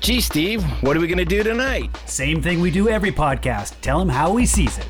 [0.00, 1.94] Gee, Steve, what are we going to do tonight?
[2.06, 3.78] Same thing we do every podcast.
[3.82, 4.88] Tell him how he sees it.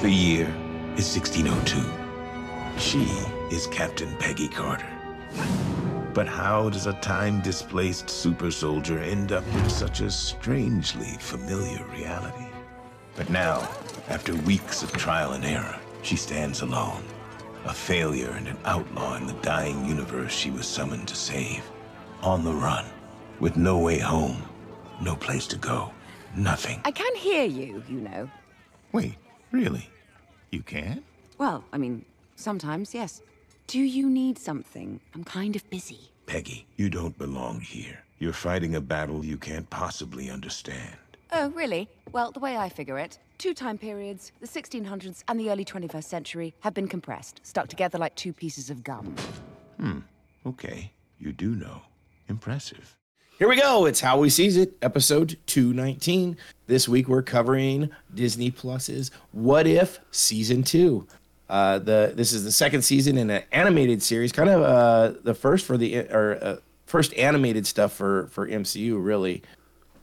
[0.00, 0.46] The year
[0.96, 1.82] is 1602.
[2.78, 3.00] She
[3.54, 4.91] is Captain Peggy Carter.
[6.14, 11.82] But how does a time displaced super soldier end up in such a strangely familiar
[11.86, 12.46] reality?
[13.16, 13.66] But now,
[14.08, 17.02] after weeks of trial and error, she stands alone.
[17.64, 21.62] A failure and an outlaw in the dying universe she was summoned to save.
[22.22, 22.84] On the run,
[23.40, 24.42] with no way home,
[25.00, 25.92] no place to go,
[26.36, 26.80] nothing.
[26.84, 28.28] I can hear you, you know.
[28.92, 29.14] Wait,
[29.50, 29.88] really?
[30.50, 31.02] You can?
[31.38, 32.04] Well, I mean,
[32.36, 33.22] sometimes, yes.
[33.72, 35.00] Do you need something?
[35.14, 36.10] I'm kind of busy.
[36.26, 38.00] Peggy, you don't belong here.
[38.18, 40.94] You're fighting a battle you can't possibly understand.
[41.32, 41.88] Oh, really?
[42.12, 46.04] Well, the way I figure it, two time periods, the 1600s and the early 21st
[46.04, 49.16] century, have been compressed, stuck together like two pieces of gum.
[49.80, 50.00] Hmm.
[50.44, 51.80] Okay, you do know.
[52.28, 52.98] Impressive.
[53.38, 53.86] Here we go.
[53.86, 56.36] It's How We Sees It, episode 219.
[56.66, 61.06] This week we're covering Disney Plus's What If Season 2.
[61.52, 65.34] Uh, the this is the second season in an animated series, kind of uh, the
[65.34, 69.42] first for the or uh, first animated stuff for for MCU really.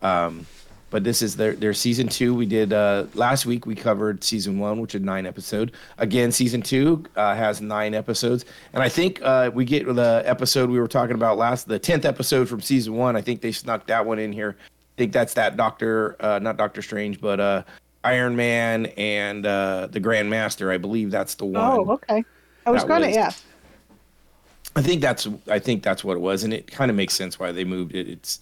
[0.04, 0.46] Um,
[0.92, 2.36] but this is their their season two.
[2.36, 3.66] We did uh, last week.
[3.66, 5.72] We covered season one, which is nine episode.
[5.98, 10.70] Again, season two uh, has nine episodes, and I think uh, we get the episode
[10.70, 13.16] we were talking about last, the tenth episode from season one.
[13.16, 14.56] I think they snuck that one in here.
[14.60, 17.66] I think that's that Doctor, not Doctor Strange, but
[18.04, 20.72] Iron Man and uh, the Grand Master.
[20.72, 21.56] I believe that's the one.
[21.62, 22.24] Oh, okay.
[22.66, 23.44] I was going to was- ask.
[24.76, 27.40] I think that's I think that's what it was, and it kind of makes sense
[27.40, 28.08] why they moved it.
[28.08, 28.40] It's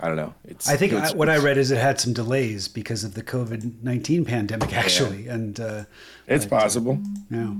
[0.00, 0.32] I don't know.
[0.44, 3.14] It's I think it's- I, what I read is it had some delays because of
[3.14, 5.84] the COVID nineteen pandemic, actually, and uh,
[6.28, 7.00] It's possible.
[7.30, 7.52] yeah.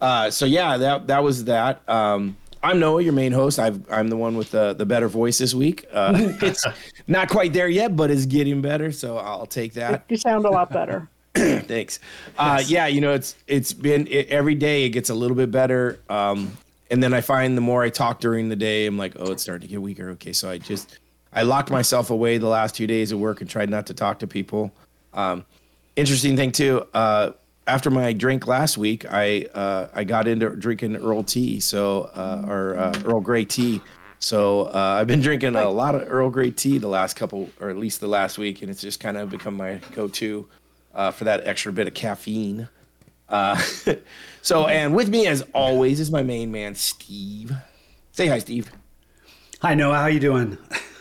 [0.00, 1.80] Uh, so yeah, that that was that.
[1.88, 3.58] Um, I'm Noah, your main host.
[3.58, 5.86] I've, I'm the one with the, the better voice this week.
[5.92, 6.12] Uh,
[6.42, 6.64] it's
[7.06, 8.92] not quite there yet, but it's getting better.
[8.92, 10.04] So I'll take that.
[10.08, 11.08] You sound a lot better.
[11.34, 12.00] Thanks.
[12.38, 15.50] Uh, yeah, you know, it's it's been it, every day it gets a little bit
[15.50, 16.00] better.
[16.08, 16.56] Um,
[16.90, 19.42] and then I find the more I talk during the day, I'm like, oh, it's
[19.42, 20.10] starting to get weaker.
[20.10, 20.98] Okay, so I just
[21.32, 24.20] I locked myself away the last two days of work and tried not to talk
[24.20, 24.72] to people.
[25.12, 25.44] Um,
[25.94, 26.86] interesting thing too.
[26.94, 27.32] Uh,
[27.66, 32.44] after my drink last week, I uh, I got into drinking Earl tea, so uh,
[32.46, 33.80] or uh, Earl Grey tea.
[34.18, 37.68] So uh, I've been drinking a lot of Earl Grey tea the last couple, or
[37.68, 40.48] at least the last week, and it's just kind of become my go-to
[40.94, 42.68] uh, for that extra bit of caffeine.
[43.28, 43.60] Uh,
[44.42, 47.52] so, and with me as always is my main man, Steve.
[48.12, 48.70] Say hi, Steve.
[49.60, 50.56] Hi Noah, how you doing?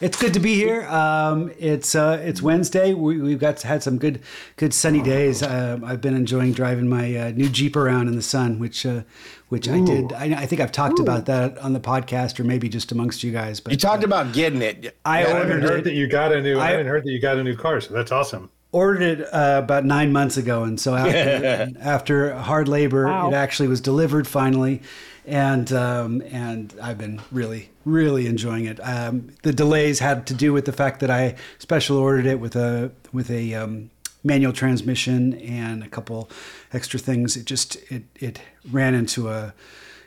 [0.00, 0.86] It's good to be here.
[0.88, 2.94] Um, it's uh, it's Wednesday.
[2.94, 4.20] We, we've got had some good
[4.56, 5.42] good sunny days.
[5.42, 9.02] Um I've been enjoying driving my uh, new Jeep around in the sun, which uh,
[9.48, 10.12] which I did.
[10.12, 13.32] I, I think I've talked about that on the podcast, or maybe just amongst you
[13.32, 13.58] guys.
[13.58, 14.96] But You talked about getting it.
[15.04, 15.84] I I haven't ordered heard it.
[15.84, 16.58] that you got a new.
[16.58, 18.50] I, I- haven't heard that you got a new car, so that's awesome.
[18.70, 23.30] ordered it uh, about nine months ago, and so after, after hard labor, Wow.
[23.30, 24.80] it actually was delivered finally,
[25.28, 28.80] and um, and I've been really really enjoying it.
[28.82, 32.56] Um, the delays had to do with the fact that I special ordered it with
[32.56, 33.90] a with a um,
[34.24, 36.30] manual transmission and a couple
[36.72, 37.36] extra things.
[37.36, 38.40] It just it it
[38.70, 39.54] ran into a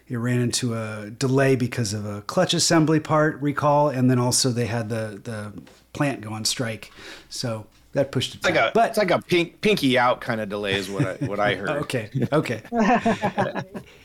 [0.07, 4.49] it ran into a delay because of a clutch assembly part recall, and then also
[4.49, 5.53] they had the the
[5.93, 6.91] plant go on strike,
[7.29, 8.37] so that pushed it.
[8.37, 8.75] It's like back.
[8.75, 11.55] a, it's like a pink, pinky out kind of delay is what I, what I
[11.61, 11.69] heard.
[11.83, 12.09] Okay.
[12.31, 12.61] Okay.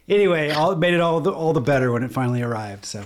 [0.08, 2.84] anyway, all it made it all the all the better when it finally arrived.
[2.84, 3.04] So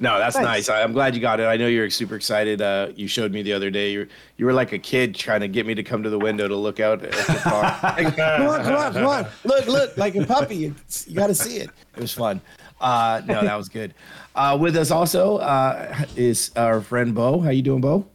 [0.00, 0.44] No, that's Nice.
[0.44, 0.68] nice.
[0.68, 1.44] I, I'm glad you got it.
[1.46, 2.62] I know you're super excited.
[2.62, 3.90] Uh, you showed me the other day.
[3.92, 4.06] You
[4.36, 6.56] you were like a kid trying to get me to come to the window to
[6.56, 7.62] look out at the car.
[7.82, 9.26] Like, come on, come on, come on!
[9.44, 10.66] Look, look, like a puppy.
[10.66, 11.70] It's, you got to see it.
[11.96, 12.40] It was fun.
[12.80, 13.92] Uh, no, that was good.
[14.36, 17.40] Uh, with us also uh, is our friend Bo.
[17.40, 18.06] How you doing, Bo?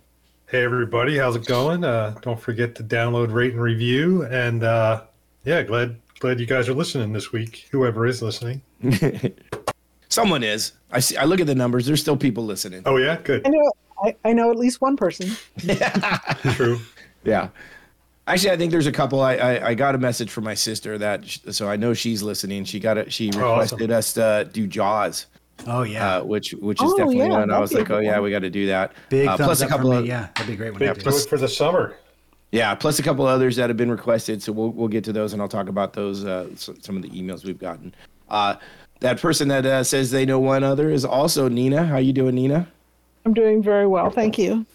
[0.48, 1.84] Hey everybody, how's it going?
[1.84, 4.24] Uh, don't forget to download, rate, and review.
[4.28, 5.02] And uh,
[5.44, 7.68] yeah, glad glad you guys are listening this week.
[7.72, 8.62] Whoever is listening.
[10.10, 10.72] Someone is.
[10.90, 11.18] I see.
[11.18, 11.86] I look at the numbers.
[11.86, 12.82] There's still people listening.
[12.86, 13.72] Oh yeah, good, I know,
[14.02, 15.32] I, I know at least one person.
[16.54, 16.80] true.
[17.26, 17.50] Yeah.
[18.26, 19.20] Actually, I think there's a couple.
[19.20, 22.64] I, I, I got a message from my sister that, so I know she's listening.
[22.64, 23.12] She got it.
[23.12, 23.42] She awesome.
[23.42, 25.26] requested us to do Jaws,
[25.68, 27.52] oh yeah, uh, which which is Oh, definitely yeah, one.
[27.52, 28.24] I was like, oh good yeah, one.
[28.24, 28.94] we got to do that.
[29.10, 30.06] big Uh, thumbs plus a couple for of.
[30.06, 30.80] Yeah, that'd be a great one.
[30.80, 31.98] Big do it for the summer.
[32.54, 34.42] Yeah, plus a couple others that have been requested.
[34.44, 36.24] So we'll we'll get to those and I'll talk about those.
[36.24, 37.94] Uh, some of the emails we've gotten.
[38.30, 38.56] Uh,
[39.00, 41.84] that person that uh, says they know one other is also Nina.
[41.86, 42.68] How you doing, Nina?
[43.26, 44.10] I'm doing very well.
[44.12, 44.66] Thank you.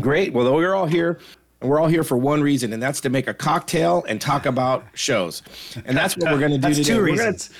[0.00, 0.32] Great.
[0.32, 1.18] Well, we're all here.
[1.60, 4.46] And we're all here for one reason, and that's to make a cocktail and talk
[4.46, 5.42] about shows.
[5.84, 6.94] And that's what we're going to do That's today.
[6.94, 7.50] two We're gonna- reasons.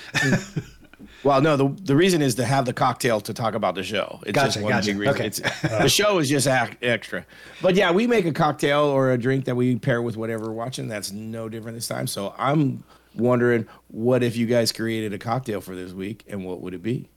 [1.23, 4.21] well, no, the, the reason is to have the cocktail to talk about the show.
[4.27, 4.87] It's just one gotcha.
[4.89, 5.15] big reason.
[5.15, 5.27] Okay.
[5.27, 7.27] It's, the show is just ac- extra.
[7.61, 10.53] But yeah, we make a cocktail or a drink that we pair with whatever we're
[10.53, 10.89] watching.
[10.89, 12.07] That's no different this time.
[12.07, 12.83] So I'm
[13.15, 16.83] wondering, what if you guys created a cocktail for this week, and what would it
[16.83, 17.09] be?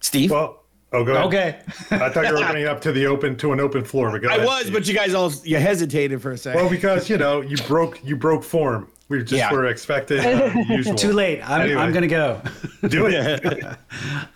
[0.00, 0.62] Steve, Well,
[0.92, 1.24] oh, go ahead.
[1.26, 1.60] Okay.
[1.92, 4.10] I thought you were opening up to the open to an open floor.
[4.10, 4.72] But go I ahead, was, Steve.
[4.74, 6.60] but you guys all you hesitated for a second.
[6.60, 8.88] well, because you know you broke you broke form.
[9.08, 9.52] We just Yeah.
[9.52, 10.94] were expecting uh.
[10.96, 11.40] Too late.
[11.48, 11.80] I'm, Anyway.
[11.80, 12.40] I'm going to go.
[12.88, 13.64] Do it.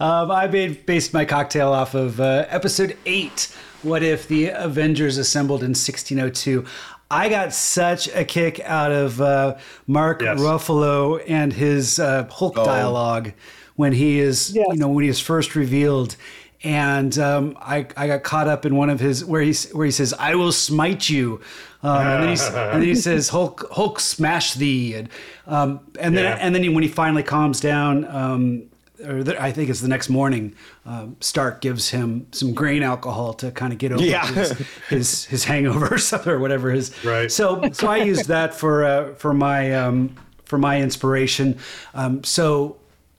[0.00, 3.52] Um, I made, based my cocktail off of uh, episode eight.
[3.82, 6.64] What if the Avengers assembled in 1602?
[7.10, 9.56] I got such a kick out of uh,
[9.88, 10.38] Mark Yes.
[10.38, 12.64] Ruffalo and his uh, Hulk Oh.
[12.64, 13.32] dialogue
[13.76, 14.66] when he is, Yes.
[14.70, 16.14] you know, when he is first revealed.
[16.62, 19.92] And um, I, I got caught up in one of his where he where he
[19.92, 21.40] says, "I will smite you,"
[21.82, 25.08] um, and, then he, and then he says, "Hulk, Hulk, smash thee," and
[25.46, 26.38] um, and then Yeah.
[26.40, 28.64] and then he, when he finally calms down, um,
[29.06, 33.32] or the, I think it's the next morning, um, Stark gives him some grain alcohol
[33.34, 34.26] to kind of get over Yeah.
[34.26, 34.50] his,
[34.88, 36.92] his his hangover or something or whatever his.
[37.04, 37.30] Right.
[37.30, 41.58] So so I used that for uh, for my um, for my inspiration.
[41.94, 42.76] Um, so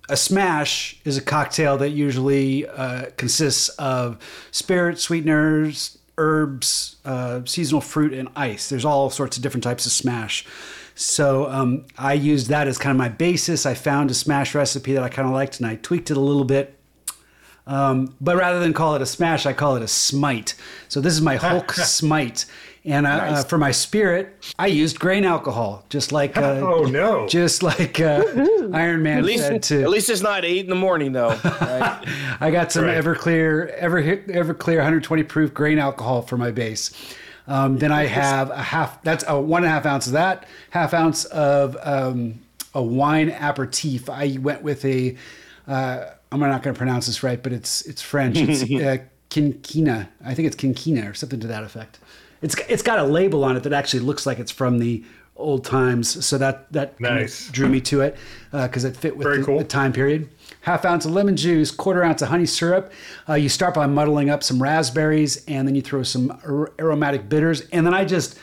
[0.09, 4.17] a smash is a cocktail that usually uh, consists of
[4.51, 8.69] spirit, sweeteners, herbs, uh, seasonal fruit, and ice.
[8.69, 10.45] There's all sorts of different types of smash.
[10.93, 13.65] So um, I used that as kind of my basis.
[13.65, 16.19] I found a smash recipe that I kind of liked, and I tweaked it a
[16.19, 16.77] little bit.
[17.65, 20.55] Um, but rather than call it a smash, I call it a smite.
[20.87, 22.45] So this is my Hulk smite.
[22.89, 23.41] And uh, Nice.
[23.41, 27.27] uh, for my spirit, I used grain alcohol, just like uh, Oh no.
[27.27, 28.23] just like uh,
[28.73, 29.83] Iron Man at least, said to.
[29.83, 31.29] at least it's not eight in the morning, though.
[31.43, 32.03] right?
[32.41, 32.97] I got some Right.
[32.97, 36.91] Everclear, Ever Everclear 120 proof grain alcohol for my base.
[37.47, 39.01] Um, then I have a half.
[39.03, 40.47] That's a one and a half ounce of that.
[40.71, 42.39] Half ounce of um,
[42.73, 44.09] a wine aperitif.
[44.09, 45.15] I went with a.
[45.67, 48.37] Uh, I'm not going to pronounce this right, but it's it's French.
[48.37, 48.97] It's uh,
[49.29, 50.07] quinquina.
[50.25, 51.99] I think it's quinquina or something to that effect.
[52.41, 55.03] It's it's got a label on it that actually looks like it's from the
[55.35, 56.25] old times.
[56.25, 57.49] So that that Nice.
[57.49, 58.17] drew me to it
[58.51, 59.57] because it fit with the, cool.
[59.57, 60.29] the time period.
[60.61, 62.91] Half ounce of lemon juice, quarter ounce of honey syrup.
[63.27, 67.29] Uh, you start by muddling up some raspberries, and then you throw some ar- aromatic
[67.29, 68.37] bitters, and then I just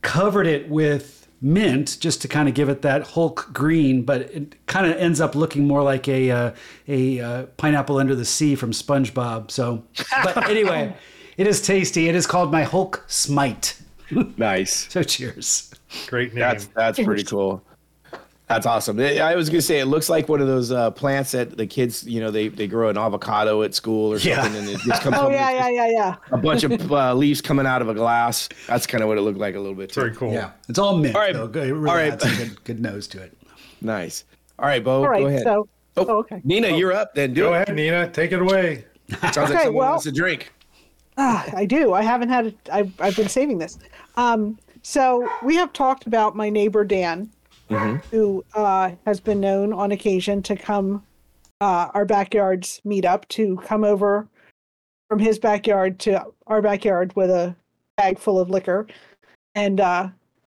[0.00, 4.54] covered it with mint just to kind of give it that Hulk green, but it
[4.66, 6.50] kind of ends up looking more like a uh,
[6.88, 9.50] a uh, pineapple under the sea from SpongeBob.
[9.50, 9.84] So,
[10.24, 10.94] but anyway,
[11.42, 12.08] it is tasty.
[12.08, 13.76] It is called my Hulk Smite.
[14.36, 14.88] nice.
[14.92, 15.70] So cheers.
[16.06, 16.40] Great name.
[16.40, 17.62] That's that's pretty cool.
[18.46, 19.00] That's awesome.
[19.00, 21.66] I I was gonna say it looks like one of those uh, plants that the
[21.66, 24.42] kids, you know, they they grow an avocado at school or Yeah.
[24.42, 26.14] something, and it just comes Oh home yeah, yeah, yeah, yeah.
[26.30, 28.48] a bunch of uh, leaves coming out of a glass.
[28.68, 29.90] That's kind of what it looked like a little bit.
[29.92, 30.00] Too.
[30.02, 30.32] Very cool.
[30.32, 31.14] Yeah, it's all mint.
[31.16, 31.32] All right.
[31.34, 31.46] though.
[31.46, 32.12] It really All right.
[32.12, 33.36] adds a good, good nose to it.
[33.80, 34.24] Nice.
[34.58, 35.42] All right, Bo, All go ahead.
[35.42, 35.66] so
[35.96, 36.40] oh, oh, okay.
[36.44, 37.14] Nina, you're up.
[37.14, 37.62] Then do Go it.
[37.62, 38.08] ahead, Nina.
[38.10, 38.84] Take it away.
[39.20, 40.52] Sounds like Okay, someone well- wants a drink.
[41.18, 41.92] Ah, I do.
[41.92, 42.56] I haven't had it.
[42.72, 43.78] I've, I've been saving this.
[44.16, 47.30] Um, so we have talked about my neighbor Dan,
[48.10, 51.02] who uh, has been known on occasion to come
[51.60, 54.26] uh, our backyards meet up to come over
[55.08, 57.54] from his backyard to our backyard with a
[57.96, 58.86] bag full of liquor
[59.54, 60.08] and uh,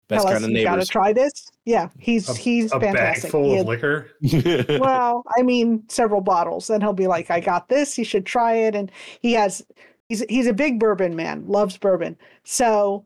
[0.08, 1.50] Best tell kind us of you got to try this.
[1.64, 3.30] Yeah, he's A, he's a bag fantastic.
[3.30, 4.10] full He of had- liquor.
[4.80, 6.66] well, I mean, several bottles.
[6.68, 7.96] Then he'll be like, "I got this.
[7.98, 9.64] You should try it." And he has,
[10.12, 12.16] he's he's a big bourbon man, loves bourbon.
[12.44, 13.04] So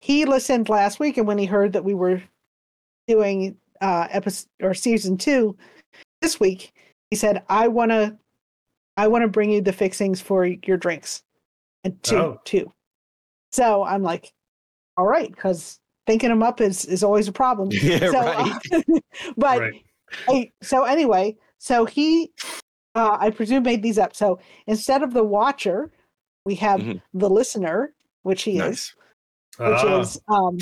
[0.00, 2.22] he listened last week, and when he heard that we were
[3.08, 5.56] doing uh episode or season two
[6.22, 6.72] this week,
[7.10, 8.16] he said, "I want to,
[8.96, 11.22] I want to bring you the fixings for your drinks."
[11.84, 12.40] And two, Oh.
[12.44, 12.72] two.
[13.52, 14.32] So I'm like,
[14.96, 17.70] "All right," because thinking them up is is always a problem.
[17.72, 18.52] Yeah, so, right.
[18.72, 18.80] uh,
[19.36, 19.82] but Right.
[20.28, 22.30] I, so anyway, so he,
[22.94, 24.14] uh, I presume made these up.
[24.14, 24.38] So
[24.68, 25.90] instead of the watcher,
[26.46, 27.02] we have Mhm.
[27.12, 28.72] the listener, which he nice.
[28.72, 28.94] is,
[29.58, 30.56] which Ah, is, um,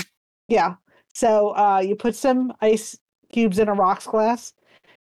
[0.49, 0.75] yeah.
[1.13, 2.99] So uh, you put some ice
[3.31, 4.55] cubes in a rocks glass,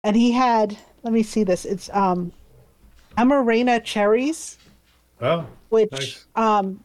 [0.04, 0.78] and he had.
[1.04, 1.64] Let me see this.
[1.66, 2.32] It's um,
[3.18, 4.58] Amarena cherries,
[5.22, 6.26] oh, which Nice.
[6.36, 6.84] um,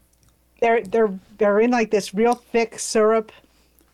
[0.61, 3.33] they're they're they're in like this real thick syrup.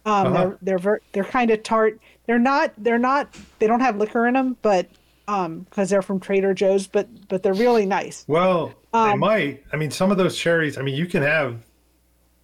[0.07, 0.33] Um, Uh-huh.
[0.33, 2.01] They're they're ver- they're kind of tart.
[2.27, 4.89] They're not they're not they don't have liquor in them, but
[5.29, 8.25] um, because they're from Trader Joe's, but but they're really nice.
[8.29, 9.65] well, they Um, might.
[9.73, 10.77] I mean, some of those cherries.
[10.79, 11.59] I mean, you can have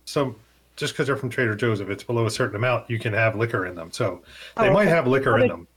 [0.04, 0.36] some
[0.76, 3.36] just because they're from Trader Joe's, if it's below a certain amount, you can have
[3.36, 3.90] liquor in them.
[3.92, 4.22] So
[4.56, 4.90] they Oh, might okay.
[4.90, 5.68] have liquor Well, in they- them.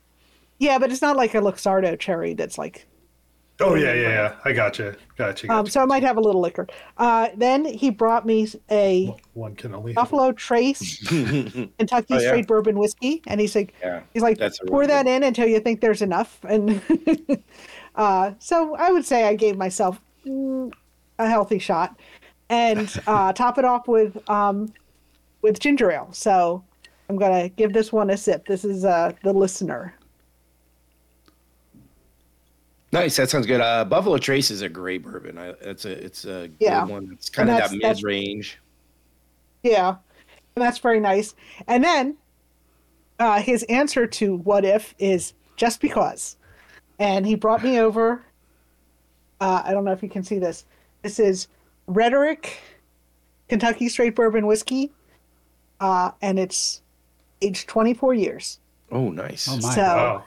[0.60, 2.88] Yeah, but it's not like a Luxardo cherry that's like.
[3.64, 4.36] Oh yeah, yeah, yeah.
[4.44, 4.96] I got you.
[5.18, 5.50] Got you.
[5.50, 6.68] Um, so I might have a little liquor.
[6.98, 9.94] Uh, then he brought me a One can only.
[9.94, 12.20] Buffalo Trace Kentucky Oh, yeah.
[12.20, 15.48] Straight Bourbon Whiskey, and he's like, Yeah, he's like, that's pour really that in until
[15.48, 16.82] you think there's enough, and
[17.96, 20.72] uh, so I would say I gave myself mm,
[21.20, 21.98] a healthy shot,
[22.50, 24.74] and uh, top it off with um,
[25.42, 26.10] with ginger ale.
[26.12, 26.64] So
[27.10, 28.46] I'm gonna give this one a sip.
[28.46, 29.96] This is uh, the listener.
[32.94, 33.18] Nice.
[33.18, 33.60] That sounds good.
[33.60, 35.38] Uh, Buffalo Trace is a great bourbon.
[35.40, 36.82] I, it's a it's a Yeah.
[36.82, 37.10] good one.
[37.12, 38.60] It's kind of that mid range.
[39.64, 39.96] Yeah,
[40.56, 41.34] and that's very nice.
[41.68, 42.18] And then
[43.18, 46.38] uh, his answer to what if is just because,
[47.00, 48.24] and he brought me over.
[49.42, 50.66] Uh, I don't know if you can see this.
[51.02, 51.48] This is
[51.88, 52.60] Rhetoric
[53.50, 54.92] Kentucky Straight Bourbon Whiskey,
[55.80, 56.82] uh, and it's
[57.42, 58.60] aged 24 years.
[58.92, 59.48] Oh, nice.
[59.50, 59.76] Oh my!
[59.76, 60.24] So Wow.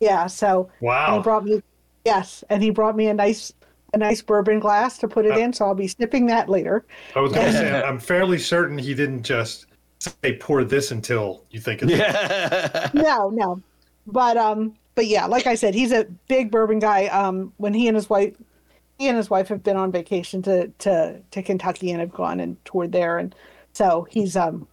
[0.00, 1.22] yeah, so and he Wow.
[1.22, 1.62] brought me
[2.04, 3.52] yes, and he brought me a nice
[3.94, 5.52] a nice bourbon glass to put it in.
[5.52, 6.84] So I'll be sipping that later.
[7.14, 9.66] I was going to say, I'm fairly certain he didn't just
[9.98, 11.92] say pour this until you think it's.
[11.92, 12.90] Yeah.
[12.94, 13.60] no, no.
[14.06, 17.06] But um, but yeah, like I said, he's a big bourbon guy.
[17.06, 18.34] Um, when he and his wife,
[18.98, 22.40] he and his wife have been on vacation to to to Kentucky and have gone
[22.40, 23.34] and toured there, and
[23.72, 24.66] so he's um,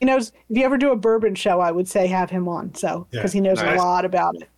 [0.00, 0.32] he knows.
[0.48, 2.74] If you ever do a bourbon show, I would say have him on.
[2.74, 3.78] So because he knows Nice.
[3.78, 4.48] a lot about it.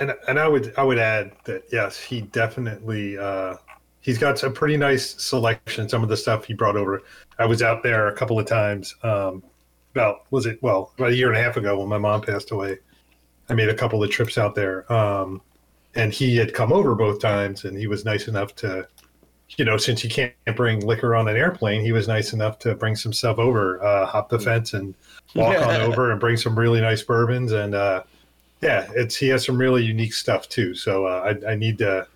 [0.00, 3.56] And and I would I would add that yes, he definitely uh,
[4.00, 5.88] he's got some pretty nice selection.
[5.88, 7.02] Some of the stuff he brought over.
[7.38, 8.94] I was out there a couple of times.
[9.02, 9.42] Um,
[9.94, 12.50] about was it well about a year and a half ago when my mom passed
[12.50, 12.78] away.
[13.48, 15.40] I made a couple of trips out there, um,
[15.94, 18.88] and he had come over both times, and he was nice enough to,
[19.50, 22.74] you know, since you can't bring liquor on an airplane, he was nice enough to
[22.74, 24.94] bring some stuff over, uh, hop the fence, and
[25.34, 27.74] walk on over and bring some really nice bourbons and.
[27.74, 28.02] Uh,
[28.60, 30.74] yeah, it's he has some really unique stuff too.
[30.74, 32.06] So uh, I, I need to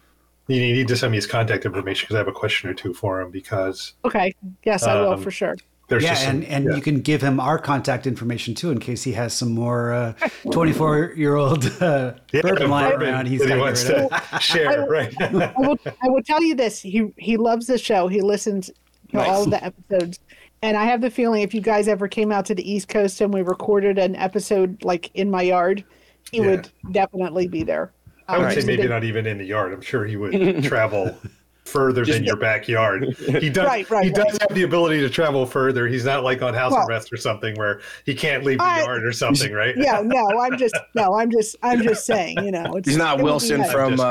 [0.46, 2.94] you need to send me his contact information because I have a question or two
[2.94, 4.34] for him because Okay.
[4.64, 5.56] Yes, I will Um, for sure.
[5.88, 6.74] there's yeah, just some, and, and yeah.
[6.74, 10.14] you can give him our contact information too in case he has some more
[10.50, 13.26] 24 year old uh, Yeah, bourbon lying around.
[13.26, 14.30] He's he got to wants get rid of.
[14.30, 15.14] to share, right?
[15.20, 16.80] I will, I will tell you this.
[16.80, 18.08] He he loves the show.
[18.08, 18.70] He listens
[19.12, 20.18] to all of the episodes.
[20.62, 23.20] And I have the feeling if you guys ever came out to the East Coast
[23.20, 25.84] and we recorded an episode like in my yard,
[26.32, 26.46] he Yeah.
[26.46, 27.92] would definitely be there.
[28.28, 29.72] I would Um, say maybe big- not even in the yard.
[29.72, 31.16] I'm sure he would travel
[31.64, 33.04] further than your backyard.
[33.18, 33.66] He does.
[33.66, 34.40] Right, right, he does right.
[34.48, 35.86] have the ability to travel further.
[35.86, 38.80] He's not like on house Well- arrest or something where he can't leave the I-
[38.80, 39.74] yard or something, right?
[39.76, 43.18] Yeah, no, I'm just no, I'm just I'm just saying, you know, it's, He's not
[43.18, 43.72] it would be Wilson nice.
[43.72, 44.06] from Just- uh,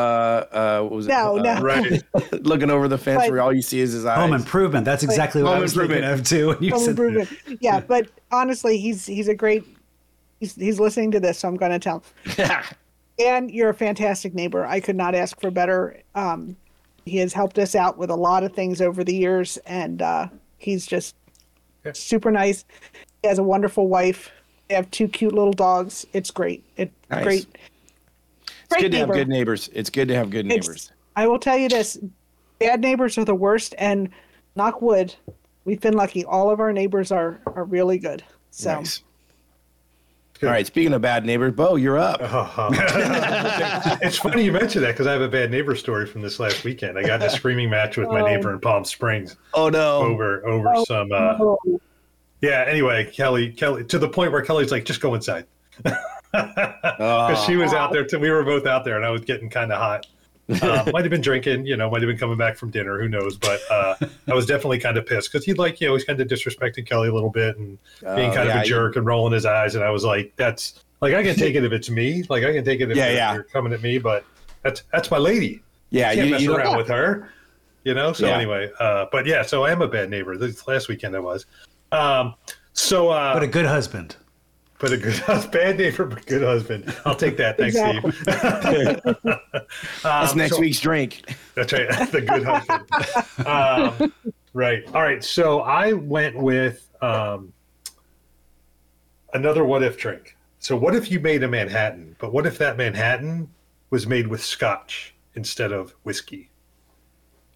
[0.51, 1.09] uh, what was it?
[1.09, 1.61] No, Uh, no.
[1.61, 2.03] Right.
[2.43, 4.17] looking over the fence But- where all you see is his eyes.
[4.17, 4.85] Home improvement.
[4.85, 6.19] That's exactly what Home I was thinking improvement.
[6.21, 6.47] of too.
[6.49, 7.29] When you Home said improvement.
[7.59, 9.63] Yeah, but honestly, he's he's a great.
[10.39, 12.03] He's he's listening to this, so I'm going to tell.
[12.25, 12.49] him.
[13.19, 14.63] And you're a fantastic neighbor.
[14.63, 15.99] I could not ask for better.
[16.13, 16.55] Um,
[17.07, 20.27] he has helped us out with a lot of things over the years, and uh,
[20.59, 21.15] he's just
[21.83, 21.93] Yeah.
[21.93, 22.63] super nice.
[23.23, 24.29] He has a wonderful wife.
[24.69, 26.05] They have two cute little dogs.
[26.13, 26.63] It's great.
[26.77, 27.23] It's Nice.
[27.23, 27.47] great.
[28.69, 29.71] it's good to have good neighbors.
[29.73, 30.91] It's good to have good It's- neighbors.
[31.15, 31.97] I will tell you this:
[32.59, 34.09] bad neighbors are the worst, and
[34.55, 35.15] knock wood,
[35.65, 36.23] we've been lucky.
[36.23, 38.23] All of our neighbors are are really good.
[38.51, 38.75] So.
[38.75, 39.01] Nice.
[40.43, 40.65] All right.
[40.67, 42.19] Speaking of bad neighbors, Bo, you're up.
[44.01, 46.63] it's funny you mentioned that because I have a bad neighbor story from this last
[46.63, 46.97] weekend.
[46.97, 48.25] I got in a screaming match with my Oh.
[48.25, 49.97] neighbor in Palm Springs Oh no.
[49.99, 50.83] over over Oh.
[50.85, 51.11] some.
[51.11, 51.57] Uh, Oh,
[52.41, 52.65] yeah.
[52.67, 55.45] Anyway, Kelly, Kelly, to the point where Kelly's like, just go inside.
[56.33, 57.45] Because Oh.
[57.47, 58.19] she was out there too.
[58.19, 60.05] We were both out there, and I was getting kind of hot.
[60.49, 62.99] Uh, might have been drinking, you know, might have been coming back from dinner.
[62.99, 63.35] Who knows?
[63.37, 63.95] But uh,
[64.27, 66.85] I was definitely kind of pissed because he'd like, you know, he's kind of disrespecting
[66.87, 67.77] Kelly a little bit and
[68.15, 69.75] being Oh, kind yeah, of a jerk and rolling his eyes.
[69.75, 72.23] And I was like, that's like I can take it if it's me.
[72.29, 73.33] Like I can take it if Yeah, you're, yeah.
[73.33, 74.23] you're coming at me, but
[74.63, 75.61] that's that's my lady.
[75.89, 77.29] Yeah, I can't you, mess you don't- around with her.
[77.83, 78.11] You know.
[78.13, 78.35] So Yeah.
[78.35, 80.37] anyway, uh, but yeah, so I am a bad neighbor.
[80.37, 81.45] This last weekend I was.
[81.91, 82.35] Um,
[82.73, 84.15] so, uh, but a good husband.
[84.79, 86.93] But a good bad neighbor, but good husband.
[87.05, 87.57] I'll take that.
[87.57, 88.11] Thanks, Exactly.
[88.11, 89.23] Steve.
[90.03, 91.23] That's Um, next so- week's drink.
[91.55, 91.87] That's right.
[91.89, 93.47] That's The good husband.
[93.47, 94.13] um,
[94.53, 94.83] right.
[94.93, 95.23] All right.
[95.23, 97.51] So I went with um,
[99.33, 100.35] another what if drink.
[100.59, 103.49] So what if you made a Manhattan, but what if that Manhattan
[103.89, 106.49] was made with scotch instead of whiskey?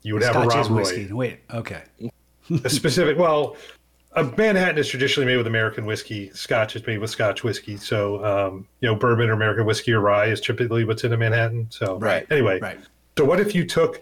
[0.04, 0.76] You would have Scotch a is Rob Roy.
[0.78, 1.14] whiskey.
[1.14, 1.84] Wait, okay.
[2.64, 3.56] A specific, well,
[4.14, 6.30] a Manhattan is traditionally made with American whiskey.
[6.34, 7.78] Scotch is made with Scotch whiskey.
[7.78, 11.18] So, um, you know, bourbon or American whiskey or rye is typically what's in a
[11.18, 11.68] Manhattan.
[11.70, 12.26] So, Right.
[12.30, 12.80] Anyway, Right.
[13.18, 14.02] so what if you took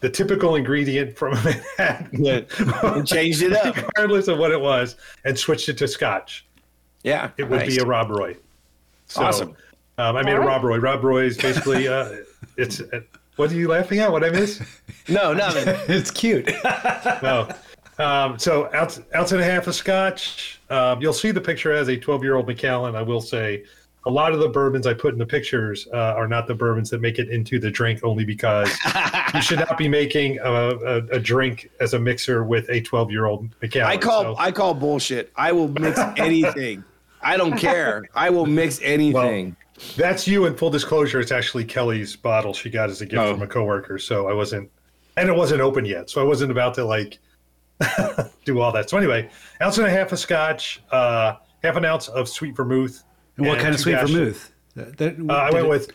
[0.00, 2.40] the typical ingredient from Manhattan, Yeah.
[2.82, 3.76] And changed it up.
[3.96, 6.46] regardless of what it was, and switched it to Scotch.
[7.02, 7.30] Yeah.
[7.36, 7.76] It would nice.
[7.76, 8.36] be a Rob Roy.
[9.06, 9.56] So, Awesome.
[9.98, 10.78] Um, I made a Rob Roy.
[10.78, 12.08] Rob Roy is basically uh,
[12.56, 12.80] it's.
[12.80, 13.00] Uh,
[13.36, 14.10] what are you laughing at?
[14.10, 14.60] What I miss?
[15.08, 15.74] No, nothing.
[15.94, 16.50] it's cute.
[17.22, 17.48] No.
[17.98, 20.60] Um, so ounce, ounce and a half of scotch.
[20.70, 22.96] Um, you'll see the picture as a 12 year old Macallan.
[22.96, 23.64] I will say
[24.06, 26.90] a lot of the bourbons I put in the pictures uh, are not the bourbons
[26.90, 28.68] that make it into the drink only because
[29.34, 33.10] you should not be making a, a, a drink as a mixer with a 12
[33.10, 33.88] year old Macallan.
[33.88, 35.32] I call So- I call bullshit.
[35.36, 36.84] I will mix anything.
[37.22, 38.06] I don't care.
[38.14, 39.56] I will mix anything.
[39.96, 40.44] That's you.
[40.46, 43.32] In full disclosure, it's actually Kelly's bottle she got as a gift Oh.
[43.32, 43.98] from a coworker.
[43.98, 44.70] So I wasn't,
[45.16, 46.10] and it wasn't open yet.
[46.10, 47.18] So I wasn't about to like
[48.44, 48.88] do all that.
[48.90, 49.28] So anyway,
[49.62, 53.02] ounce and a half of scotch, uh, half an ounce of sweet vermouth.
[53.36, 54.52] And what and kind of sweet vermouth?
[54.76, 55.90] That- that- Uh, I went it- with.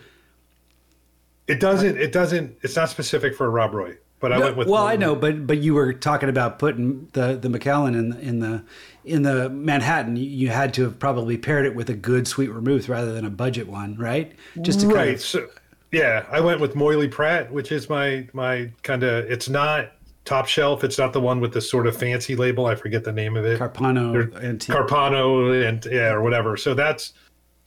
[1.47, 1.97] It doesn't.
[1.97, 2.57] It doesn't.
[2.61, 4.67] It's not specific for a Rob Roy, but I No, went with.
[4.67, 8.19] well, I know, but but you were talking about putting the the Macallan in the,
[8.19, 8.63] in the
[9.03, 10.15] in the Manhattan.
[10.15, 13.25] You, you had to have probably paired it with a good sweet vermouth rather than
[13.25, 14.31] a budget one, right?
[14.61, 14.95] Just to right.
[14.95, 15.47] kind of, So
[15.91, 19.25] yeah, I went with Noilly Pratt, which is my my kind of.
[19.31, 19.93] It's not
[20.29, 20.83] top shelf.
[20.83, 22.67] It's not the one with the sort of fancy label.
[22.67, 23.59] I forget the name of it.
[23.59, 24.77] Carpano They're- Antica.
[24.77, 26.55] Carpano and yeah, or whatever.
[26.55, 27.13] So that's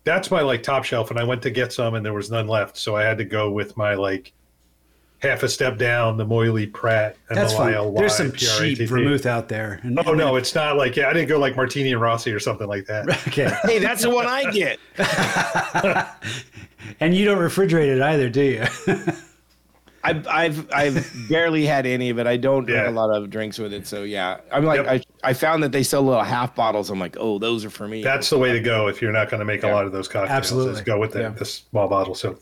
[0.04, 2.46] that's my like top shelf, and I went to get some, and there was none
[2.48, 4.32] left, so I had to go with my like
[5.20, 7.16] half a step down, the Noilly Pratt.
[7.28, 7.72] And That's the fine.
[7.74, 8.74] Lyle There's some Y-P-R-A-T-T.
[8.76, 9.78] cheap vermouth out there.
[9.84, 12.40] And, Oh no, it's not like yeah, I didn't go like Martini and Rossi or
[12.40, 13.08] something like that.
[13.28, 14.80] Okay, Hey, that's the one I get.
[17.00, 18.64] and you don't refrigerate it either, do you?
[20.04, 22.26] I've I've I've barely had any of it.
[22.26, 22.90] I don't drink Yeah.
[22.90, 24.38] a lot of drinks with it, so yeah.
[24.50, 25.02] I'm like Yep.
[25.22, 26.90] I I found that they sell little half bottles.
[26.90, 28.02] I'm like, oh, those are for me.
[28.02, 30.08] That's the way to go if you're not going to make a lot of those
[30.08, 30.30] cocktails.
[30.36, 30.72] Absolutely.
[30.72, 31.28] is go with the, Yeah.
[31.30, 32.14] the small bottle.
[32.16, 32.36] So,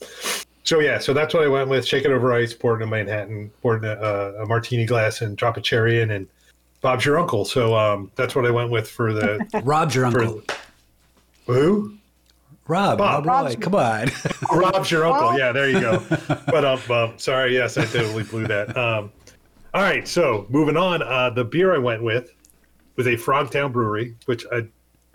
[0.65, 1.87] so yeah, so that's what I went with.
[1.87, 4.87] Shake it over ice, pour it in a Manhattan, pour it in a, a martini
[4.87, 6.11] glass, and drop a cherry in.
[6.11, 6.27] And
[6.81, 10.43] Bob's your uncle, so um, that's what I went with for the Rob's your uncle.
[11.47, 11.95] who?
[12.71, 13.27] Rob, Bob.
[13.27, 14.09] Rob Roy, come on.
[14.53, 15.37] Rob's your uncle.
[15.37, 16.01] Yeah, there you go.
[16.47, 18.77] But um, um, sorry, yes, I totally blew that.
[18.77, 19.11] Um,
[19.75, 21.03] all right, so moving on.
[21.03, 22.33] Uh, the beer I went with
[22.95, 24.69] was a Frogtown Brewery, which I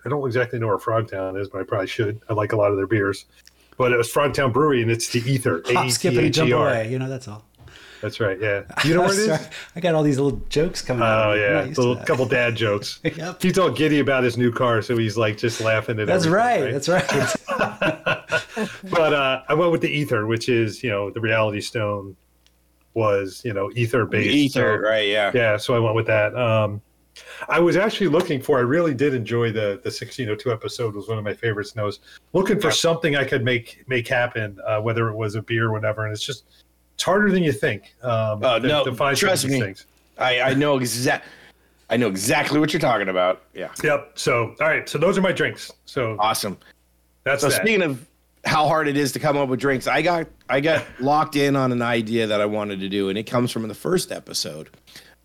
[0.05, 2.19] I don't exactly know where Frogtown is, but I probably should.
[2.29, 3.25] I like a lot of their beers.
[3.77, 5.61] But it was Frogtown Brewery, and it's the Ether.
[5.67, 6.91] Hop, skip, and jump away.
[6.91, 7.45] You know, that's all.
[8.05, 8.39] That's right.
[8.39, 8.61] Yeah.
[8.85, 9.25] You know where it is?
[9.25, 9.49] Sorry.
[9.75, 11.29] I got all these little jokes coming out.
[11.29, 12.99] Oh of yeah, not used to little couple dad jokes.
[13.03, 13.41] Yep.
[13.41, 16.03] He's all giddy about his new car, so he's like just laughing at.
[16.03, 16.05] It.
[16.05, 16.71] That's everything, right.
[16.71, 18.69] That's right.
[18.91, 22.15] but uh, I went with the ether, which is you know the Reality Stone
[22.93, 24.35] was you know ether based.
[24.35, 25.07] ether, so- right?
[25.07, 25.31] Yeah.
[25.33, 26.35] Yeah, so I went with that.
[26.37, 26.81] Um,
[27.47, 28.57] I was actually looking for.
[28.59, 30.93] I really did enjoy the the 1602 episode.
[30.95, 31.99] Was one of my favorites, and I was
[32.33, 35.71] looking for something I could make make happen, uh, whether it was a beer or
[35.71, 36.03] whatever.
[36.05, 36.45] And it's just
[36.95, 37.93] it's harder than you think.
[38.01, 39.59] Um, Oh, to, no, to find trust me.
[39.59, 39.85] things.
[40.17, 41.25] I I know exact.
[41.89, 43.43] I know exactly what you're talking about.
[43.53, 43.69] Yeah.
[43.83, 44.13] Yep.
[44.15, 44.87] So all right.
[44.89, 45.71] So those are my drinks.
[45.85, 46.57] So Awesome.
[47.23, 47.61] that's So that.
[47.61, 48.05] speaking of
[48.45, 51.55] how hard it is to come up with drinks, I got I got locked in
[51.55, 54.69] on an idea that I wanted to do, and it comes from the first episode.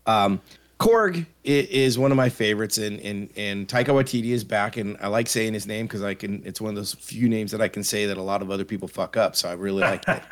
[0.05, 0.41] Um,
[0.79, 5.07] Korg is one of my favorites, and and and Taika Waititi is back, and I
[5.07, 6.41] like saying his name because I can.
[6.45, 8.63] It's one of those few names that I can say that a lot of other
[8.65, 10.21] people fuck up, so I really like it.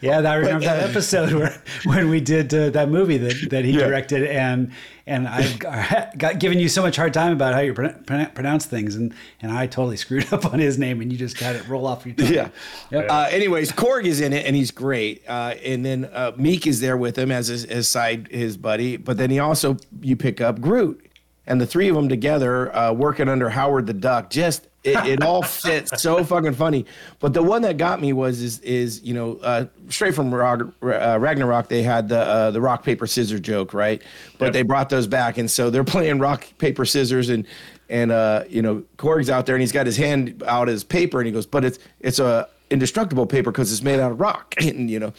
[0.00, 3.72] Yeah, I remember that episode where when we did uh, that movie that, that he
[3.72, 3.86] Yeah.
[3.86, 4.72] directed, and
[5.06, 8.66] and I got given you so much hard time about how you pro- pro- pronounce
[8.66, 11.66] things, and and I totally screwed up on his name, and you just had it
[11.68, 12.32] roll off your tongue.
[12.32, 12.48] yeah.
[12.90, 13.06] Yep.
[13.10, 15.22] Uh, anyways, Korg is in it and he's great.
[15.28, 18.96] Uh, and then uh, Miek is there with him as his, his side, his buddy.
[18.96, 21.04] But then he also you pick up Groot,
[21.46, 24.30] and the three of them together uh, working under Howard the Duck.
[24.30, 26.86] Just it, it all fits so fucking funny.
[27.20, 30.72] But the one that got me was is is you know uh, straight from Rog,
[30.82, 34.00] uh, Ragnarok they had the uh, the rock paper scissors joke right,
[34.38, 34.52] but Yep.
[34.54, 37.46] they brought those back and so they're playing rock paper scissors and
[37.90, 41.18] and uh, you know Korg's out there and he's got his hand out as paper
[41.20, 44.54] and he goes but it's it's a indestructible paper because it's made out of rock
[44.60, 45.12] and you know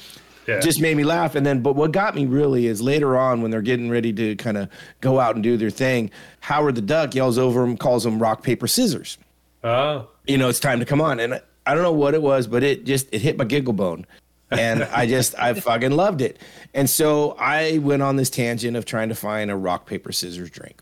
[0.50, 0.60] Yeah.
[0.60, 3.52] just made me laugh and then but what got me really is later on when
[3.52, 4.68] they're getting ready to kind of
[5.02, 8.44] go out and do their thing Howard the Duck yells over him calls them rock
[8.44, 9.18] paper scissors
[9.64, 11.20] Oh, you know, it's time to come on.
[11.20, 13.74] And I- I don't know what it was, but it just it hit my giggle
[13.74, 14.06] bone.
[14.50, 16.38] And I just I fucking loved it.
[16.74, 20.50] And so I went on this tangent of trying to find a rock, paper, scissors
[20.50, 20.82] drink.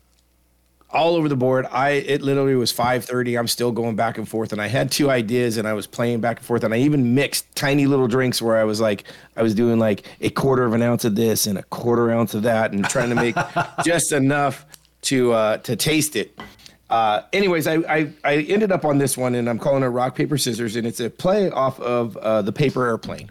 [0.90, 1.66] All over the board.
[1.70, 3.38] I it literally was 5:30.
[3.38, 4.52] I'm still going back and forth.
[4.52, 6.64] And I had two ideas and I was playing back and forth.
[6.64, 9.04] And I even mixed tiny little drinks where I was like,
[9.36, 12.32] I was doing like a quarter of an ounce of this and a quarter ounce
[12.32, 13.36] of that and trying to make
[13.84, 14.64] just enough
[15.02, 16.38] to uh to taste it.
[16.90, 20.14] Uh, anyways, I, I I ended up on this one, and I'm calling it rock
[20.16, 23.30] paper scissors, and it's a play off of uh, the paper airplane,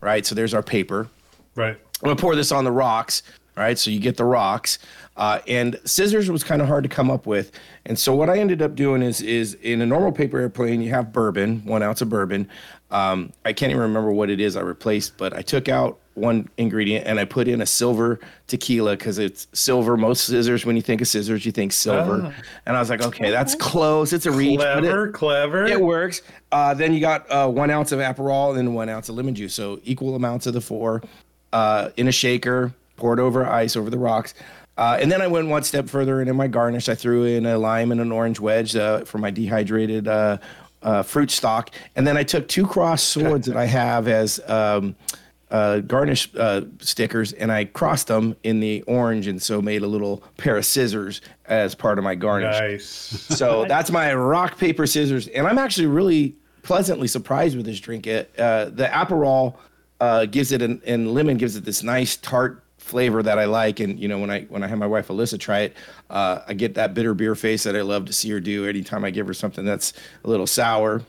[0.00, 0.26] right?
[0.26, 1.08] So there's our paper,
[1.54, 1.76] Right.
[2.02, 3.22] I'm gonna pour this on the rocks.
[3.56, 4.78] All right, so you get the rocks,
[5.16, 7.52] uh, and scissors was kind of hard to come up with.
[7.86, 10.90] And so what I ended up doing is is in a normal paper airplane, you
[10.90, 12.48] have bourbon, one ounce of bourbon.
[12.90, 16.48] Um, I can't even remember what it is I replaced, but I took out one
[16.56, 19.96] ingredient and I put in a silver tequila because it's silver.
[19.98, 22.32] Most scissors, when you think of scissors, you think silver.
[22.64, 24.12] And I was like, okay, that's close.
[24.14, 24.58] It's a reach.
[24.58, 25.66] but it- Clever, clever.
[25.66, 26.22] it works.
[26.52, 29.34] Uh, then you got uh, one ounce of Aperol and then one ounce of lemon
[29.34, 29.52] juice.
[29.54, 31.02] So equal amounts of the four
[31.52, 34.32] uh, in a shaker, poured over ice over the rocks.
[34.76, 37.46] Uh, and then I went one step further, and in my garnish, I threw in
[37.46, 40.38] a lime and an orange wedge uh, for my dehydrated uh,
[40.82, 41.70] uh, fruit stock.
[41.94, 44.94] And then I took two cross swords that I have as um,
[45.50, 49.86] uh, garnish uh, stickers, and I crossed them in the orange, and so made a
[49.86, 52.58] little pair of scissors as part of my garnish.
[52.58, 52.86] Nice.
[52.86, 58.06] So that's my rock paper scissors, and I'm actually really pleasantly surprised with this drink.
[58.06, 59.54] It uh, the Aperol
[60.00, 63.80] uh, gives it an, and lemon gives it this nice tart flavor that I like.
[63.80, 65.76] And you know, when I when I have my wife Alyssa try it,
[66.08, 69.04] uh, I get that bitter beer face that I love to see her do anytime
[69.04, 69.92] I give her something that's
[70.24, 71.02] a little sour.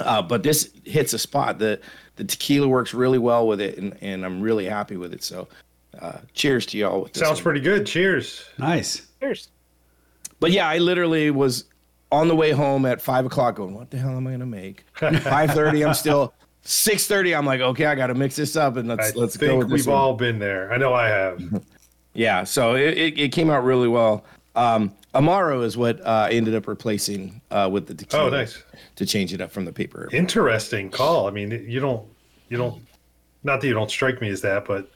[0.00, 1.58] Uh, but this hits a spot.
[1.58, 1.80] The
[2.16, 5.22] the tequila works really well with it, and, and I'm really happy with it.
[5.24, 5.48] So,
[6.00, 7.02] uh, cheers to y'all.
[7.02, 7.42] With this Sounds one.
[7.44, 7.84] pretty good.
[7.84, 8.44] Cheers.
[8.58, 9.06] Nice.
[9.20, 9.48] Cheers.
[10.40, 11.64] But yeah, I literally was
[12.12, 14.84] on the way home at five o'clock, going, "What the hell am I gonna make?"
[14.94, 16.32] Five thirty, I'm still.
[16.70, 19.36] Six thirty, I'm like, okay, I got to mix this up and let's I let's
[19.38, 19.96] think go with this we've one.
[19.96, 20.70] all been there.
[20.70, 21.64] I know I have.
[22.14, 24.24] Yeah, so it, it, it came out really well.
[24.56, 28.24] Um, Amaro is what uh, ended up replacing uh, with the tequila.
[28.24, 28.60] Oh, nice.
[28.96, 30.08] To change it up from the paper.
[30.12, 31.28] Interesting call.
[31.28, 32.04] I mean, you don't,
[32.48, 32.82] you don't,
[33.44, 34.90] not that you don't strike me as that, but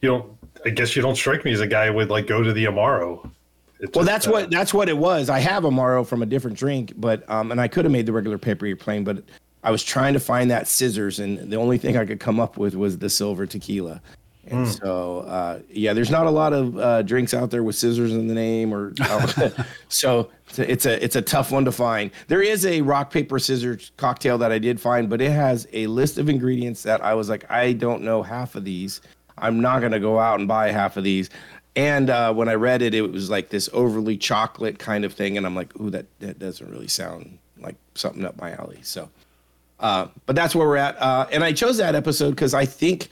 [0.00, 0.36] you don't.
[0.64, 2.64] I guess you don't strike me as a guy who would like go to the
[2.64, 3.22] Amaro.
[3.22, 3.32] Well,
[3.92, 5.30] just, that's uh, what that's what it was.
[5.30, 8.12] I have Amaro from a different drink, but um, and I could have made the
[8.12, 9.22] regular paper you're playing, but
[9.62, 12.56] I was trying to find that scissors, and the only thing I could come up
[12.56, 14.00] with was the silver tequila.
[14.46, 18.12] And so, uh, yeah, there's not a lot of uh, drinks out there with scissors
[18.12, 18.94] in the name, or
[19.88, 22.10] so it's a it's a tough one to find.
[22.26, 25.86] There is a rock paper scissors cocktail that I did find, but it has a
[25.86, 29.00] list of ingredients that I was like, I don't know half of these.
[29.38, 31.30] I'm not gonna go out and buy half of these.
[31.76, 35.36] And uh, when I read it, it was like this overly chocolate kind of thing,
[35.36, 38.80] and I'm like, ooh, that that doesn't really sound like something up my alley.
[38.82, 39.10] So.
[39.80, 41.00] Uh, but that's where we're at.
[41.00, 43.08] Uh, and I chose that episode because I think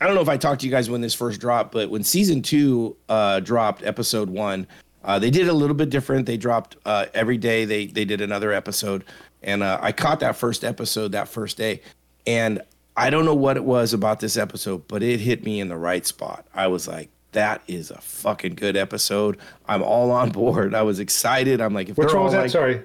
[0.00, 2.02] I don't know if I talked to you guys when this first dropped, but when
[2.02, 4.66] season two uh, dropped, episode one,
[5.04, 6.26] uh, they did a little bit different.
[6.26, 7.64] They dropped uh, every day.
[7.64, 9.04] They they did another episode,
[9.42, 11.82] and uh, I caught that first episode that first day,
[12.26, 12.62] and
[12.96, 15.76] I don't know what it was about this episode, but it hit me in the
[15.76, 16.46] right spot.
[16.54, 19.38] I was like, that is a fucking good episode.
[19.66, 20.74] I'm all on board.
[20.74, 21.60] I was excited.
[21.60, 22.42] I'm like, if Which one was that?
[22.42, 22.82] like- Sorry.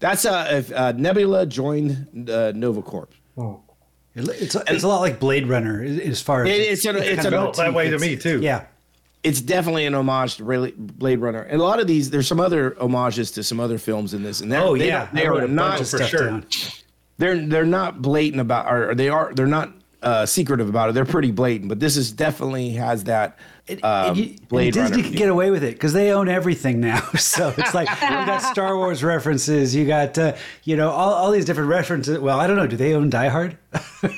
[0.00, 3.08] That's uh, if uh, Nebula joined uh, Nova Corps.
[3.38, 6.90] It- It's it's a lot like Blade Runner as- as far as It- it's a-
[7.12, 8.40] it's kind of a- that way to me too.
[8.42, 8.64] yeah.
[9.22, 10.44] it's definitely an homage to
[10.78, 11.42] Blade Runner.
[11.42, 14.40] And a lot of these, there's some other homages to some other films in this.
[14.40, 16.26] And they're, Oh they yeah, don't- they I are not for sure.
[16.26, 16.46] down.
[17.18, 20.92] they're they're not blatant about, or they are they're not uh, secretive about it.
[20.94, 23.38] They're pretty blatant, but this is definitely has that
[23.70, 25.02] And- um, and you- and Blade Disney Runner.
[25.08, 27.00] can get away with it because they own everything now.
[27.18, 31.30] So it's like you got Star Wars references, you got uh, you know all, all
[31.30, 32.18] these different references.
[32.18, 32.66] Well, I don't know.
[32.66, 33.56] Do they own Die Hard?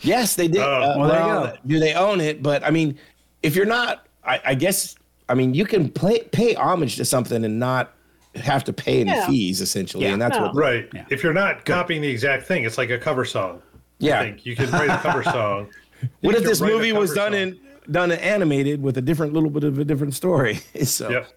[0.00, 0.60] Yes, they did.
[0.60, 1.52] Oh, Uh, well, there you well, go.
[1.66, 2.42] do they own it?
[2.42, 2.98] But I mean,
[3.42, 4.94] if you're not, I, I guess,
[5.28, 7.94] I mean, you can play, pay homage to something and not
[8.34, 9.26] have to pay any Yeah.
[9.26, 10.04] fees, essentially.
[10.04, 10.12] Yeah.
[10.12, 10.44] And that's No.
[10.44, 10.88] what Right.
[10.94, 11.06] Yeah.
[11.08, 13.62] If you're not copying the exact thing, it's like a cover song.
[13.98, 14.20] Yeah.
[14.20, 15.68] I think you can write a cover song.
[16.20, 17.40] What if this movie was done song.
[17.40, 17.58] in
[17.90, 20.60] done it animated with a different little bit of a different story?
[20.84, 21.28] so Yep.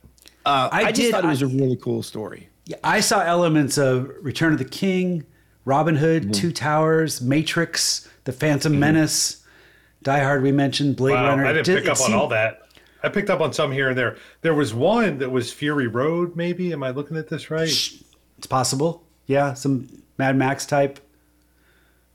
[0.46, 2.50] uh, I, I just did- thought it was a really cool story.
[2.66, 5.26] Yeah, I saw elements of Return of the King,
[5.66, 6.32] Robin Hood, Mm-hmm.
[6.34, 9.44] Two Towers, Matrix, The Phantom Menace,
[10.04, 10.44] Die Hard.
[10.44, 11.46] We mentioned Blade Wow, Runner.
[11.46, 12.62] I didn't It- pick it up on all that.
[13.02, 14.18] I picked up on some here and there.
[14.42, 16.74] There was one that was Fury Road, maybe.
[16.74, 17.68] Am I looking at this right?
[17.70, 19.04] It's possible.
[19.26, 21.00] Yeah, some Mad Max type.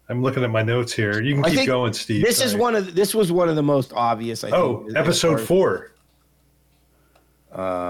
[0.08, 1.22] I'm looking at my notes here.
[1.22, 2.24] You can I keep think going, Steve.
[2.24, 4.44] This is one of the, this was one of the most obvious.
[4.44, 4.96] I Oh, think.
[4.98, 5.90] episode as far as- four.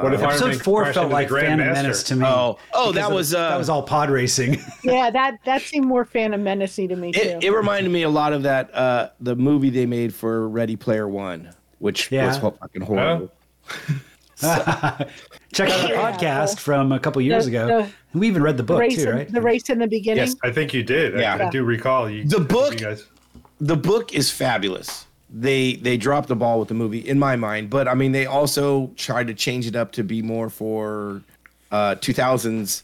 [0.03, 1.83] what if Episode Man four felt like Grand Phantom Master?
[1.83, 2.27] Menace to me.
[2.27, 4.59] Oh, oh, that was uh, that was all pod racing.
[4.85, 7.21] Yeah, that that seemed more Phantom Menacey to me too.
[7.21, 10.77] It, it reminded me a lot of that uh, the movie they made for Ready
[10.77, 12.27] Player One, which Yeah.
[12.29, 13.33] was fucking horrible.
[15.55, 16.13] Check out the Yeah.
[16.13, 17.67] podcast from a couple years The- ago.
[17.67, 17.77] the
[18.13, 19.33] And we even read the book race, too, in, right?
[19.33, 20.25] the race in the beginning.
[20.25, 20.35] Yes.
[20.43, 21.17] I think you did.
[21.17, 21.47] I- Yeah.
[21.47, 22.25] I, do recall you.
[22.25, 23.05] The book- You guys.
[23.61, 25.07] the book is fabulous.
[25.37, 28.27] They they dropped the ball with the movie in my mind, but I mean they
[28.27, 31.23] also tried to change it up to be more for
[31.73, 32.83] uh 2000s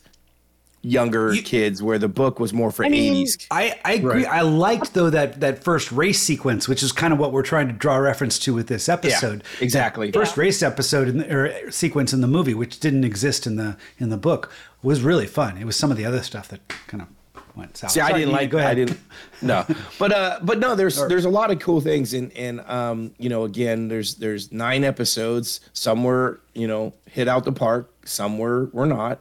[0.82, 3.46] younger kids, where the book was more for I mean, 80s.
[3.50, 4.24] I, I agree.
[4.24, 4.32] Right.
[4.32, 7.68] I liked though that that first race sequence, which is kind of what we're trying
[7.68, 9.44] to draw reference to with this episode.
[9.60, 10.10] exactly.
[10.12, 13.76] First race episode in the, or sequence in the movie, which didn't exist in the
[13.98, 15.58] in the book, was really fun.
[15.58, 17.08] It was some of the other stuff that kind of
[17.56, 17.90] went south.
[17.90, 18.50] See, I didn't like.
[18.50, 18.70] Go ahead.
[18.70, 19.00] I didn't.
[19.42, 19.66] No,
[19.98, 23.28] but uh, but no, there's there's a lot of cool things, and and um, you
[23.28, 25.60] know, again, there's there's nine episodes.
[25.72, 27.92] Some were you know hit out the park.
[28.04, 29.20] Some were were not.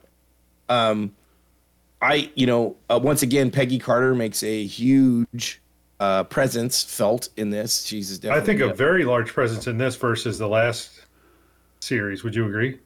[0.69, 1.15] Um,
[2.02, 5.62] I you know uh, once again, Peggy Carter makes a huge
[6.00, 7.86] uh presence felt in this.
[7.86, 11.06] She's I think a very large presence in this versus the last
[11.82, 12.24] series.
[12.24, 12.80] Would you agree?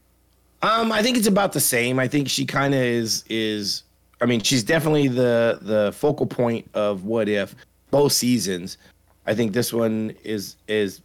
[0.63, 1.99] Um, I think it's about the same.
[1.99, 3.83] I think she kind of is is.
[4.21, 7.53] I mean, she's definitely the the focal point of what if
[7.91, 8.77] both seasons.
[9.25, 11.01] I think this one is is.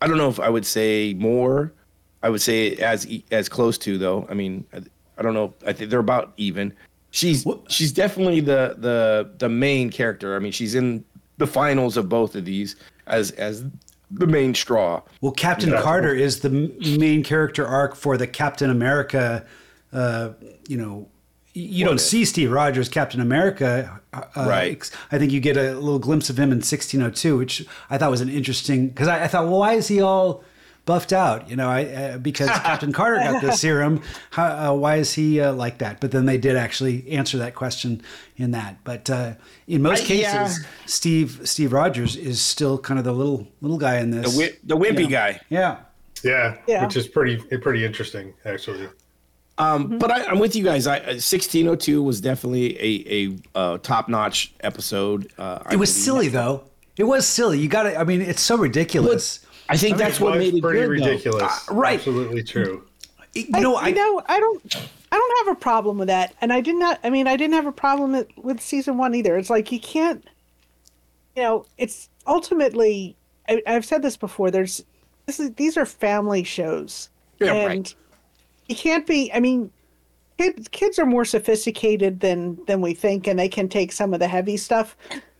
[0.00, 1.72] I don't know if I would say more.
[2.22, 4.26] I would say as as close to though.
[4.30, 4.82] I mean, I,
[5.18, 5.52] I don't know.
[5.66, 6.72] I think they're about even.
[7.12, 10.34] She's she's definitely the the the main character.
[10.34, 11.04] I mean, she's in
[11.38, 12.74] the finals of both of these
[13.06, 13.64] as as
[14.10, 15.02] the main straw.
[15.20, 15.80] Well, Captain Yeah.
[15.82, 19.44] Carter is the main character arc for the Captain America.
[19.92, 20.30] Uh,
[20.68, 21.06] you know,
[21.54, 22.00] y- you don't if?
[22.00, 24.90] see Steve Rogers Captain America, uh, Right.
[25.10, 28.22] I think you get a little glimpse of him in 1602, which I thought was
[28.22, 30.44] an interesting because I, I thought, well, why is he all
[30.84, 31.48] buffed out?
[31.48, 34.02] You know, I uh, because Captain Carter got the serum.
[34.30, 36.00] How, uh, why is he uh, like that?
[36.00, 38.02] But then they did actually answer that question
[38.36, 38.78] in that.
[38.84, 39.34] But uh,
[39.66, 40.68] in most I- cases, yeah.
[40.86, 44.32] Steve Steve Rogers is still kind of the little little guy in The this.
[44.32, 45.40] wi- the wimpy guy.
[45.48, 45.78] Yeah.
[46.24, 46.84] Yeah, Yeah.
[46.84, 48.88] which is pretty pretty interesting actually.
[49.58, 50.86] Um, But I, I'm with you guys.
[50.86, 55.30] I, uh, 1602 was definitely a a uh, top notch episode.
[55.38, 56.04] Uh, I It was believe.
[56.04, 56.64] silly though.
[56.96, 57.58] It was silly.
[57.58, 57.96] You got to.
[57.98, 59.40] I mean, it's so ridiculous.
[59.68, 61.00] I think that's what made it pretty good.
[61.00, 61.06] though.
[61.10, 61.68] ridiculous.
[61.70, 61.98] Uh, right.
[61.98, 62.84] Absolutely true.
[63.34, 64.76] you I, know, I, you know, I don't,
[65.10, 66.98] I don't have a problem with that, and I did not.
[67.04, 69.36] I mean, I didn't have a problem with, with season one either.
[69.36, 70.24] It's like you can't,
[71.36, 73.16] you know, it's ultimately.
[73.48, 74.50] I, I've said this before.
[74.50, 74.84] There's,
[75.26, 77.08] this is these are family shows,
[77.40, 77.94] Yeah, and right.
[78.68, 79.32] you can't be.
[79.32, 79.70] I mean,
[80.38, 84.20] kids kids are more sophisticated than than we think, and they can take some of
[84.20, 84.96] the heavy stuff,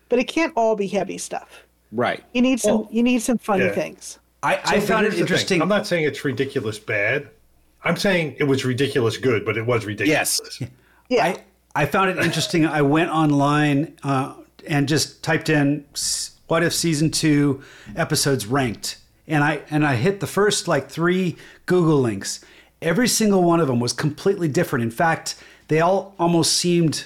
[0.09, 1.65] but it can't all be heavy stuff.
[1.93, 2.25] Right.
[2.33, 2.89] You need some.
[2.91, 3.73] you need some funny yeah.
[3.73, 4.19] things.
[4.43, 5.63] I, I but found it interesting.
[5.63, 7.29] I'm not saying it's ridiculous bad.
[7.85, 10.41] I'm saying it was ridiculous good, but it was ridiculous.
[10.61, 10.71] Yes.
[11.09, 11.25] Yeah.
[11.25, 12.65] I, I found it interesting.
[12.65, 14.35] I went online uh,
[14.67, 15.85] and just typed in
[16.47, 17.63] "What if season two
[17.95, 22.45] episodes ranked?" and I and I hit the first like three Google links.
[22.81, 24.83] Every single one of them was completely different.
[24.83, 25.37] In fact,
[25.69, 27.05] they all almost seemed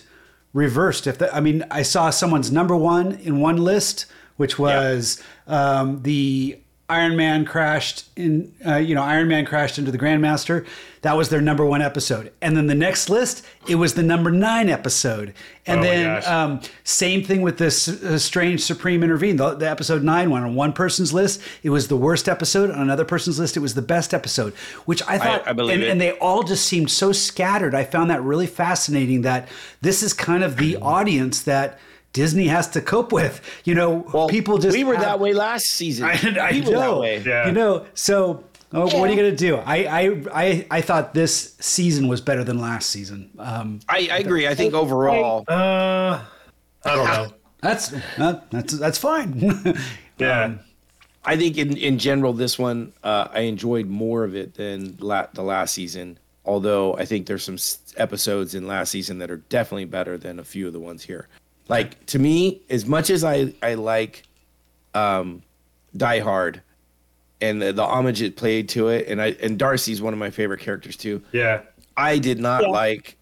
[0.52, 1.06] reversed.
[1.06, 6.02] If the, I mean, I saw someone's number one in one list, which was um,
[6.02, 8.54] the Iron Man crashed in.
[8.64, 10.64] Uh, you know, Iron Man crashed into the Grandmaster.
[11.02, 12.32] That was their number one episode.
[12.40, 15.34] And then the next list, it was the number nine episode.
[15.66, 19.36] And Oh then um, same thing with this uh, Strange Supreme Intervene.
[19.36, 22.70] The, the episode nine one on one person's list, it was the worst episode.
[22.70, 24.54] On another person's list, it was the best episode.
[24.84, 25.90] Which I thought, I believe and, it.
[25.90, 27.74] and they all just seemed so scattered.
[27.74, 29.22] I found that really fascinating.
[29.22, 29.48] That
[29.80, 31.80] this is kind of the audience that
[32.16, 33.40] Disney has to cope with.
[33.64, 36.04] You know, Well, people just we were have- that way last season.
[36.12, 37.00] I, I we were that know.
[37.00, 37.18] way.
[37.24, 37.46] Yeah.
[37.46, 39.56] You know, so oh, what are you gonna do?
[39.56, 43.30] I, I I I thought this season was better than last season.
[43.38, 44.48] Um, I, I agree.
[44.48, 46.24] I think overall, Uh,
[46.84, 47.32] I don't know.
[47.60, 49.76] that's uh, that's that's fine.
[50.18, 50.54] Yeah.
[51.26, 55.26] I think in, in general, this one uh, I enjoyed more of it than la-
[55.34, 56.18] the last season.
[56.46, 60.38] Although I think there's some s- episodes in last season that are definitely better than
[60.38, 61.26] a few of the ones here.
[61.68, 64.22] Like to me, as much as I I like
[64.94, 65.42] um,
[65.96, 66.62] Die Hard
[67.40, 70.30] and the, the homage it played to it, and I and Darcy's one of my
[70.30, 71.22] favorite characters too.
[71.32, 71.62] Yeah.
[71.96, 72.68] I did not Yeah.
[72.68, 73.16] like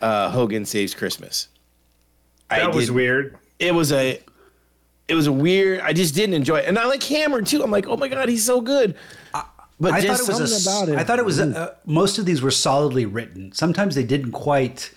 [0.00, 1.48] uh, Hogan Saves Christmas.
[2.50, 3.38] I That was did- weird.
[3.58, 4.20] it was a
[5.08, 7.70] it was a weird i just didn't enjoy it and i like hammer too i'm
[7.70, 8.94] like oh my god he's so good
[9.78, 12.18] but I thought it was a, about it I thought it was a, uh, most
[12.18, 13.52] of these were solidly written.
[13.52, 14.92] Sometimes they didn't quite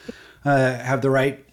[0.45, 1.43] uh, have the right.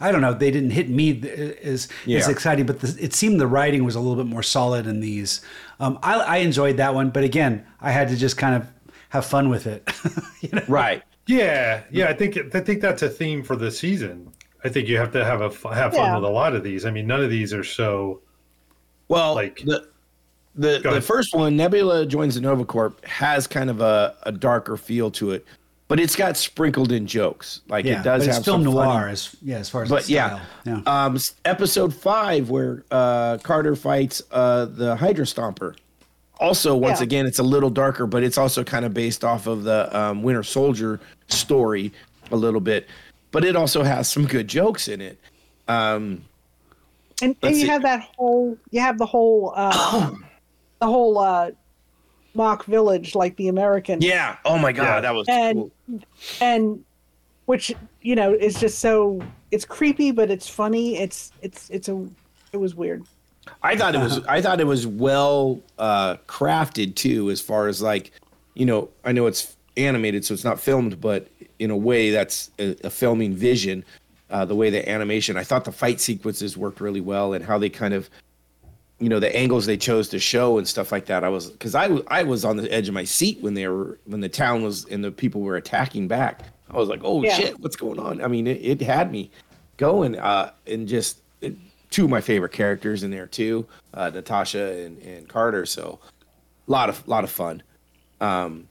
[0.00, 0.32] I don't know.
[0.32, 3.94] They didn't hit me th- as as exciting, but the, it seemed the writing was
[3.94, 5.42] a little bit more solid in these.
[5.78, 8.66] Um, I, I enjoyed that one, but again, I had to just kind of
[9.10, 9.88] have fun with it.
[10.40, 10.62] you know?
[10.68, 12.08] right Yeah, yeah.
[12.08, 14.32] I think I think that's a theme for the season.
[14.64, 16.14] I think you have to have a f- have fun Yeah.
[16.16, 16.84] with a lot of these.
[16.86, 18.20] I mean, none of these are so.
[19.08, 19.88] well Like- the
[20.56, 24.76] the, the first one nebula joins the nova corps has kind of a, a darker
[24.76, 25.46] feel to it
[25.90, 28.72] but it's got sprinkled in jokes like Yeah, it does but have it's film some
[28.72, 30.80] funny- noir as yeah as far as but its yeah, yeah.
[30.86, 35.76] um episode five where uh carter fights uh the hydra stomper
[36.38, 37.04] also once Yeah.
[37.04, 40.22] again it's a little darker but it's also kind of based off of the um,
[40.22, 41.92] winter soldier story
[42.30, 42.86] a little bit
[43.32, 45.18] but it also has some good jokes in it.
[45.68, 46.24] Um,
[47.22, 47.66] And, and you see.
[47.68, 50.10] have that whole you have the whole uh
[50.80, 51.50] the whole uh
[52.34, 54.00] mock village like the American.
[54.00, 54.36] yeah.
[54.44, 55.00] Oh my god, Yeah.
[55.00, 55.70] that was And cool.
[56.40, 56.84] and
[57.46, 60.98] which you know is just so it's creepy but it's funny.
[60.98, 62.06] It's it's it's a
[62.52, 63.04] it was weird.
[63.62, 67.82] I thought it was I thought it was well uh, crafted too, as far as
[67.82, 68.12] like,
[68.54, 71.26] you know, I know it's animated, so it's not filmed, but
[71.58, 73.84] in a way that's a, a filming vision.
[74.30, 77.58] Uh, the way the animation, I thought the fight sequences worked really well, and how
[77.58, 78.08] they kind of,
[79.00, 81.24] you know, the angles they chose to show and stuff like that.
[81.24, 83.66] I was because I was I was on the edge of my seat when they
[83.66, 86.42] were when the town was and the people were attacking back.
[86.70, 87.34] I was like, oh Yeah.
[87.34, 88.22] shit, what's going on?
[88.22, 89.30] I mean, it, it had me
[89.76, 91.56] going, uh, and just it,
[91.90, 95.64] two of my favorite characters in there too, uh, Natasha and, and Carter.
[95.66, 95.98] So
[96.68, 97.62] a lot of lot of fun.
[98.20, 98.68] Um,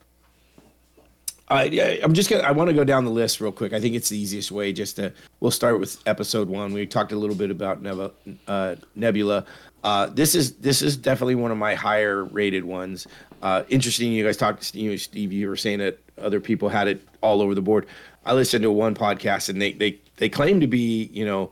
[1.52, 2.44] I, I'm just gonna.
[2.44, 3.74] I want to go down the list real quick.
[3.74, 4.72] I think it's the easiest way.
[4.72, 5.12] Just to.
[5.40, 6.74] We'll start with episode one.
[6.74, 8.14] We talked a little bit about Neb-
[8.48, 9.46] uh, Nebula.
[9.84, 13.08] Uh, this is this is definitely one of my higher rated ones.
[13.42, 14.12] Uh, interesting.
[14.12, 14.76] You guys talked.
[14.76, 15.32] You know, Steve.
[15.32, 17.86] You were saying that other people had it all over the board.
[18.26, 21.50] I listened to one podcast and they they they claim to be you know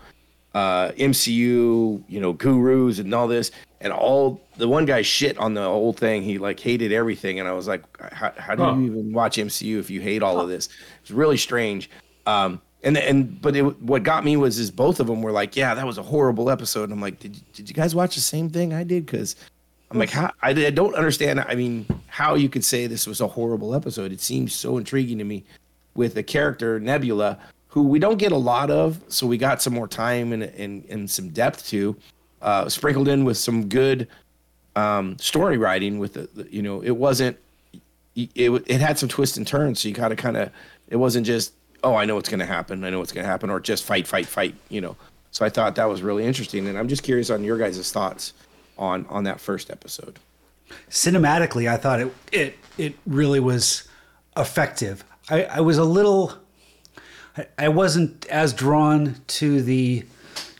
[0.54, 5.54] uh, MCU, you know, gurus and all this, and all the one guy shit on
[5.54, 6.24] the whole thing.
[6.24, 8.76] He like hated everything, and I was like, how, how do Huh.
[8.76, 10.70] you even watch MCU if you hate all of this?
[11.02, 11.90] It's really strange.
[12.26, 15.56] Um, and and but it, what got me was is both of them were like,
[15.56, 16.84] yeah, that was a horrible episode.
[16.84, 19.06] And I'm like, did did you guys watch the same thing I did?
[19.06, 19.36] Because
[19.90, 21.40] I'm like, how, I, I don't understand.
[21.40, 24.12] I mean, how you could say this was a horrible episode?
[24.12, 25.44] It seems so intriguing to me
[25.96, 29.74] with a character Nebula, who we don't get a lot of, so we got some
[29.74, 31.96] more time and and, and some depth to,
[32.42, 34.08] uh, sprinkled in with some good
[34.76, 36.00] um, story writing.
[36.00, 37.38] With the, you know, it wasn't
[38.16, 38.30] it
[38.68, 40.52] it, had some twists and turns, so you got to kind of
[40.90, 43.30] it wasn't just oh I know what's going to happen, I know what's going to
[43.30, 44.56] happen, or just fight, fight, fight.
[44.70, 44.96] You know,
[45.32, 48.34] so I thought that was really interesting, and I'm just curious on your guys' thoughts
[48.78, 50.20] on on that first episode.
[50.90, 53.88] cinematically, I thought it it it really was
[54.36, 55.04] effective.
[55.30, 56.34] I, I was a little,
[57.38, 60.06] I, I wasn't as drawn to the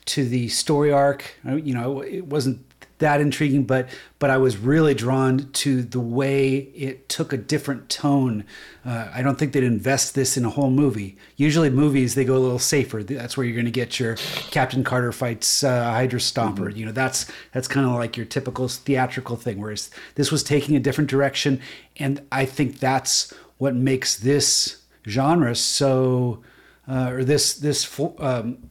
[0.06, 1.36] to the story arc.
[1.46, 2.66] I- You know, it wasn't
[3.00, 7.90] that intriguing, but but I was really drawn to the way it took a different
[7.90, 8.44] tone.
[8.84, 11.18] Uh, I don't think they'd invest this in a whole movie.
[11.36, 13.04] Usually, movies they go a little safer.
[13.04, 14.16] That's where you're going to get your
[14.50, 16.76] Captain Carter fights uh, Hydra Stomper.
[16.76, 19.62] You know, that's that's kind of like your typical theatrical thing.
[19.62, 21.62] Whereas this was taking a different direction,
[21.98, 26.42] and I think that's what makes this genre so,
[26.88, 28.70] uh, or this this um,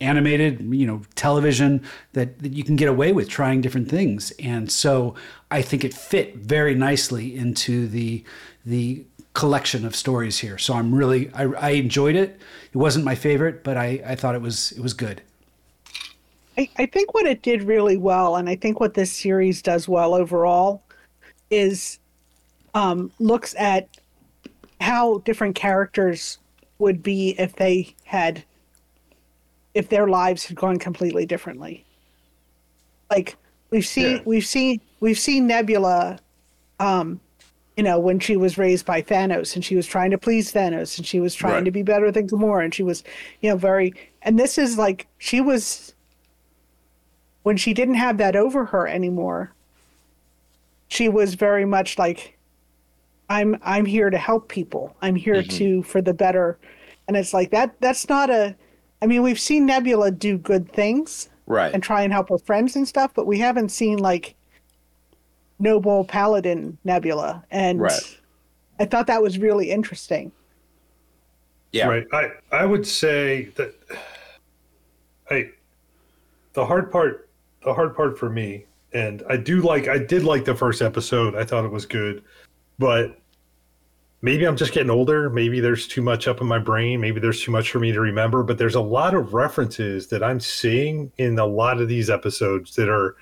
[0.00, 1.82] animated, you know, television
[2.12, 4.30] that, that you can get away with trying different things.
[4.38, 5.14] And so
[5.50, 8.24] I think it fit very nicely into the
[8.64, 10.58] the collection of stories here.
[10.58, 12.40] So I'm really I, I enjoyed it.
[12.72, 15.22] It wasn't my favorite, but I, I thought it was it was good.
[16.58, 19.88] I, I think what it did really well, and I think what this series does
[19.88, 20.82] well overall,
[21.50, 22.00] is
[22.74, 23.88] um, looks at
[24.80, 26.38] how different characters
[26.78, 28.42] would be if they had,
[29.78, 31.84] if their lives had gone completely differently.
[33.10, 33.36] Like
[33.70, 34.22] we've seen, Yeah.
[34.24, 36.18] we've seen, we've seen Nebula,
[36.80, 37.20] um,
[37.76, 40.98] you know, when she was raised by Thanos and she was trying to please Thanos
[40.98, 41.64] and she was trying Right.
[41.66, 43.04] to be better than Gamora and she was,
[43.40, 45.94] you know, very, and this is like she was
[47.44, 49.52] when she didn't have that over her anymore
[50.88, 52.36] she was very much like
[53.30, 56.58] i'm i'm here to help people i'm here to for the better
[57.06, 58.54] and it's like that that's not a
[59.02, 61.72] i mean we've seen nebula do good things Right.
[61.72, 64.34] and try and help her friends and stuff but we haven't seen like
[65.58, 68.18] noble paladin nebula and Right.
[68.78, 70.32] i thought that was really interesting
[71.70, 71.86] yeah.
[71.86, 72.06] Right.
[72.14, 73.74] I I would say that
[75.30, 75.50] I
[76.54, 77.28] the hard part
[77.62, 81.34] the hard part for me and I do like I did like the first episode.
[81.34, 82.24] I thought it was good.
[82.78, 83.18] But
[84.22, 85.30] maybe I'm just getting older.
[85.30, 87.00] Maybe there's too much up in my brain.
[87.00, 90.22] Maybe there's too much for me to remember, but there's a lot of references that
[90.22, 93.16] I'm seeing in a lot of these episodes that are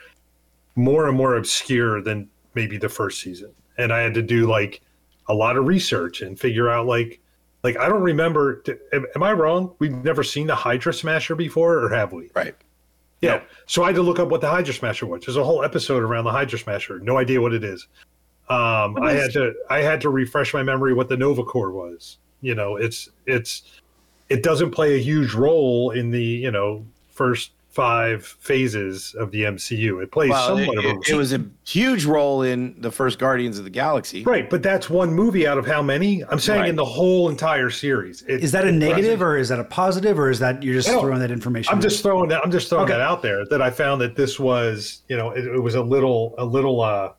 [0.74, 3.53] more and more obscure than maybe the first season.
[3.78, 4.80] And I had to do like
[5.28, 7.20] a lot of research and figure out like
[7.62, 8.62] like I don't remember.
[8.92, 9.74] Am, am I wrong?
[9.78, 12.30] We've never seen the Hydra Smasher before, or have we?
[12.34, 12.55] Right.
[13.20, 13.42] Yeah.
[13.66, 15.22] So I had to look up what the Hydra Smasher was.
[15.24, 17.01] There's a whole episode around the Hydra Smasher.
[17.01, 17.88] No idea what it is.
[18.49, 22.18] Um, I had to I had to refresh my memory what the Nova Corps was.
[22.42, 23.62] You know, it's it's
[24.28, 29.42] it doesn't play a huge role in the you know first five phases of the
[29.42, 30.03] MCU.
[30.03, 33.18] It plays Well, somewhat it, of a it was a huge role in the first
[33.18, 34.22] Guardians of the Galaxy.
[34.22, 36.24] right, but that's one movie out of how many?
[36.24, 36.68] I'm saying Right.
[36.70, 38.22] in the whole entire series.
[38.22, 40.88] It- Is that a negative or is that a positive or is that you're just
[40.88, 41.70] throwing that information?
[41.70, 41.82] I'm out?
[41.82, 42.42] just throwing that.
[42.42, 42.94] I'm just throwing Okay.
[42.94, 43.44] that out there.
[43.44, 46.80] That I found that this was, you know, it, it was a little, a little,
[46.80, 47.11] uh,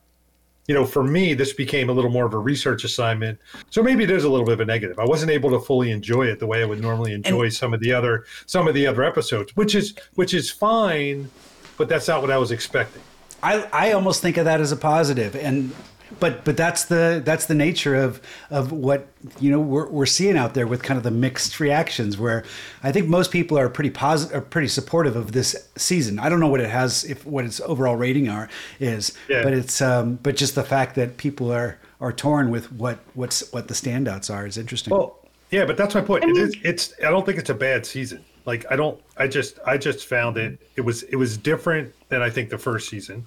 [0.68, 3.39] you know, for me, this became a little more of a research assignment.
[3.70, 4.99] So maybe it is a little bit of a negative.
[4.99, 7.80] I wasn't able to fully enjoy it the way I would normally enjoy some of
[7.80, 11.30] the other, some of the other episodes, which is, which is fine,
[11.78, 13.01] but that's not what I was expecting.
[13.41, 15.74] I, I almost think of that as a positive and
[16.20, 19.08] but but that's the that's the nature of of what
[19.39, 22.43] you know we're, we're seeing out there with kind of the mixed reactions where
[22.84, 26.20] I think most people are pretty positive are pretty supportive of this season.
[26.20, 28.49] I don't know what it has if what its overall rating are
[28.80, 29.43] is Yeah.
[29.43, 33.51] but it's um but just the fact that people are are torn with what what's
[33.51, 34.91] what the standouts are is interesting.
[34.95, 35.18] Well,
[35.49, 36.24] yeah, but that's my point.
[36.24, 36.55] I mean- is.
[36.64, 36.93] It's.
[36.99, 38.24] I don't think it's a bad season.
[38.45, 38.99] Like I don't.
[39.18, 39.60] I just.
[39.66, 40.60] I just found it.
[40.76, 41.03] It was.
[41.03, 43.26] It was different than I think the first season.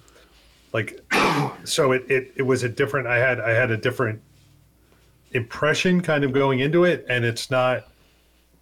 [0.73, 0.99] Like,
[1.63, 2.05] so it.
[2.09, 2.31] It.
[2.37, 3.07] It was a different.
[3.07, 3.39] I had.
[3.39, 4.21] I had a different
[5.31, 7.87] impression kind of going into it, and it's not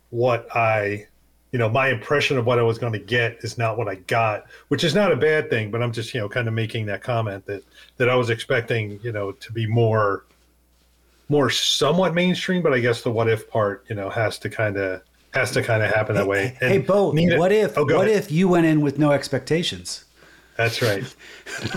[0.10, 1.06] what I.
[1.52, 3.96] You know, my impression of what I was going to get is not what I
[3.96, 5.72] got, which is not a bad thing.
[5.72, 7.64] But I'm just, you know, kind of making that comment that
[7.98, 10.26] that I was expecting, you know, to be more
[11.28, 14.78] more somewhat mainstream, but I guess the what if part, you know, has to kind
[14.78, 15.02] of
[15.32, 16.56] has to kind of happen that way.
[16.60, 18.10] hey, Bo, Nina- what if Oh, what ahead.
[18.18, 20.06] if you went in with no expectations?
[20.60, 21.04] That's right.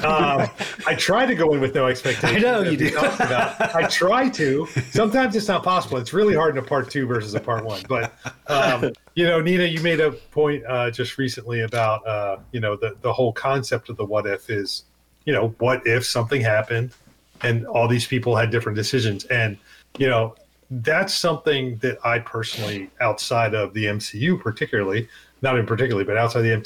[0.05, 0.51] Um,
[0.89, 2.37] I try to go in with no expectations.
[2.37, 2.91] I know you do.
[2.99, 4.67] I try to.
[4.91, 5.99] Sometimes it's not possible.
[5.99, 7.81] It's really hard in a part two versus a part one.
[7.89, 8.13] But
[8.49, 12.75] um, you know, Nina, you made a point uh, just recently about uh, you know
[12.75, 14.83] the the whole concept of the what if is
[15.27, 16.93] you know what if something happened
[17.43, 19.57] and all these people had different decisions and
[19.97, 20.35] you know
[20.71, 25.09] that's something that I personally outside of the MCU particularly
[25.41, 26.57] not in particularly but outside the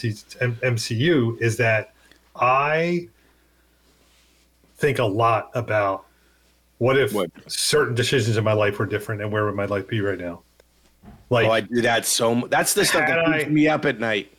[0.62, 1.92] MCU is that
[2.40, 3.08] I
[4.76, 6.04] think a lot about
[6.78, 7.30] what if What?
[7.46, 10.42] certain decisions in my life were different and where would my life be right now
[11.30, 12.34] like Oh, I do that so.
[12.34, 14.32] mu- That's the stuff that keeps I- me up at night.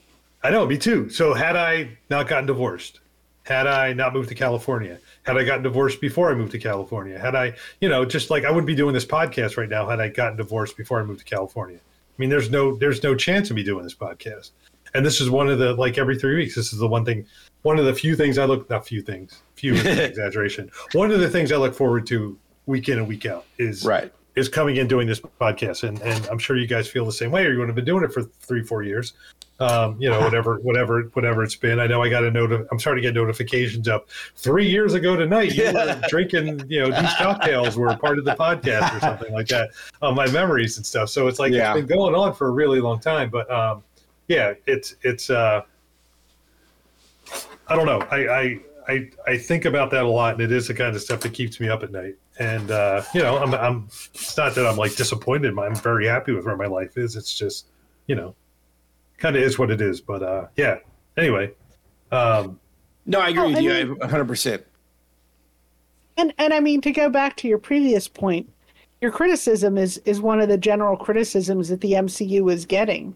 [0.43, 1.09] I know, me too.
[1.09, 2.99] So had I not gotten divorced,
[3.43, 7.17] had I not moved to California, had I gotten divorced before I moved to California,
[7.19, 9.99] had I, you know, just like I wouldn't be doing this podcast right now had
[9.99, 11.77] I gotten divorced before I moved to California.
[11.79, 14.51] I mean, there's no there's no chance of me doing this podcast.
[14.93, 16.55] And this is one of the like every three weeks.
[16.55, 17.25] This is the one thing,
[17.67, 20.71] one of the few things I look not few things, few is an exaggeration.
[20.93, 24.11] One of the things I look forward to week in and week out is Right.
[24.35, 27.31] is coming and doing this podcast, and and I'm sure you guys feel the same
[27.31, 29.13] way, or you would have been doing it for three, four years.
[29.59, 31.79] Um, you know, whatever, whatever, whatever it's been.
[31.79, 32.51] I know I got a note.
[32.71, 34.07] I'm starting to get notifications up.
[34.35, 36.63] Three years ago tonight, you were drinking.
[36.69, 39.71] You know, these cocktails were part of the podcast or something like that.
[40.01, 41.09] On my memories and stuff.
[41.09, 41.71] So it's like Yeah.
[41.73, 43.29] it's been going on for a really long time.
[43.31, 43.83] But um,
[44.27, 45.29] yeah, it's it's.
[45.29, 45.61] Uh,
[47.69, 47.99] I don't know.
[48.11, 51.01] I, I I I think about that a lot, and it is the kind of
[51.01, 52.15] stuff that keeps me up at night.
[52.39, 53.87] And uh, you know, I'm I'm.
[54.13, 55.57] It's not that I'm like disappointed.
[55.57, 57.15] I'm very happy with where my life is.
[57.15, 57.67] It's just,
[58.07, 58.35] you know,
[59.17, 59.99] kind of is what it is.
[60.01, 60.77] But uh, yeah.
[61.17, 61.51] Anyway,
[62.11, 62.59] um,
[63.07, 63.85] No, I agree Well, with I you.
[63.87, 64.63] mean- 100%.
[66.17, 68.49] And and I mean to go back to your previous point,
[69.01, 73.15] your criticism is is one of the general criticisms that the MCU is getting,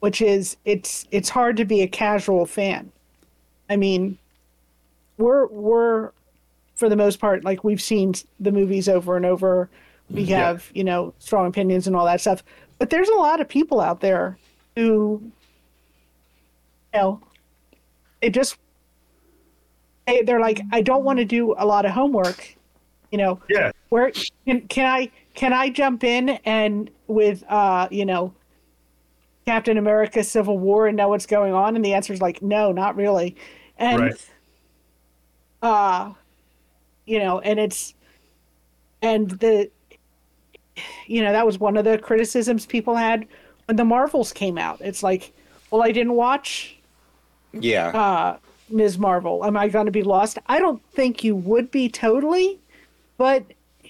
[0.00, 2.90] which is it's it's hard to be a casual fan.
[3.68, 4.18] I mean,
[5.16, 6.10] we're we're
[6.74, 9.68] for the most part like we've seen the movies over and over.
[10.10, 12.42] We have, you know, strong opinions and all that stuff.
[12.78, 14.38] But there's a lot of people out there
[14.74, 15.20] who
[16.94, 17.20] you know,
[18.22, 18.56] they just
[20.06, 22.56] they, they're like, I don't want to do a lot of homework.
[23.10, 24.12] You know, yeah, where
[24.46, 28.34] can, can I can I jump in and with uh you know
[29.48, 31.74] Captain America Civil War and know what's going on?
[31.74, 33.34] And the answer is like, no, not really.
[33.78, 34.30] And Right.
[35.62, 36.12] uh
[37.06, 37.94] you know, and it's
[39.00, 39.70] and the
[41.06, 43.26] you know, that was one of the criticisms people had
[43.64, 44.82] when the Marvels came out.
[44.82, 45.32] It's like,
[45.70, 46.76] well, I didn't watch
[47.52, 47.88] Yeah.
[47.88, 48.36] uh,
[48.68, 48.98] Ms.
[48.98, 49.46] Marvel.
[49.46, 50.38] Am I going to be lost?
[50.46, 52.58] I don't think you would be totally,
[53.16, 53.44] but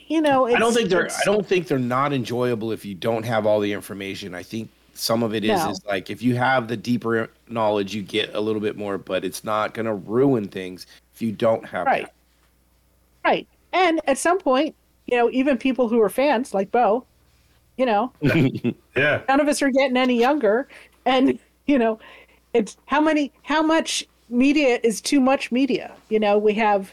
[0.06, 1.10] you know, it's, I don't think they're.
[1.10, 4.34] I don't think they're not enjoyable if you don't have all the information.
[4.36, 5.70] I think some of it is No.
[5.70, 9.24] is like if you have the deeper knowledge, you get a little bit more, but
[9.24, 12.02] it's not going to ruin things if you don't have Right.
[12.02, 12.14] that.
[13.24, 13.48] right.
[13.72, 14.74] And at some point,
[15.06, 17.06] you know, even people who are fans like Bo,
[17.76, 18.12] you know,
[18.96, 20.68] yeah, none of us are getting any younger,
[21.06, 21.98] and you know,
[22.52, 25.96] it's how many, how much media is too much media.
[26.08, 26.92] You know, we have,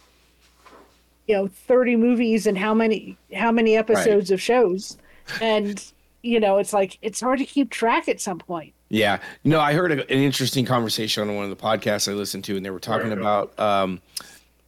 [1.25, 4.97] you know, thirty movies and how many, how many episodes of shows,
[5.41, 5.83] and
[6.25, 8.73] you know, it's like it's hard to keep track at some point.
[8.89, 9.19] Yeah.
[9.43, 12.55] No, I heard a, an interesting conversation on one of the podcasts I listened to,
[12.57, 14.01] and they were talking about um,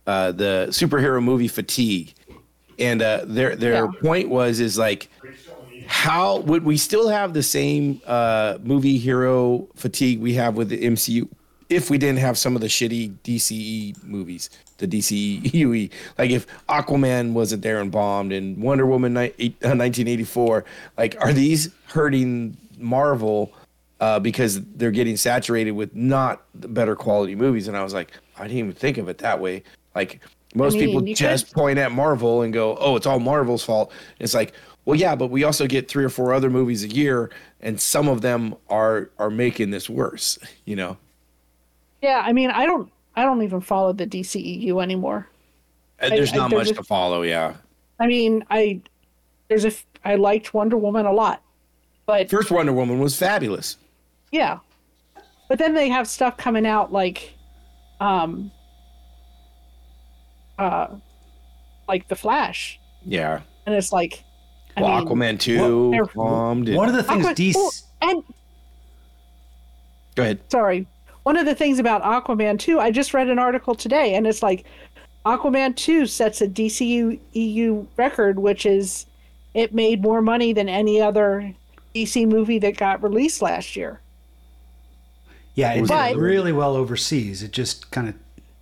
[0.05, 2.13] uh, the superhero movie fatigue.
[2.79, 3.87] And uh, their their Yeah.
[4.01, 5.09] point was is like,
[5.87, 10.81] how would we still have the same uh, movie hero fatigue we have with the
[10.83, 11.27] MCU
[11.69, 15.91] if we didn't have some of the shitty DCE movies, the DCEUE?
[16.17, 20.65] Like if Aquaman wasn't there and bombed, and Wonder Woman ni- uh, 1984,
[20.97, 23.53] like are these hurting Marvel?
[23.99, 27.67] uh, because they're getting saturated with not better quality movies.
[27.67, 29.63] And I was like, I didn't even think of it that way.
[29.95, 30.21] Like
[30.55, 34.33] most mean, people just point at Marvel and go, "Oh, it's all Marvel's fault." It's
[34.33, 34.53] like,
[34.85, 38.07] well, yeah, but we also get three or four other movies a year, and some
[38.07, 40.37] of them are are making this worse.
[40.65, 40.97] You know,
[42.01, 45.27] Yeah, I mean, I don't, I don't even follow the DCEU anymore.
[45.99, 47.23] And there's I- not there's much a- to follow.
[47.23, 47.55] Yeah,
[47.99, 48.79] I mean, I,
[49.49, 51.41] there's a, f- I liked Wonder Woman a lot,
[52.05, 53.77] but first Wonder Woman was fabulous.
[54.31, 54.59] yeah,
[55.49, 57.33] but then they have stuff coming out like,
[57.99, 58.51] um,
[60.59, 60.87] uh,
[61.87, 64.23] like the Flash, Yeah, and it's like,
[64.75, 66.05] I well, mean, Aquaman two they're-
[66.75, 67.55] One of the things Aqua- DC.
[67.55, 68.23] well, and
[70.15, 70.39] Go ahead.
[70.51, 70.85] sorry.
[71.27, 74.41] One of the things about Aquaman 2, I just read an article today, and it's
[74.41, 74.63] like
[75.25, 79.05] Aquaman 2 sets a DCU EU record, which is
[79.53, 81.53] it made more money than any other
[81.93, 83.99] DC movie that got released last year.
[85.53, 87.43] Yeah, it But- did really well overseas.
[87.43, 88.15] It just kind of.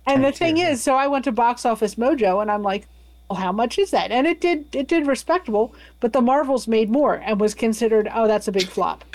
[0.04, 2.88] And the thing is, so I went to Box Office Mojo, and I'm like,
[3.30, 4.10] well, how much is that?
[4.10, 8.26] And it did it did respectable, but the Marvels made more and was considered, oh,
[8.26, 9.04] that's a big flop.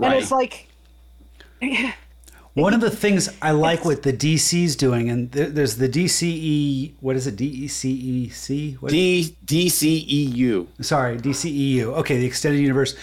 [0.00, 0.68] And it's like,
[2.54, 6.92] One of the things I like what the DC's doing, and th- there's the DCE.
[7.00, 7.40] What is it?
[7.40, 8.76] E DECEC.
[8.80, 10.68] What D DCEU.
[10.80, 11.82] sorry, DCEU.
[11.98, 12.94] Okay, the extended universe.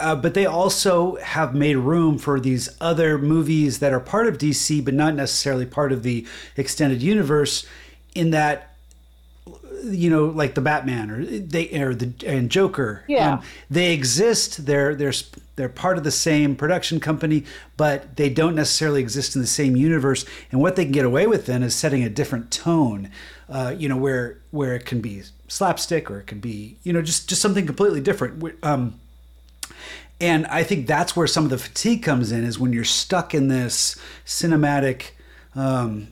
[0.00, 4.38] Uh, but they also have made room for these other movies that are part of
[4.38, 7.66] DC, but not necessarily part of the extended universe.
[8.14, 8.74] In that,
[9.84, 13.04] you know, like the Batman or they or the and Joker.
[13.08, 13.34] Yeah.
[13.34, 14.64] Um, they exist.
[14.64, 17.44] They're they're sp- they're part of the same production company,
[17.76, 20.24] but they don't necessarily exist in the same universe.
[20.50, 23.10] And what they can get away with then is setting a different tone.
[23.48, 27.02] Uh, you know, where where it can be slapstick or it can be you know
[27.02, 28.54] just just something completely different.
[28.62, 28.98] Um,
[30.20, 33.34] and I think that's where some of the fatigue comes in is when you're stuck
[33.34, 35.10] in this cinematic
[35.54, 36.08] um,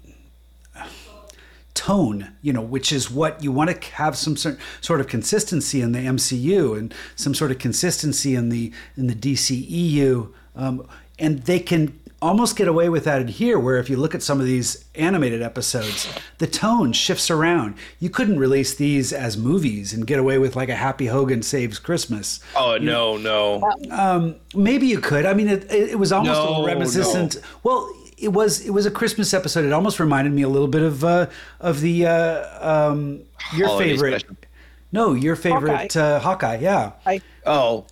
[1.75, 5.93] tone, you know, which is what you want to have some sort of consistency in
[5.93, 10.87] the MCU and some sort of consistency in the in the DCEU, um,
[11.19, 13.59] and they can almost get away with that in here.
[13.59, 17.75] Where if you look at some of these animated episodes, the tone shifts around.
[17.99, 21.79] You couldn't release these as movies and get away with like a Happy Hogan saves
[21.79, 22.41] Christmas.
[22.55, 23.73] Oh no, no.
[23.91, 25.25] Um, Maybe you could.
[25.25, 27.37] I mean, it, it, was almost No, a reminiscent.
[27.63, 27.91] Well,
[28.23, 29.65] it was it was a Christmas episode.
[29.65, 31.27] It almost reminded me a little bit of uh,
[31.61, 33.23] of the uh, um,
[33.57, 34.21] your Holiday favorite.
[34.21, 34.37] special.
[34.93, 36.01] No, your favorite Hawkeye.
[36.01, 36.59] Uh, Hawkeye.
[36.61, 36.93] Yeah.
[37.07, 37.87] I, Oh,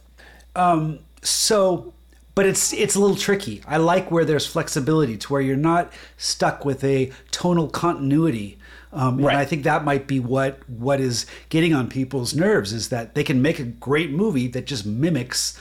[1.23, 1.93] So,
[2.35, 3.63] but it's it's a little tricky.
[3.67, 8.59] I like where there's flexibility to where you're not stuck with a tonal continuity.
[8.93, 9.33] Um, Right.
[9.33, 13.15] And I think that might be what what is getting on people's nerves is that
[13.15, 15.59] they can make a great movie that just mimics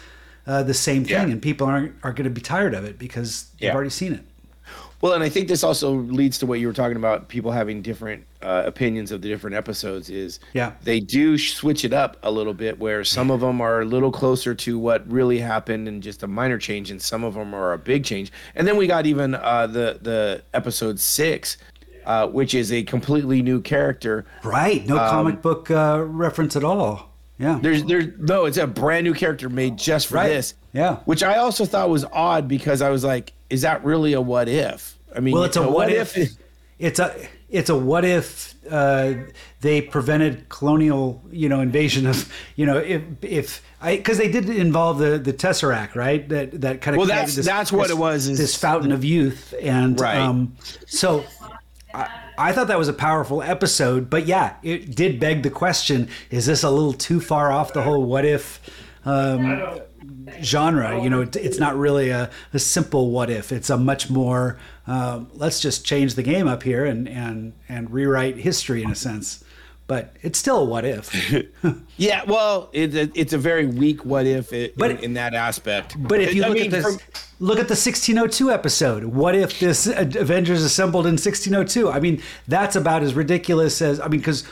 [0.47, 1.33] uh, the same thing, Yeah.
[1.33, 4.25] and people aren't are going to be tired of it because they've already seen it.
[5.01, 7.81] Well, and I think this also leads to what you were talking about people having
[7.81, 10.09] different uh, opinions of the different episodes.
[10.09, 10.73] Is Yeah.
[10.83, 14.11] they do switch it up a little bit, where some of them are a little
[14.11, 17.71] closer to what really happened and just a minor change, and some of them are
[17.73, 18.31] a big change.
[18.55, 21.57] And then we got even uh, the the episode six,
[22.05, 24.25] uh, which is a completely new character.
[24.43, 24.85] Right.
[24.85, 27.09] No comic book uh, reference at all.
[27.37, 27.57] Yeah.
[27.61, 30.27] There's there's no, it's a brand new character made just for Right.
[30.27, 30.55] this.
[30.73, 30.97] Yeah.
[31.05, 34.47] Which I also thought was odd because I was like, is that really a what
[34.49, 34.97] if?
[35.15, 36.17] I mean, Well, it's a what if.
[36.17, 36.31] if
[36.77, 37.15] It's a
[37.49, 39.13] it's a what if uh,
[39.61, 44.47] they prevented colonial you know invasion of you know if if I because they did
[44.49, 47.97] involve the the tesseract right that that kind of Well, created that's- that's what it
[47.97, 50.17] was, is- this fountain of youth and Right.
[50.19, 50.55] um,
[50.87, 51.25] so
[51.93, 56.07] I, I thought that was a powerful episode but yeah it did beg the question
[56.29, 58.61] is this a little too far off the whole what if
[59.05, 59.79] um,
[60.41, 61.01] genre.
[61.01, 63.51] You know, it's not really a, a simple what if.
[63.51, 64.57] It's a much more
[64.89, 68.95] um, let's just change the game up here and and and rewrite history in a
[68.95, 69.43] sense.
[69.85, 71.13] But it's still a what if.
[71.97, 75.33] Yeah, well, it's a, it's a very weak what if it, But- in, in that
[75.33, 75.97] aspect.
[75.99, 76.85] But if you I look mean, at this,
[77.39, 79.03] look at the 1602 episode.
[79.03, 81.91] What if this Avengers assembled in 1602?
[81.91, 84.45] I mean, that's about as ridiculous as I mean, because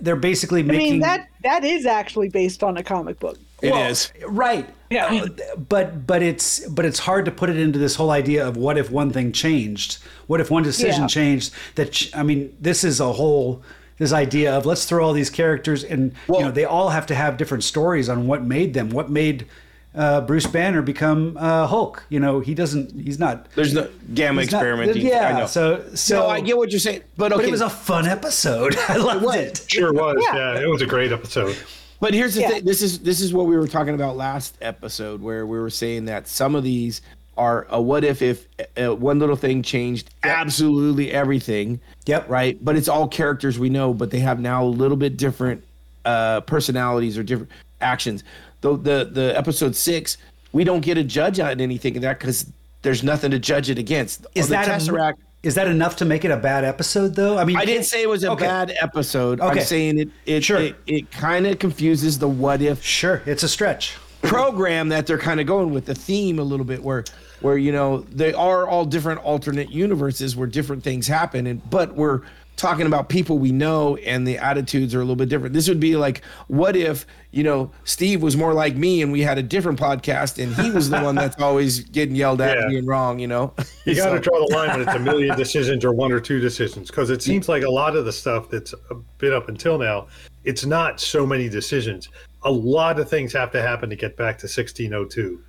[0.00, 0.86] they're basically making.
[0.86, 3.38] I mean that that is actually based on a comic book.
[3.62, 4.68] It is right.
[4.90, 5.06] Yeah.
[5.06, 8.56] Uh, but but it's but it's hard to put it into this whole idea of
[8.56, 9.98] what if one thing changed?
[10.26, 11.06] What if one decision Yeah.
[11.08, 11.52] changed?
[11.76, 13.62] That ch- I mean, this is a whole
[13.98, 17.06] this idea of let's throw all these characters and Well- you know they all have
[17.06, 19.46] to have different stories on what made them, what made
[19.94, 22.04] uh, Bruce Banner become uh, Hulk.
[22.08, 22.92] You know, he doesn't.
[23.00, 23.46] He's not.
[23.54, 25.06] there's no gamma he's not- experimenting.
[25.06, 25.28] yeah.
[25.28, 25.46] I know.
[25.46, 27.42] So so no, I get what you're saying, but okay.
[27.42, 28.76] But it was a fun episode.
[28.88, 29.36] I loved was.
[29.36, 29.64] it.
[29.68, 30.16] Sure was.
[30.20, 30.34] Yeah.
[30.54, 30.60] Yeah.
[30.62, 31.56] it was a great episode.
[32.00, 32.48] But here's the Yeah.
[32.48, 32.64] thing.
[32.64, 36.06] This is this is what we were talking about last episode, where we were saying
[36.06, 37.00] that some of these
[37.36, 41.80] are a what if if uh, one little thing changed absolutely everything.
[42.06, 42.28] Yep.
[42.28, 42.62] Right.
[42.64, 45.62] But it's all characters we know, but they have now a little bit different
[46.04, 48.22] uh, personalities or different actions.
[48.64, 50.16] The the the episode six,
[50.52, 52.50] we don't get a judge on anything in that because
[52.80, 54.26] there's nothing to judge it against.
[54.34, 55.16] Is that Tesseract?
[55.42, 57.36] is that enough to make it a bad episode though?
[57.36, 58.46] I mean, I didn't say it was a Okay.
[58.46, 59.38] bad episode.
[59.42, 59.60] Okay.
[59.60, 60.60] I'm saying it it Sure.
[60.60, 63.96] it, it kind of confuses the what if Sure, it's a stretch.
[64.22, 67.04] program that they're kind of going with the theme a little bit where
[67.42, 71.94] where you know they are all different alternate universes where different things happen and but
[71.94, 72.22] we're
[72.56, 75.80] talking about people we know and the attitudes are a little bit different this would
[75.80, 79.42] be like what if you know steve was more like me and we had a
[79.42, 82.62] different podcast and he was the one that's always getting yelled at Yeah.
[82.62, 83.52] and being wrong you know
[83.84, 86.20] You got to So- draw the line when it's a million decisions or one or
[86.20, 88.72] two decisions because it seems like a lot of the stuff that's
[89.18, 90.06] been up until now,
[90.44, 92.08] it's not so many decisions.
[92.42, 95.40] A lot of things have to happen to get back to 1602.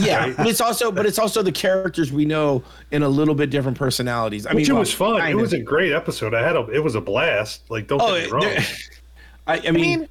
[0.00, 3.50] Yeah but it's also but it's also the characters we know in a little bit
[3.50, 5.16] different personalities i Which mean it well, was fun.
[5.16, 6.32] It kind was a great episode.
[6.32, 7.70] I had a it was a blast.
[7.70, 8.40] Like don't Oh, get me wrong.
[8.42, 8.64] there-
[9.46, 10.08] I, I mean, mean-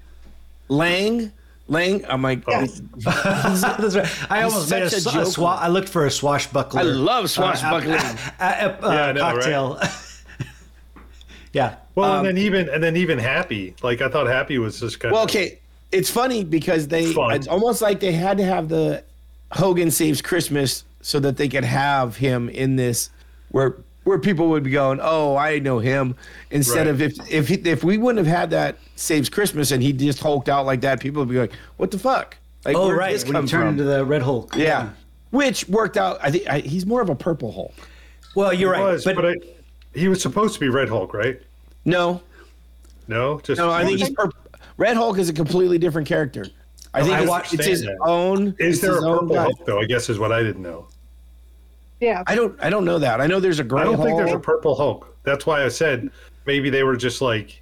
[0.69, 1.31] Lang,
[1.67, 2.05] Lang.
[2.07, 2.81] I'm like, Yes.
[2.97, 4.31] That's right.
[4.31, 6.79] I almost made a, such a a swa- I looked for a swashbuckler.
[6.81, 7.95] I love swashbuckling.
[7.95, 9.33] uh, uh, uh, Yeah, I know, right?
[9.35, 9.79] cocktail.
[11.53, 11.75] yeah.
[11.95, 13.75] well, and then even and then even Happy.
[13.81, 15.59] Like I thought Happy was just kind well, of okay.
[15.91, 17.11] It's funny because they.
[17.13, 17.35] Fun.
[17.35, 19.03] It's almost like they had to have the
[19.53, 23.09] Hogan saves Christmas so that they could have him in this
[23.49, 26.15] where where people would be going, oh, I know him.
[26.51, 26.87] Instead Right.
[26.87, 30.19] of if if he, if we wouldn't have had that saves Christmas and he just
[30.19, 32.35] hulked out like that, people would be like, what the fuck?
[32.65, 33.13] Like, Oh, right.
[33.13, 33.69] this When come he turned from?
[33.79, 34.55] into the Red Hulk.
[34.57, 34.89] yeah.
[35.31, 36.17] Which worked out.
[36.21, 37.73] I think I, he's more of a purple Hulk.
[38.35, 38.91] Well, you're He right.
[38.93, 39.35] was, but, but, I,
[39.95, 41.41] he was supposed to be Red Hulk, right?
[41.85, 42.21] No,
[43.07, 44.37] No, just No, I think he's purple.
[44.77, 46.45] Red Hulk is a completely different character.
[46.93, 47.97] I think I it's, watched it's his that.
[48.01, 48.55] own.
[48.59, 49.41] Is there a purple guy.
[49.43, 49.79] Hulk though?
[49.79, 50.87] I guess is what I didn't know.
[51.99, 52.23] Yeah.
[52.27, 52.57] I don't.
[52.61, 53.21] I don't know that.
[53.21, 53.93] I know there's a gray hulk.
[53.93, 55.15] I don't think there's a purple Hulk.
[55.23, 56.09] That's why I said
[56.45, 57.61] maybe they were just like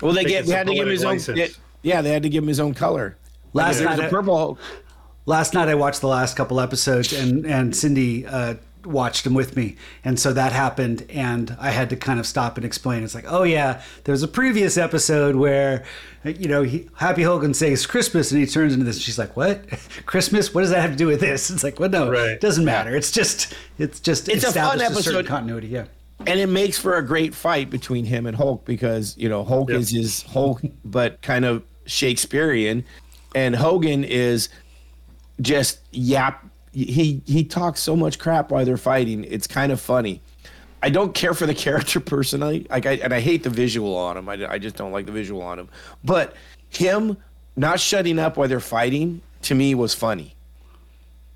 [0.00, 0.46] well, they get.
[0.46, 1.18] They had to give him his own.
[1.18, 3.16] poetic Yeah, they had to give him his own color.
[3.54, 4.58] Last there's night a I- purple Hulk.
[5.26, 8.54] last night I watched the last couple episodes, and and Cindy uh,
[8.84, 12.56] watched them with me, and so that happened, and I had to kind of stop
[12.56, 13.02] and explain.
[13.04, 15.84] It's like, oh yeah, there's a previous episode where,
[16.24, 19.00] you know, he, Happy Hogan says Christmas, and he turns into this.
[19.00, 19.62] She's like, what?
[20.06, 20.52] Christmas?
[20.54, 21.50] What does that have to do with this?
[21.50, 22.30] It's like, well, no, Right.
[22.30, 22.94] it doesn't matter.
[22.96, 25.26] It's just, it's just It's a fun established certain episode.
[25.26, 25.68] continuity.
[25.68, 25.84] Yeah.
[26.26, 29.70] and it makes for a great fight between him and Hulk because you know Hulk
[29.70, 29.78] Yep.
[29.80, 32.84] is his Hulk, but kind of Shakespearean,
[33.34, 34.48] and Hogan is
[35.40, 36.44] just yap.
[36.72, 39.24] He he talks so much crap while they're fighting.
[39.24, 40.20] It's kind of funny.
[40.82, 44.16] I don't care for the character personally, like I and I hate the visual on
[44.16, 44.28] him.
[44.28, 45.68] I, I just don't like the visual on him.
[46.02, 46.34] But
[46.70, 47.16] him
[47.56, 50.34] not shutting up while they're fighting to me was funny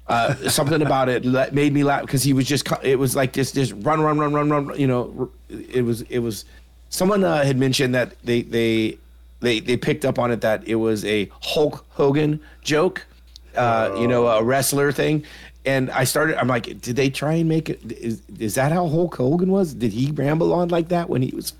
[0.08, 3.32] uh, something about it that made me laugh because he was just it was like
[3.32, 6.44] this this run run run run run you know it was it was
[6.88, 8.98] someone uh, had mentioned that they they
[9.40, 13.06] they they picked up on it that it was a Hulk Hogan joke
[13.56, 15.24] uh, you know a wrestler thing
[15.64, 18.88] and I started I'm like did they try and make it is, is that how
[18.88, 21.52] Hulk Hogan was did he ramble on like that when he was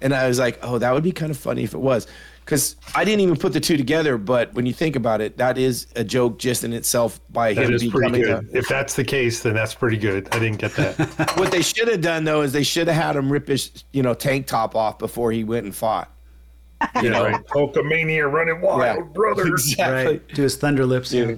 [0.00, 2.06] and I was like oh that would be kind of funny if it was
[2.44, 5.56] because I didn't even put the two together but when you think about it that
[5.56, 8.54] is a joke just in itself by that him is pretty becoming good.
[8.54, 10.28] a, if that's the case, then that's pretty good.
[10.32, 11.32] I didn't get that.
[11.36, 14.02] what they should have done though is they should have had him rip his you
[14.02, 16.10] know tank top off before he went and fought.
[17.02, 17.46] You know, right?
[17.48, 19.02] Hulkamania running wild, Yeah.
[19.12, 19.46] brother.
[19.46, 20.12] exactly.
[20.14, 20.28] Right.
[20.34, 21.12] To his Thunderlips.
[21.12, 21.36] Yeah.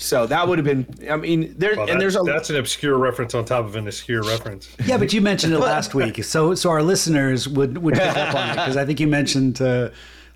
[0.00, 0.86] So that would have been.
[1.10, 3.86] I mean, there Well, and there's a that's an obscure reference on top of an
[3.88, 4.68] obscure reference.
[4.86, 8.34] Yeah, but you mentioned it last week, so so our listeners would would pick up
[8.34, 9.90] on it because I think you mentioned uh,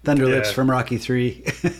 [0.04, 0.52] Thunderlips Yeah.
[0.52, 1.44] from Rocky Three.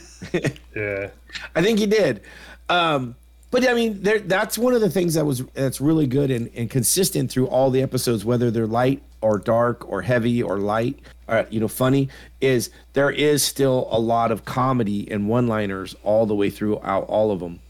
[0.77, 1.09] Yeah.
[1.57, 2.20] I think he did.
[2.68, 3.16] Um,
[3.51, 6.49] but I mean, there, that's one of the things that was that's really good and,
[6.55, 10.99] and consistent through all the episodes, whether they're light or dark or heavy or light,
[11.29, 12.09] or you know, funny.
[12.41, 17.31] Is there is still a lot of comedy and one-liners all the way throughout all
[17.31, 17.61] of them.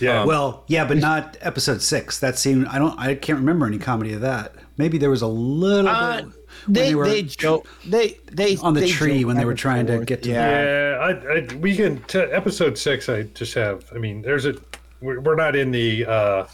[0.00, 0.24] Yeah.
[0.24, 2.18] Well, yeah, but not episode six.
[2.20, 4.54] That seemed I don't I can't remember any comedy of that.
[4.76, 6.34] Maybe there was a little Uh, bit when
[6.68, 9.86] they were they joke they they on the they tree when they were and trying
[9.86, 10.62] to get to yeah.
[10.62, 12.00] Yeah, I, I, we can.
[12.04, 13.84] T- episode six, I just have.
[13.94, 14.54] I mean, there's a.
[15.00, 16.06] We're, we're not in the.
[16.06, 16.46] uh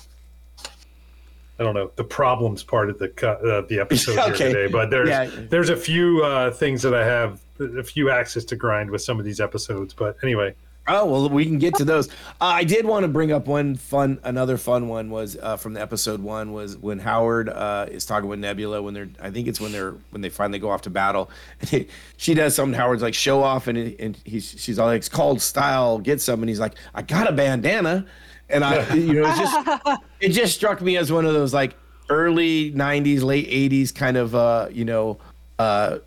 [1.59, 4.36] I don't know the problems part of the uh, the episode Okay.
[4.36, 5.30] here today, but there's Yeah.
[5.50, 9.18] there's a few uh, things that I have a few axes to grind with some
[9.18, 9.94] of these episodes.
[9.94, 10.55] But anyway,
[10.86, 12.09] Oh well, we can get to those.
[12.40, 15.72] Uh, I did want to bring up one fun, another fun one was uh, from
[15.72, 19.48] the episode one was when Howard uh, is talking with Nebula when they're, I think
[19.48, 21.30] it's when they're when they finally go off to battle,
[21.61, 21.88] and he,
[22.18, 22.78] she does something.
[22.78, 26.42] Howard's like show off, and and he's she's all like it's called style, get some,
[26.42, 28.05] and he's like I got a bandana,
[28.49, 31.74] and I you know it just it just struck me as one of those like
[32.09, 35.18] early '90s, late '80s kind of uh, you know.
[35.59, 35.99] Uh,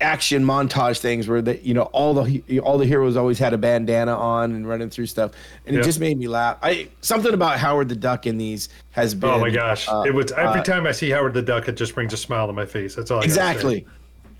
[0.00, 3.58] action montage things where the you know all the all the heroes always had a
[3.58, 5.32] bandana on and running through stuff
[5.66, 5.84] and it Yeah.
[5.84, 9.40] just made me laugh i something about howard the duck in these has been oh
[9.40, 11.94] my gosh, uh, it was every uh, time I see Howard the Duck, it just
[11.94, 12.94] brings a smile to my face.
[12.94, 13.18] That's all.
[13.18, 13.40] I gotta say.
[13.40, 13.86] exactly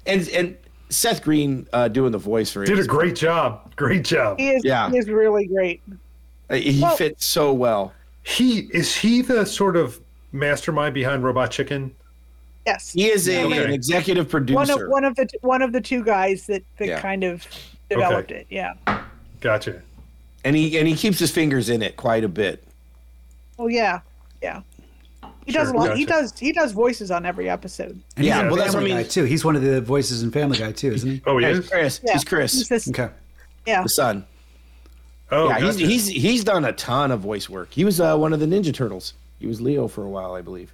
[0.06, 0.56] and and
[0.90, 3.74] seth green uh doing the voice for it Did a is- great job.
[3.76, 4.38] Great job.
[4.38, 4.90] He is, Yeah.
[4.90, 5.80] he is really great.
[6.50, 10.00] uh, he Well- fits so well He is he the sort of
[10.32, 11.94] mastermind behind Robot Chicken?
[12.66, 12.92] Yes.
[12.92, 13.64] he is a, Okay.
[13.64, 16.88] an executive producer one of one of the one of the two guys that that
[16.88, 17.00] Yeah.
[17.00, 17.46] kind of
[17.88, 18.46] developed it.
[18.50, 18.74] Yeah.
[19.40, 19.82] Gotcha.
[20.44, 22.62] and he and he keeps his fingers in it quite a bit
[23.58, 24.00] Oh yeah.
[24.42, 24.60] Yeah.
[25.48, 25.96] He Sure, does a lot.
[25.96, 27.98] He does he does voices on every episode.
[28.16, 28.96] and Yeah, he's well, that's what I mean.
[28.98, 29.24] guy too.
[29.24, 31.22] He's one of the voices in Family Guy too, isn't he?
[31.26, 31.68] Oh, he Hey, is.
[31.70, 32.12] chris Yeah.
[32.12, 33.08] he's chris He's this, Okay.
[33.66, 33.82] yeah.
[33.82, 34.26] the son
[35.30, 35.78] Oh, yeah gotcha.
[35.86, 38.46] he's, he's he's done a ton of voice work he was uh, one of the
[38.46, 40.72] ninja turtles he was leo for a while i believe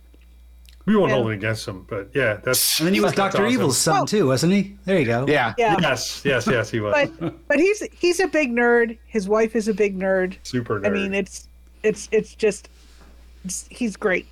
[0.87, 1.17] we won't Yeah.
[1.17, 2.79] hold it against him, but yeah, that's.
[2.79, 3.55] And then he was Doctor awesome.
[3.55, 4.77] Evil's son Well- too, wasn't he?
[4.85, 5.25] There you go.
[5.27, 5.77] yeah Yeah.
[5.81, 6.93] Yes, yes, yes, he was.
[7.19, 8.99] But but he's he's a big nerd.
[9.07, 10.37] His wife is a big nerd.
[10.43, 10.87] Super nerd.
[10.87, 11.49] I mean, it's
[11.83, 12.69] it's it's just
[13.47, 14.27] it's, he's great.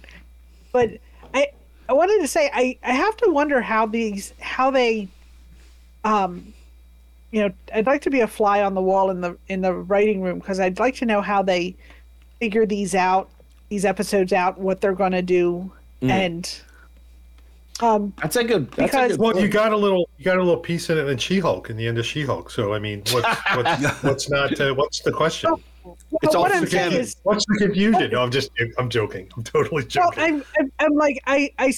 [0.73, 0.99] But
[1.35, 1.49] I
[1.89, 5.09] I wanted to say I I have to wonder how these how they
[6.05, 6.53] um
[7.31, 9.73] you know I'd like to be a fly on the wall in the in the
[9.75, 11.75] writing room because I'd like to know how they
[12.41, 13.29] figure these out
[13.69, 15.71] these episodes out what they're going to do
[16.03, 16.61] and
[17.81, 18.71] um That's a good.
[18.73, 20.99] That's Because- a good well, you got a little, you got a little piece in
[20.99, 22.51] it in She-Hulk in the end of She-Hulk.
[22.51, 24.61] So I mean, what's what's, what's not?
[24.61, 25.55] Uh, what's the question?
[26.23, 28.11] It's all what I'm saying is What's the confusion?
[28.11, 29.29] No, I'm just, I'm joking.
[29.37, 30.23] I'm totally Well, joking.
[30.23, 31.73] I'm, I'm, I'm like, I, I,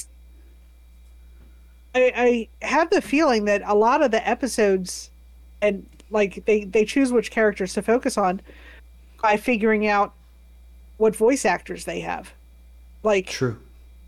[1.94, 5.10] I, I have the feeling that a lot of the episodes,
[5.62, 8.40] and like they, they choose which characters to focus on
[9.22, 10.12] by figuring out
[10.98, 12.32] what voice actors they have.
[13.02, 13.58] Like, True.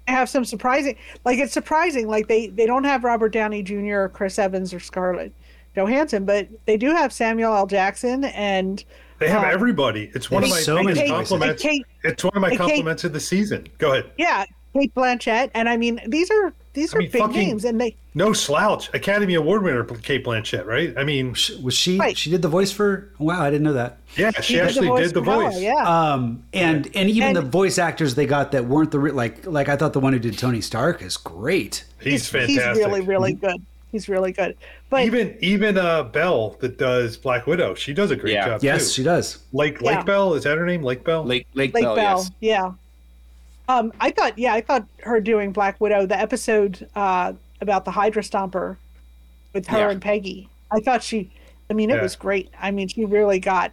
[0.09, 4.03] I have some surprising, like it's surprising, like they, they don't have Robert Downey Jr.
[4.03, 5.33] or Chris Evans or Scarlett
[5.75, 7.67] Johansson, but they do have Samuel L.
[7.67, 8.85] Jackson and
[9.19, 10.11] they have uh, everybody.
[10.15, 11.63] It's one of my so biggest many Kate, compliments.
[11.63, 13.67] Kate, It's one of my Kate- compliments of the season.
[13.79, 14.11] Go ahead.
[14.19, 14.45] yeah,
[14.75, 17.81] Cate Blanchett, and I mean these are these I are mean, big fucking- names, and
[17.81, 18.93] they No slouch.
[18.95, 20.93] Academy Award winner Cate Blanchett, right?
[20.99, 21.99] I mean, Sh- Was she?
[21.99, 22.17] Right.
[22.17, 23.11] She did the voice for.
[23.19, 23.97] Wow, I didn't know that.
[24.17, 25.61] yeah, she, did actually did the for Bella, voice.
[25.61, 25.75] Yeah.
[25.77, 29.47] Um, and and even And- the voice actors they got that weren't the re- like
[29.47, 31.85] like I thought the one who did Tony Stark is great.
[32.01, 32.75] He's fantastic.
[32.77, 33.57] He's really, really good.
[33.93, 34.57] He's really good.
[34.89, 38.47] But even even uh Belle that does Black Widow, she does a great Yeah.
[38.47, 38.93] job Yes, too.
[38.93, 39.39] she does.
[39.53, 39.97] Lake Yeah.
[39.97, 40.83] Lake Bell is that her name?
[40.83, 41.25] Lake Bell.
[41.25, 42.31] Lake Lake, Lake Bell, Bell, yes.
[42.41, 42.73] yeah.
[43.69, 47.91] Um, I thought, yeah, I thought her doing Black Widow, the episode uh, about the
[47.91, 48.77] Hydra Stomper
[49.53, 49.91] with her Yeah.
[49.91, 50.49] and Peggy.
[50.71, 51.31] I thought she,
[51.69, 52.03] I mean, it Yeah.
[52.03, 52.49] was great.
[52.61, 53.73] I mean, she really got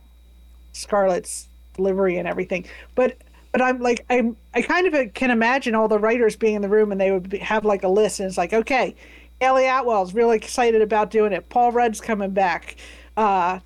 [0.74, 2.66] Scarlett's delivery and everything.
[2.96, 3.18] But
[3.52, 6.70] but I'm like I'm I kind of can imagine all the writers being in the
[6.70, 8.96] room and they would be, have like a list and it's like okay,
[9.44, 11.50] Hayley Atwell's really excited about doing it.
[11.50, 12.78] Paul Rudd's coming back.
[13.18, 13.60] Uh,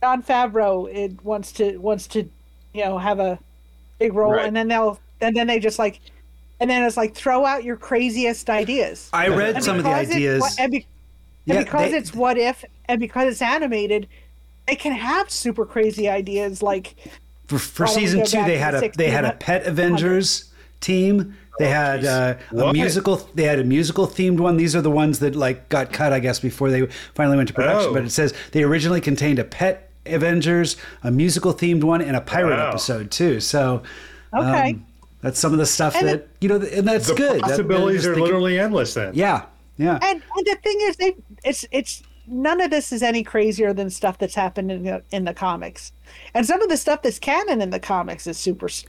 [0.00, 2.28] Jon Favreau it wants to wants to
[2.72, 3.38] you know have a
[3.98, 4.46] big role Right.
[4.46, 6.00] and then they'll and then they just like
[6.60, 9.10] and then it's like throw out your craziest ideas.
[9.12, 10.40] I read And some of the ideas.
[10.40, 10.86] what- and, be- and
[11.56, 14.06] Yeah, because they- it's what if and because it's animated,
[14.68, 16.94] they can have super crazy ideas like
[17.48, 20.50] For, for Why don't we season two, they had a they had a pet Avengers
[20.80, 21.36] team.
[21.60, 23.16] They had uh, a musical.
[23.34, 24.56] They had a musical themed one.
[24.56, 27.54] These are the ones that like got cut, I guess, before they finally went to
[27.54, 27.90] production.
[27.90, 27.94] Oh.
[27.94, 32.20] But it says they originally contained a pet Avengers, a musical themed one, and a
[32.20, 32.68] pirate Wow.
[32.70, 33.40] episode too.
[33.40, 33.82] So
[34.34, 34.70] okay.
[34.70, 34.86] um,
[35.20, 37.28] that's some of the stuff And that you know, and that's the good.
[37.42, 39.12] That- they're possibilities just are thinking- literally endless then.
[39.14, 39.44] Yeah,
[39.76, 39.98] yeah.
[40.02, 43.90] and and the thing is they it's it's none of this is any crazier than
[43.90, 45.92] stuff that's happened in the in the comics.
[46.32, 48.84] And some of the stuff that's canon in the comics is super s-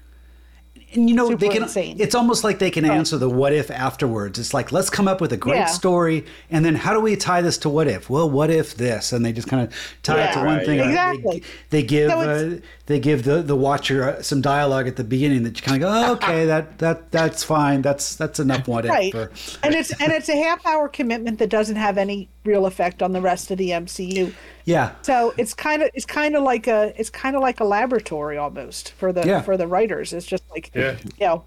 [0.93, 1.63] And you know, super they can.
[1.63, 1.95] insane.
[1.99, 4.37] It's almost like they can answer the what if afterwards.
[4.39, 5.65] It's like let's come up with a great Yeah.
[5.65, 8.09] story, and then how do we tie this to what if?
[8.09, 9.13] Well, what if this?
[9.13, 9.73] And they just kind of
[10.03, 10.45] tie it to Yeah.
[10.45, 10.79] one Right, thing.
[10.79, 10.85] yeah.
[10.85, 11.43] They- Exactly.
[11.69, 12.55] They, give So uh,
[12.87, 15.89] they give the the watcher uh, some dialogue at the beginning that you kind of
[15.89, 17.81] go, oh, okay, that that that's fine.
[17.81, 18.91] That's that's enough what if.
[18.91, 19.31] right For,
[19.63, 23.11] and it's and it's a half hour commitment that doesn't have any real effect on
[23.11, 24.33] the rest of the mcu
[24.65, 24.93] yeah.
[25.01, 28.37] so it's kind of it's kind of like a it's kind of like a laboratory
[28.37, 29.41] almost for the Yeah.
[29.41, 30.95] for the writers it's just like Yeah.
[31.19, 31.43] you know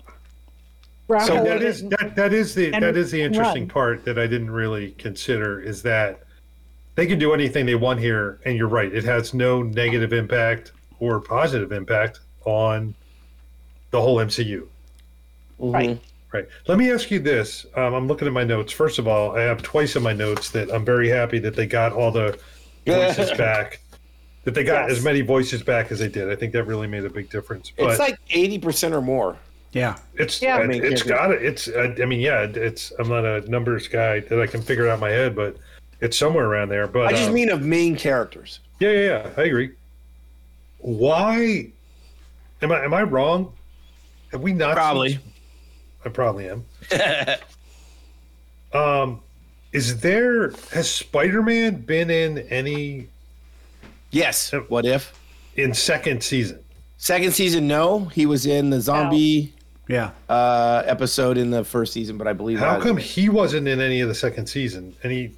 [1.09, 3.23] grab So hold that of it is and- that, that is the that is the
[3.23, 3.71] interesting run.
[3.71, 6.21] part that I didn't really consider is that
[6.97, 8.95] they can do anything they want here, and you're right.
[8.95, 10.71] It has no negative impact
[11.01, 12.95] or positive impact on
[13.91, 14.69] the whole MCU.
[15.59, 16.14] right mm-hmm.
[16.35, 16.49] Right.
[16.67, 17.65] Let me ask you this.
[17.77, 18.73] Um, I'm looking at my notes.
[18.73, 21.65] First of all, I have twice in my notes that I'm very happy that they
[21.65, 22.37] got all the
[22.87, 23.79] voices back.
[24.43, 24.99] That they got Yes.
[24.99, 26.29] as many voices back as they did.
[26.29, 27.71] I think that really made a big difference.
[27.79, 29.37] But It's like eighty percent or more.
[29.73, 29.97] Yeah.
[30.17, 30.59] It's Yeah.
[30.61, 31.29] it, Main it's character.
[31.29, 31.43] got it.
[31.45, 32.43] It's I, I mean yeah.
[32.43, 35.37] It's I'm not a numbers guy that I can figure it out in my head,
[35.37, 35.57] but
[36.01, 36.89] it's somewhere around there.
[36.89, 38.59] But I just um, mean of main characters.
[38.81, 39.31] yeah, yeah, yeah.
[39.37, 39.71] I agree.
[40.79, 41.69] Why
[42.61, 43.53] am I am I wrong?
[44.33, 44.71] Have we not?
[44.71, 45.19] seen- Probably.
[46.05, 46.65] I probably am.
[48.73, 49.21] um,
[49.73, 53.09] is there has Spider Man been in any
[54.11, 54.53] Yes.
[54.69, 55.19] What if?
[55.57, 56.59] in second season?
[56.99, 58.07] Second season, no.
[58.07, 59.53] He was in the zombie
[59.89, 60.11] Yeah.
[60.29, 63.81] uh, episode in the first season, but I believe How that- come he wasn't in
[63.81, 64.95] any of the second season?
[65.05, 65.33] Any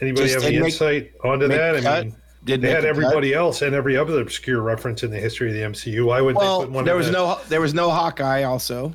[0.00, 1.82] anybody Just have any make- insight onto that?
[1.82, 2.88] the I mean, did they had the cut?
[2.88, 6.06] everybody else and every other obscure reference in the history of the MCU.
[6.06, 6.84] Why would they Well, put one?
[6.84, 8.94] there was the- no there was no Hawkeye also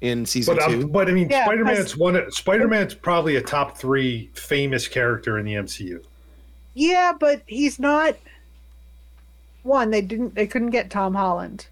[0.00, 0.82] in season But, two.
[0.82, 2.30] um, but I mean, Yeah, Spider Man's because- one.
[2.32, 6.02] Spider Man's probably a top three famous character in the MCU.
[6.74, 8.14] yeah but he's not
[9.62, 11.66] one they didn't they couldn't get tom holland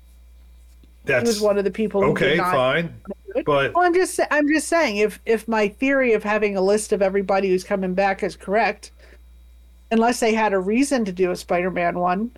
[1.06, 2.92] he That's was one of the people okay, did fine.
[3.46, 6.92] But Well, I'm just I'm just saying if if my theory of having a list
[6.92, 8.90] of everybody who's coming back is correct,
[9.90, 12.30] unless they had a reason to do a Spider-Man one,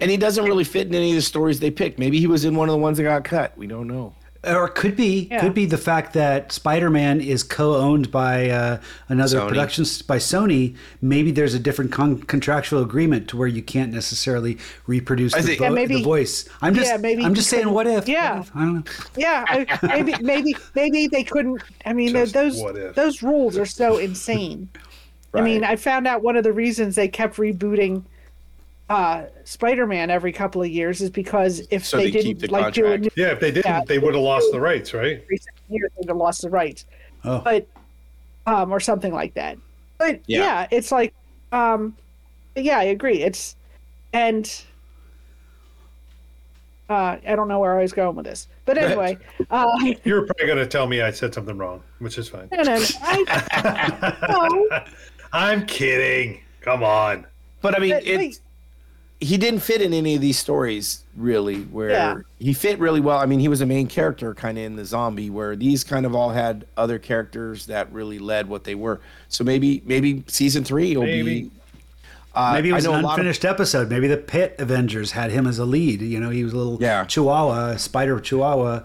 [0.00, 2.00] and he doesn't really fit in any of the stories they picked.
[2.00, 3.56] Maybe he was in one of the ones that got cut.
[3.56, 4.12] We don't know.
[4.46, 5.40] Or it could be Yeah.
[5.40, 8.78] could be the fact that Spider-Man is co-owned by uh,
[9.08, 9.48] another Sony.
[9.48, 10.76] production by Sony.
[11.02, 15.46] Maybe there's a different con- contractual agreement to where you can't necessarily reproduce I the,
[15.48, 16.48] think- vo- Yeah, maybe- the voice.
[16.62, 18.08] I'm just yeah, maybe I'm you just saying couldn't- what if?
[18.08, 18.38] yeah.
[18.38, 18.56] What if?
[18.56, 18.82] I don't know.
[19.16, 21.62] yeah, I, maybe maybe maybe they couldn't.
[21.84, 22.94] I mean, Just those what if.
[22.94, 24.68] those rules are so insane.
[25.34, 28.04] I mean, I found out one of the reasons they kept rebooting
[28.88, 32.72] uh, Spider-Man every couple of years is because if So they they didn't the like
[32.74, 33.82] do a new yeah, if they didn't, Yeah.
[33.86, 35.24] they would have lost the rights, right?
[35.28, 36.86] recent years, they'd have lost the rights.
[37.24, 37.40] Oh.
[37.40, 37.66] But
[38.46, 39.58] um, or something like that.
[39.98, 40.38] But Yeah.
[40.40, 41.12] yeah, it's like
[41.52, 41.96] um,
[42.54, 43.22] yeah, I agree.
[43.22, 43.56] It's
[44.12, 44.62] and
[46.88, 49.18] uh, I don't know where I was going with this, but anyway,
[49.50, 49.66] uh,
[50.04, 52.48] You're probably going to tell me I said something wrong, which is fine.
[52.52, 54.16] no, no, no, I,
[54.70, 54.80] no,
[55.32, 56.40] I'm kidding.
[56.60, 57.26] Come on.
[57.60, 58.40] But I mean, But, it, wait.
[59.20, 61.62] He didn't fit in any of these stories really.
[61.62, 62.14] Where Yeah.
[62.38, 63.18] he fit really well.
[63.18, 65.30] I mean, he was a main character kind of in the zombie.
[65.30, 69.00] Where these kind of all had other characters that really led what they were.
[69.28, 71.42] So maybe maybe season three will Maybe.
[71.42, 71.50] be.
[72.34, 73.88] Uh, Maybe it was an a lot of- unfinished episode.
[73.88, 76.02] Maybe the Pit Avengers had him as a lead.
[76.02, 77.04] You know, he was a little Yeah.
[77.04, 78.80] Chihuahua, spider Chihuahua,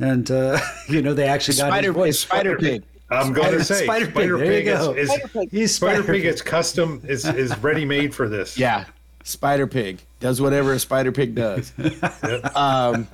[0.00, 0.58] and uh,
[0.88, 2.20] you know they actually got Spider his voice.
[2.20, 2.82] Spider Pig.
[3.10, 5.48] I'm going to say Spider Spider, Pig, there you Pig is, is Spider Pig.
[5.50, 8.56] Spider Spider Pig is custom is is ready made for this.
[8.56, 8.86] Yeah,
[9.24, 11.72] Spider Pig does whatever a Spider Pig does.
[12.54, 13.08] um,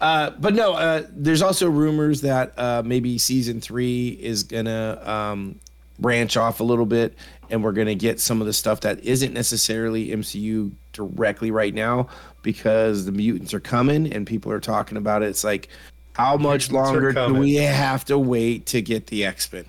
[0.00, 5.58] uh, but no, uh, there's also rumors that uh, maybe season three is gonna um,
[5.98, 7.14] branch off a little bit,
[7.48, 12.08] and we're gonna get some of the stuff that isn't necessarily MCU directly right now
[12.42, 15.26] because the mutants are coming and people are talking about it.
[15.26, 15.68] It's like,
[16.14, 19.64] how much longer do we have to wait to get the X Men?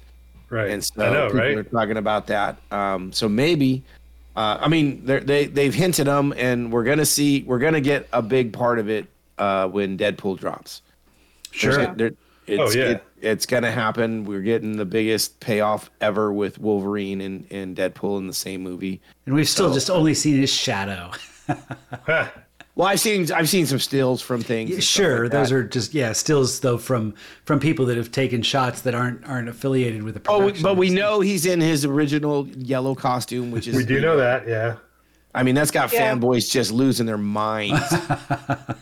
[0.49, 0.69] right.
[0.69, 1.57] and so I know, people right?
[1.57, 2.57] are talking about that.
[2.71, 3.83] Um, so maybe,
[4.35, 8.07] uh, I mean, they're- they they've hinted them, and we're gonna see, we're gonna get
[8.13, 9.07] a big part of it
[9.37, 10.81] uh, when Deadpool drops.
[11.51, 11.73] Sure.
[11.73, 12.11] There's- there-
[12.45, 12.89] it's, Oh, yeah.
[12.91, 14.25] it- it's gonna happen.
[14.25, 18.99] We're getting the biggest payoff ever with Wolverine and, and Deadpool in the same movie.
[19.25, 21.11] And we've still just only seen his shadow.
[22.75, 22.79] Ha.
[22.79, 24.71] Well, I've seen I've seen some stills from things.
[24.71, 27.13] and stuff sure, like those are just yeah, stills though from
[27.45, 30.57] from people that have taken shots that aren't aren't affiliated with the Oh, production.
[30.57, 34.17] we- but we know he's in his original yellow costume, which is We do know
[34.17, 34.75] that, yeah.
[35.35, 36.13] I mean, that's got Yeah.
[36.15, 37.81] fanboys just losing their minds,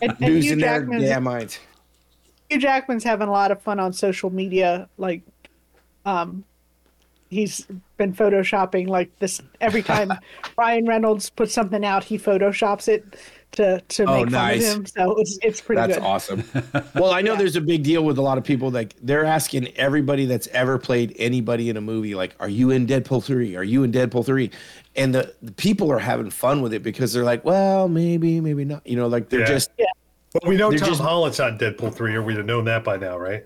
[0.02, 1.58] and losing their Jackman's, damn minds.
[2.50, 4.88] Hugh Jackman's having a lot of fun on social media.
[4.98, 5.22] Like,
[6.04, 6.44] um,
[7.30, 7.66] he's
[7.96, 10.12] been photoshopping like this every time
[10.58, 13.04] Ryan Reynolds puts something out, he photoshops it
[13.52, 14.86] to to Oh, make fun of him.
[14.86, 16.02] So it's it's pretty That's good.
[16.04, 16.44] awesome.
[16.94, 18.70] Well, I know there's a big deal with a lot of people.
[18.70, 22.86] Like they're asking everybody that's ever played anybody in a movie, like, "Are you in
[22.86, 23.56] Deadpool three?
[23.56, 24.50] Are you in Deadpool 3?
[24.96, 28.64] And the, the people are having fun with it because they're like, "Well, maybe, maybe
[28.64, 29.46] not." You know, like they're Yeah.
[29.46, 32.84] just Well, we know Tom just- Holland's on Deadpool three, or we'd have known that
[32.84, 33.44] by now, right?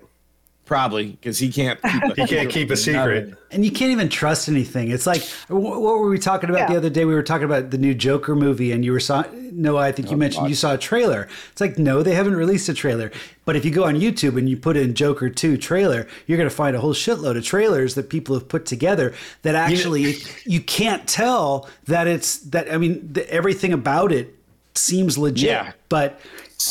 [0.67, 1.81] Probably because he can't.
[1.81, 3.33] Keep a, He can't keep a secret.
[3.49, 4.91] And you can't even trust anything.
[4.91, 7.05] It's like what were we talking about the other day?
[7.05, 9.77] We were talking about the new Joker movie, and you were saw no.
[9.77, 11.27] I think you oh, mentioned you saw a trailer.
[11.51, 13.11] It's like no, they haven't released a trailer.
[13.45, 16.49] But if you go on YouTube and you put in Joker Two trailer, you're going
[16.49, 20.61] to find a whole shitload of trailers that people have put together that actually you
[20.61, 22.71] can't tell that it's that.
[22.71, 24.37] I mean, the, everything about it
[24.75, 25.49] seems legit.
[25.49, 25.71] Yeah.
[25.89, 26.19] but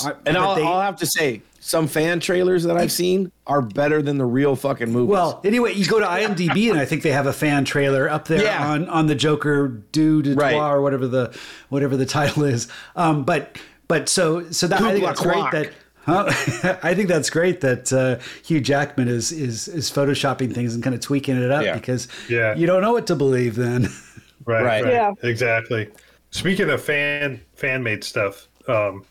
[0.05, 3.61] And but I'll, they- I'll have to say, some fan trailers that I've seen are
[3.61, 5.11] better than the real fucking movies.
[5.11, 8.29] Well, anyway, you go to IMDb and I think they have a fan trailer up
[8.29, 8.71] there Yeah.
[8.71, 10.55] on, on the Joker du de Right.
[10.55, 11.37] Or whatever the
[11.69, 12.69] whatever the title is.
[12.95, 13.59] Um, but
[13.89, 15.73] but so so that I think that's great that.
[16.05, 16.27] Huh?
[16.85, 20.95] I think that's great that uh, Hugh Jackman is is is photoshopping things and kind
[20.95, 21.75] of tweaking it up Yeah.
[21.75, 22.55] because Yeah.
[22.55, 23.89] you don't know what to believe then.
[24.45, 24.63] Right.
[24.63, 24.85] Right.
[24.85, 24.93] Right.
[24.93, 25.13] Yeah.
[25.25, 25.91] Exactly.
[26.31, 29.05] Speaking of fan fan made stuff, um,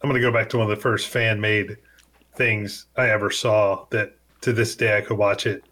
[0.00, 1.76] I'm gonna go back to one of the first fan made
[2.38, 5.64] things I ever saw that to this day I could watch it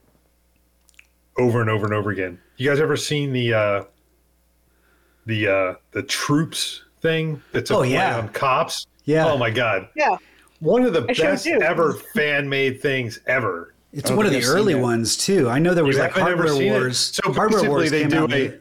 [1.39, 2.39] over and over and over again.
[2.57, 3.85] You guys ever seen the uh
[5.27, 8.19] the uh the troops thing that's a Oh, play yeah.
[8.19, 8.87] on cops?
[9.05, 9.27] Yeah.
[9.31, 9.89] Oh my god.
[9.95, 10.17] Yeah.
[10.61, 11.61] One of the I best do.
[11.63, 13.75] ever fan made things ever.
[13.93, 15.49] It's one of the I've early ones too.
[15.49, 16.79] I know there was You like haven't ever Hardware seen it?
[16.79, 16.99] Wars.
[16.99, 18.61] So Harbor basically Wars they came do out a- late-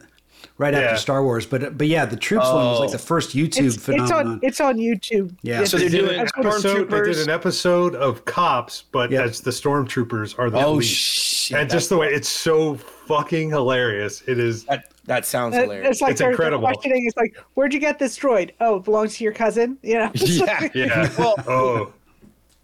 [0.58, 0.80] right Yeah.
[0.80, 2.92] after Star Wars, but but yeah, the Troops one was like Oh.
[2.92, 4.26] the first YouTube It's, it's phenomenon.
[4.26, 5.34] on it's on YouTube.
[5.42, 5.64] Yeah.
[5.64, 9.22] So they're doing That's what- episode, they did an episode of cops, but Yeah.
[9.22, 10.86] as the stormtroopers are the oh police.
[10.86, 11.58] shit!
[11.58, 14.22] and just the way it's so fucking hilarious.
[14.26, 14.64] It is.
[14.64, 15.90] that, that sounds Uh, hilarious.
[15.92, 16.66] It's like It's they're, they're incredible.
[16.66, 17.06] questioning.
[17.06, 18.50] It's like, where'd you get this droid?
[18.60, 19.78] Oh, it belongs to your cousin.
[19.82, 20.10] You know.
[20.14, 21.10] yeah, Yeah.
[21.18, 21.92] Well, oh,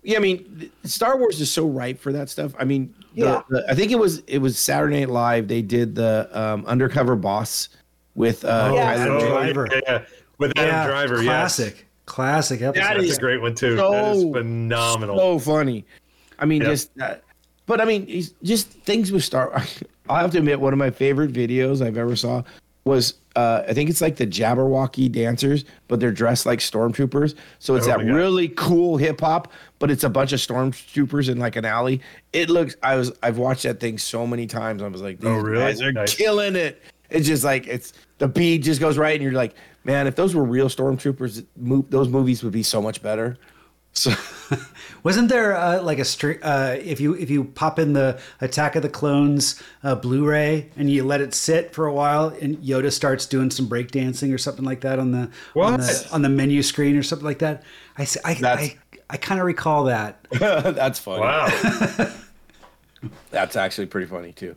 [0.02, 2.52] Yeah, I mean, Star Wars is so ripe for that stuff.
[2.58, 3.42] I mean, the, Yeah.
[3.48, 5.46] the- I think it was it was Saturday Night Live.
[5.46, 7.68] They did the um, undercover boss
[8.14, 8.94] with uh, Yeah.
[8.96, 9.68] Tyler oh, Driver.
[9.70, 10.04] Yeah, yeah.
[10.38, 11.22] With Adam Driver.
[11.22, 11.84] classic, Yes.
[12.06, 12.82] classic episode.
[12.82, 13.76] That That's a great one too.
[13.76, 15.18] so- that is phenomenal.
[15.18, 15.84] so funny.
[16.38, 16.70] I mean, Yep.
[16.70, 17.14] just uh,
[17.66, 19.62] but I mean, just things with Star.
[20.08, 22.42] I'll have to admit, one of my favorite videos I've ever saw
[22.84, 27.34] was uh, I think it's like the Jabbawockeez dancers, but they're dressed like stormtroopers.
[27.60, 31.38] So it's Oh that really cool hip hop, but it's a bunch of stormtroopers in
[31.38, 32.00] like an alley.
[32.32, 32.74] It looks.
[32.82, 33.12] I was.
[33.22, 34.82] I've watched that thing so many times.
[34.82, 35.60] I was like, these Oh, really?
[35.64, 36.14] guys are Nice.
[36.14, 36.82] killing it.
[37.12, 39.54] It's just like it's the beat just goes right, and you're like,
[39.84, 43.36] man, if those were real stormtroopers, mo- those movies would be so much better.
[43.92, 44.12] So.
[45.02, 48.76] Wasn't there uh, like a stri- uh, if you if you pop in the Attack
[48.76, 52.92] of the Clones uh, Blu-ray and you let it sit for a while and Yoda
[52.92, 56.62] starts doing some breakdancing or something like that on the on the, on the menu
[56.62, 57.64] screen or something like that?
[57.98, 60.24] I s- I That's- I, I kind of recall that.
[60.30, 61.20] That's funny.
[61.22, 61.48] Wow.
[63.30, 64.54] That's actually pretty funny too.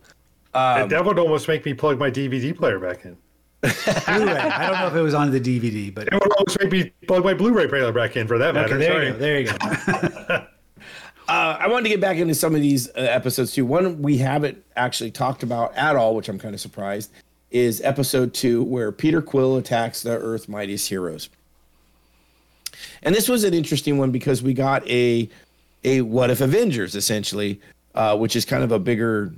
[0.55, 3.17] That would almost make me plug my DVD player back in.
[3.61, 3.73] Blu-ray.
[3.73, 6.91] I don't know if it was on the DVD, but It would almost make me
[7.07, 8.75] plug my Blu-ray player back in for that matter.
[8.75, 9.07] okay, there Sorry.
[9.07, 9.19] you go.
[9.19, 10.45] There you go.
[11.27, 13.65] Uh, I wanted to get back into some of these uh, episodes too.
[13.65, 17.11] One we haven't actually talked about at all, which I'm kind of surprised,
[17.49, 21.29] is episode two, where Peter Quill attacks the Earth's mightiest heroes.
[23.01, 25.27] And this was an interesting one because we got a
[25.83, 27.59] a what if Avengers essentially,
[27.95, 29.33] uh, which is kind of a bigger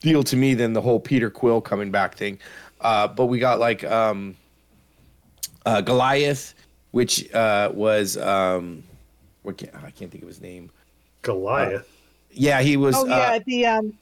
[0.00, 2.38] deal to me than the whole Peter Quill coming back thing.
[2.80, 4.36] Uh, but we got like um,
[5.66, 6.54] uh, Goliath,
[6.92, 8.82] which uh, was um,
[9.42, 10.70] what can, I can't think of his name.
[11.22, 11.88] Goliath.
[12.30, 12.96] Yeah, he was.
[12.96, 13.98] Oh yeah, uh, the um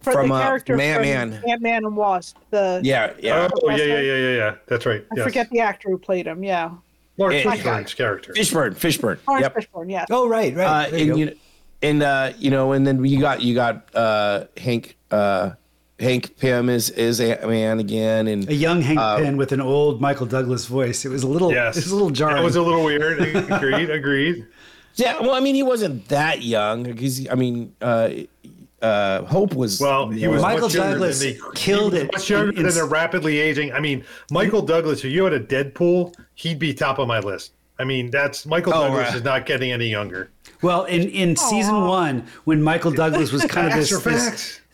[0.00, 1.42] for from, the uh, character Man-Man.
[1.46, 2.36] Ant Man and Wasp.
[2.50, 3.48] The yeah, yeah.
[3.62, 4.54] Oh yeah, yeah, yeah, yeah, yeah.
[4.66, 5.04] That's right.
[5.10, 5.24] I yes.
[5.24, 6.44] forget the actor who played him.
[6.44, 6.70] Yeah,
[7.16, 8.32] Laurence Fishburne's character.
[8.32, 9.18] Fishburne, Fishburne.
[9.26, 9.56] Laurence Yep.
[9.56, 9.90] Fishburne.
[9.90, 10.04] Yeah.
[10.10, 10.86] Oh right, right.
[10.86, 11.32] Uh, There you and you know,
[11.82, 15.54] and uh, you know, and then you got you got uh, Hank uh,
[16.00, 19.60] Hank Pym is is Ant Man again, and a young Hank uh, Pym with an
[19.60, 21.04] old Michael Douglas voice.
[21.04, 21.76] It was a little, Yes.
[21.76, 22.36] it was a little jarring.
[22.36, 23.20] That was a little weird.
[23.50, 23.90] agreed.
[23.90, 24.46] Agreed.
[24.96, 25.20] yeah.
[25.20, 28.10] Well, I mean, he wasn't that young because I mean, uh,
[28.82, 29.80] uh, Hope was.
[29.80, 32.56] Well, he was Michael much Douglas than the, killed he was it Much younger in-
[32.58, 33.72] in- than the rapidly aging.
[33.72, 35.04] I mean, Michael Douglas.
[35.04, 37.52] If you had a Deadpool, he'd be top of my list.
[37.78, 39.16] I mean, that's Michael Oh, Douglas right.
[39.16, 40.30] is not getting any younger.
[40.62, 44.00] Well, in, in season one, when Michael Douglas was kind of Facts this, are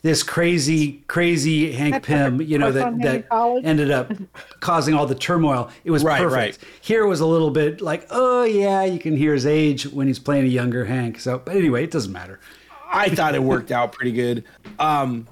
[0.03, 3.65] this crazy crazy Hank Pym, you know that that Collins.
[3.67, 4.11] ended up
[4.59, 5.69] causing all the turmoil.
[5.83, 6.35] It was Right, perfect.
[6.35, 6.57] right.
[6.81, 10.19] Here was a little bit like, oh yeah, you can hear his age when he's
[10.19, 11.19] playing a younger Hank.
[11.19, 12.39] So, but anyway, it doesn't matter.
[12.93, 14.43] I thought it worked out pretty good.
[14.79, 15.27] Um,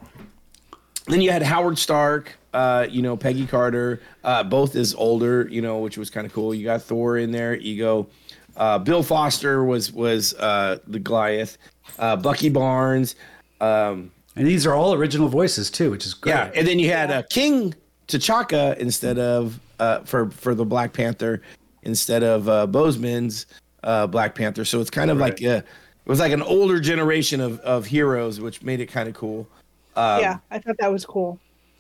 [1.08, 5.62] then you had Howard Stark, uh, you know, Peggy Carter, uh, both as older, you
[5.62, 6.54] know, which was kind of cool.
[6.54, 8.08] You got Thor in there, Ego.
[8.56, 11.58] Uh, Bill Foster was was uh, the Goliath.
[11.98, 13.16] Uh, Bucky Barnes.
[13.60, 16.32] Um, And these are all original voices too, which is great.
[16.34, 17.76] yeah, and then you had uh, King
[18.08, 21.42] T'Chaka instead of uh, for for the Black Panther
[21.84, 23.46] instead of uh, Boseman's
[23.84, 24.66] uh, Black Panther.
[24.66, 25.66] So it's kind of like a, it
[26.06, 29.48] was like an older generation of of heroes, which made it kind of cool.
[29.96, 31.38] Um, yeah, I thought that was cool.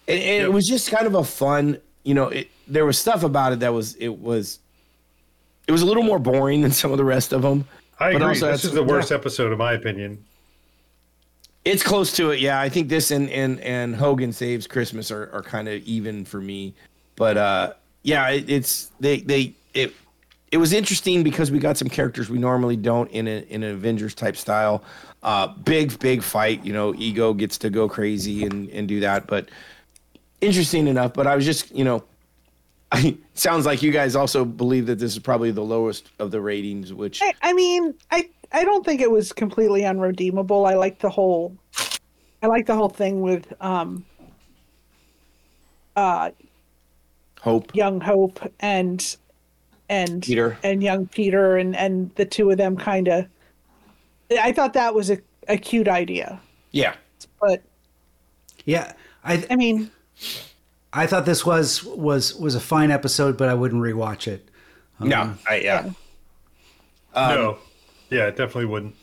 [0.07, 3.23] and, and it was just kind of a fun you know it, there was stuff
[3.23, 4.59] about it that was it was
[5.67, 7.65] it was a little more boring than some of the rest of them
[7.99, 8.27] I But agree.
[8.29, 10.23] also This that's- is the worst episode, in my opinion.
[11.69, 12.59] It's close to it yeah.
[12.59, 16.41] I think this and and and hogan saves christmas are, are kind of even for
[16.41, 16.73] me.
[17.15, 19.93] But uh yeah it, it's they they it
[20.51, 23.71] it was interesting because we got some characters we normally don't in a, in an
[23.71, 24.83] avengers type style.
[25.21, 29.27] Uh big big fight you know ego gets to go crazy and and do that
[29.27, 29.49] but
[30.39, 32.01] interesting enough but i was just you know
[32.91, 36.41] I, sounds like you guys also believe that this is probably the lowest of the
[36.41, 40.65] ratings which I, I mean, I I don't think it was completely unredeemable.
[40.65, 41.55] I like the whole,
[42.41, 44.05] I like the whole thing with um,
[45.95, 46.31] uh,
[47.41, 49.17] hope young Hope and
[49.89, 50.57] and Peter.
[50.63, 53.27] and young Peter and and the two of them kind of.
[54.31, 56.39] I thought that was a, a cute idea,
[56.71, 56.95] yeah
[57.39, 57.63] but
[58.65, 58.93] yeah.
[59.23, 59.91] I I mean,
[60.93, 64.47] I thought this was was was a fine episode, but I wouldn't rewatch it.
[64.99, 65.91] no I, yeah
[67.15, 67.57] no.
[68.09, 68.95] Yeah, it definitely wouldn't.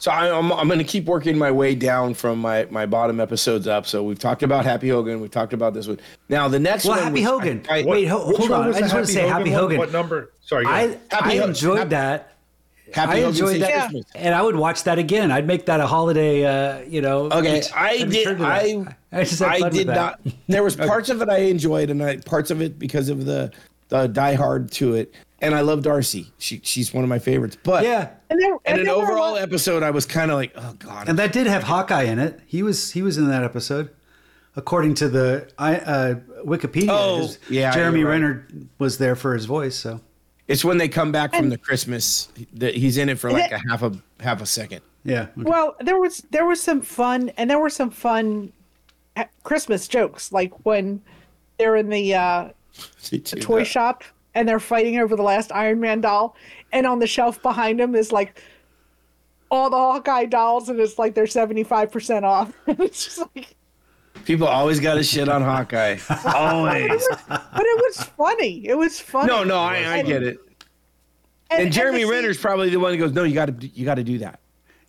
[0.00, 3.18] So I, I'm I'm going to keep working my way down from my my bottom
[3.18, 3.84] episodes up.
[3.84, 5.98] So we've talked about Happy Hogan, we've talked about this one.
[6.28, 7.64] Now the next Well, one, Happy was- Hogan.
[7.68, 8.72] I- I- Wait, ho- hold on.
[8.74, 9.58] I just want to say Happy one?
[9.60, 9.78] Hogan.
[9.78, 10.30] What number?
[10.42, 10.80] Sorry, go I.
[11.10, 12.32] Happy I Ho- enjoyed Happy- that.
[12.94, 14.04] Happy I Hogan enjoyed that, Christmas.
[14.14, 15.30] and I would watch that again.
[15.32, 16.44] I'd make that a holiday.
[16.44, 17.24] Uh, you know.
[17.26, 18.18] Okay, ret- I I'd did.
[18.28, 18.52] return to that.
[18.52, 20.20] I I just I did not.
[20.46, 23.50] There was parts of it I enjoyed, and I, parts of it because of the
[23.88, 25.12] the die hard to it.
[25.40, 26.32] And I love Darcy.
[26.38, 27.56] She she's one of my favorites.
[27.62, 30.36] But Yeah, and there in and an there were overall episode, I was kind of
[30.36, 31.08] like, oh god.
[31.08, 32.40] and that did have Hawkeye in it.
[32.46, 33.90] He was he was in that episode,
[34.56, 36.14] according to the uh,
[36.44, 36.88] Wikipedia.
[36.90, 38.10] Oh, yeah, Jeremy right.
[38.12, 39.76] Renner was there for his voice.
[39.76, 40.00] So
[40.48, 42.28] it's when they come back from the Christmas.
[42.54, 44.80] That he's in it for like a half a half a second.
[45.04, 45.48] yeah, okay.
[45.48, 48.52] Well, there was there was some fun, and there were some fun
[49.16, 51.00] uh, Christmas jokes, like when
[51.58, 52.48] they're in the uh,
[53.40, 54.02] toy shop
[54.38, 56.36] and they're fighting over the last Iron Man doll,
[56.72, 58.40] and on the shelf behind them is like
[59.50, 62.52] all the Hawkeye dolls, and it's like they're seventy five percent off.
[62.66, 63.54] it's just like,
[64.24, 65.96] People always got to shit on Hawkeye.
[66.34, 67.06] Always.
[67.28, 68.66] but it was funny.
[68.66, 69.28] It was funny.
[69.28, 70.38] No, no, I, I get it.
[71.50, 73.84] And Jeremy the scene- Renner's probably the one who goes, "No, you got to, you
[73.84, 74.40] got to do that."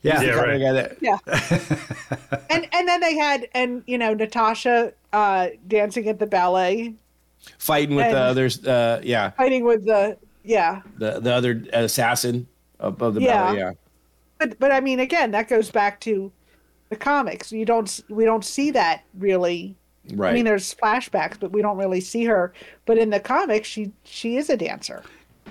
[0.01, 0.59] yeah, Yeah, Kinda right.
[0.59, 2.39] guy that- Yeah.
[2.49, 6.95] and and then they had and you know Natasha uh dancing at the ballet,
[7.57, 8.65] fighting with And- the others.
[8.65, 10.81] Uh, yeah, fighting with the yeah.
[10.97, 12.47] the the other assassin
[12.79, 13.43] of, of the Yeah.
[13.45, 13.57] ballet.
[13.59, 13.71] Yeah,
[14.39, 16.31] But but I mean again that goes back to
[16.89, 17.51] the comics.
[17.51, 19.75] You don't we don't see that really.
[20.13, 20.31] right.
[20.31, 22.53] I mean there's flashbacks, but we don't really see her.
[22.85, 25.03] But in the comics, she she is a dancer.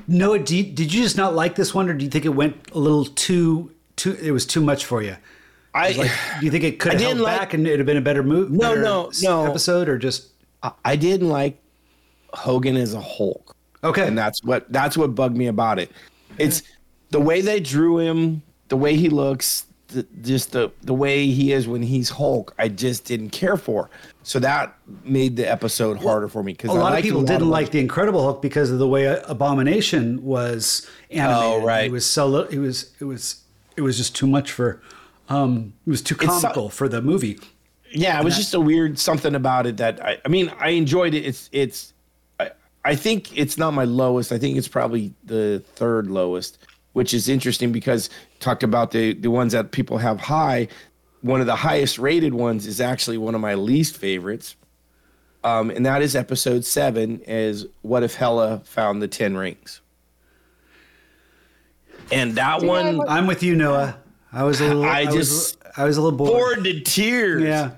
[0.06, 2.30] Noah, do you, did you just not like this one, or do you think it
[2.30, 4.16] went a little too too?
[4.22, 5.16] It was too much for you.
[5.74, 6.10] I Like,
[6.40, 7.98] do you think it could I have didn't held like- back and it'd have been
[7.98, 8.50] a better move?
[8.50, 9.44] No, better no, no.
[9.44, 10.28] Episode or just
[10.84, 11.60] I didn't like
[12.32, 13.54] Hogan is a Hulk.
[13.84, 14.06] okay?
[14.06, 15.90] and that's what that's what bugged me about it.
[16.38, 16.62] It's
[17.10, 21.52] the way they drew him, the way he looks, the, just the the way he
[21.52, 22.54] is when he's Hulk.
[22.58, 23.88] I just didn't care for.
[24.22, 27.70] So that made the episode harder for me because a lot of people didn't like
[27.70, 31.62] the Incredible Hulk because of the way Abomination was animated.
[31.62, 31.86] Oh, right.
[31.86, 33.42] it was so it was it was
[33.76, 34.82] it was just too much for.
[35.30, 37.38] Um, it was too It's so- comical for the movie.
[37.90, 40.18] Yeah, it was just a weird something about it that I.
[40.22, 41.24] I mean, I enjoyed it.
[41.24, 41.94] It's it's.
[42.88, 44.32] I, I think it's not my lowest.
[44.32, 46.58] I think it's probably the third lowest,
[46.94, 48.08] which is interesting because
[48.40, 50.68] talked about the the ones that people have high.
[51.20, 54.54] One of the highest rated ones is actually one of my least favorites,
[55.44, 57.20] um, and that is episode seven.
[57.26, 59.80] Is what if Hela found the ten rings?
[62.10, 63.98] And that one I'm with you, Noah.
[64.32, 64.84] I was a little.
[64.84, 66.30] I I, just- was, I was a little bored.
[66.30, 67.42] bored to tears.
[67.42, 67.72] Yeah.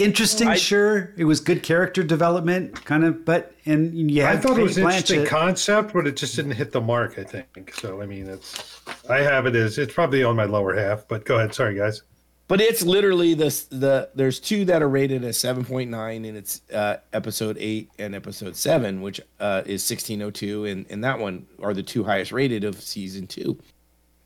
[0.00, 1.12] Interesting, I- sure.
[1.16, 4.76] It was good character development, kind of, but and yeah, I had thought it was
[4.76, 7.18] Kate an interesting concept, but it just didn't hit the mark.
[7.18, 8.00] I think so.
[8.00, 11.06] I mean, it's I have it as it's probably on my lower half.
[11.06, 11.54] But go ahead.
[11.54, 12.02] Sorry, guys.
[12.48, 16.96] But it's literally this the there's two that are rated as 7.9 and it's uh,
[17.12, 21.84] episode 8 and episode 7 which uh, is 1602 and and that one are the
[21.84, 23.56] two highest rated of season 2.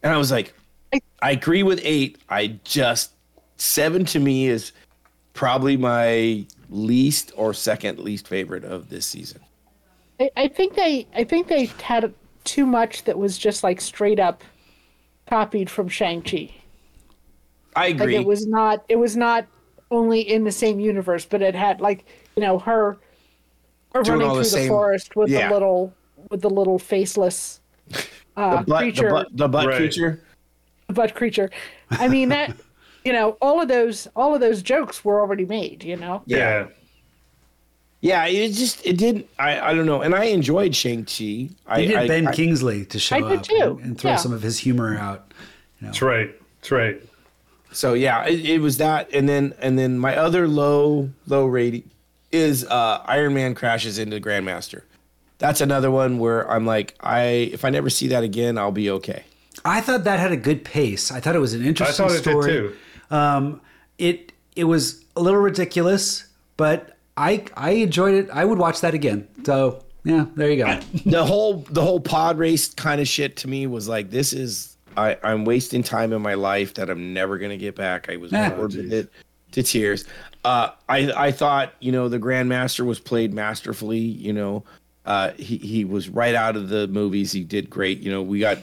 [0.02, 0.54] And I was like
[1.20, 2.16] I agree with 8.
[2.30, 3.12] I just
[3.58, 4.72] 7 to me is
[5.34, 9.40] probably my least or second least favorite of this season.
[10.18, 12.12] I, I think they I think they had
[12.44, 14.42] too much that was just like straight up
[15.28, 16.50] copied from Shang Chi.
[17.76, 18.16] I Like agree.
[18.16, 19.46] it was not it was not
[19.90, 22.04] only in the same universe, but it had like
[22.36, 22.96] you know her
[23.94, 25.48] her Doing running through the the, same- forest with yeah.
[25.48, 25.92] the little
[26.30, 27.60] with the little faceless
[28.36, 29.76] uh, the butt, creature, the butt, the butt Right.
[29.76, 30.22] creature.
[30.88, 31.50] butt creature.
[31.90, 32.56] I mean that
[33.04, 35.84] you know all of those all of those jokes were already made.
[35.84, 36.22] You know.
[36.26, 36.66] Yeah.
[38.00, 39.28] Yeah, it just it didn't.
[39.38, 41.48] I I don't know, and I enjoyed Shang Chi.
[41.66, 43.98] I They did I, Ben I- Kingsley to show I did up too, And, and
[43.98, 44.16] throw yeah.
[44.16, 45.32] some of his humor out.
[45.80, 46.34] That's right.
[46.60, 47.02] That's right.
[47.72, 51.88] So yeah, it, it was that, and then and then my other low low rating
[52.30, 54.82] is uh, Iron Man crashes into Grandmaster.
[55.38, 57.22] That's another one where I'm like, I
[57.52, 59.24] if I never see that again, I'll be okay.
[59.64, 61.10] I thought that had a good pace.
[61.10, 62.72] I thought it was an I interesting thought it story.
[63.08, 63.16] Did too.
[63.16, 63.60] Um,
[63.98, 66.26] it it was a little ridiculous,
[66.56, 68.30] but I I enjoyed it.
[68.32, 69.28] I would watch that again.
[69.44, 70.80] So yeah, there you go.
[71.06, 74.76] the whole the whole pod race kind of shit to me was like, this is
[74.96, 78.08] I I'm wasting time in my life that I'm never gonna get back.
[78.10, 79.10] I was Ah, bored with it
[79.52, 80.04] to tears.
[80.44, 83.98] Uh, I I thought you know the Grandmaster was played masterfully.
[83.98, 84.64] You know,
[85.06, 87.32] uh, he he was right out of the movies.
[87.32, 88.00] He did great.
[88.00, 88.58] You know, we got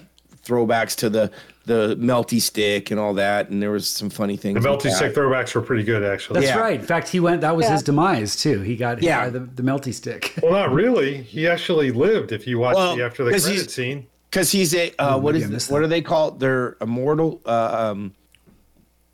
[0.45, 1.31] throwbacks to the
[1.65, 4.61] the melty stick and all that, and there was some funny things.
[4.63, 4.93] The melty that.
[4.95, 6.39] stick throwbacks were pretty good, actually.
[6.41, 6.59] That's Yeah.
[6.61, 6.79] right.
[6.79, 7.41] In fact, he went.
[7.41, 7.73] That was Yeah.
[7.73, 8.61] his demise too.
[8.61, 9.25] He got hit Yeah.
[9.25, 10.33] by the, the melty stick.
[10.41, 11.17] Well, not really.
[11.21, 12.31] He actually lived.
[12.31, 15.33] If you watch Well, the after the 'cause credit scene, because he's a uh, what
[15.35, 15.85] maybe I is missed what that.
[15.85, 16.39] are they called?
[16.39, 17.39] They're immortal.
[17.45, 18.13] Uh, um,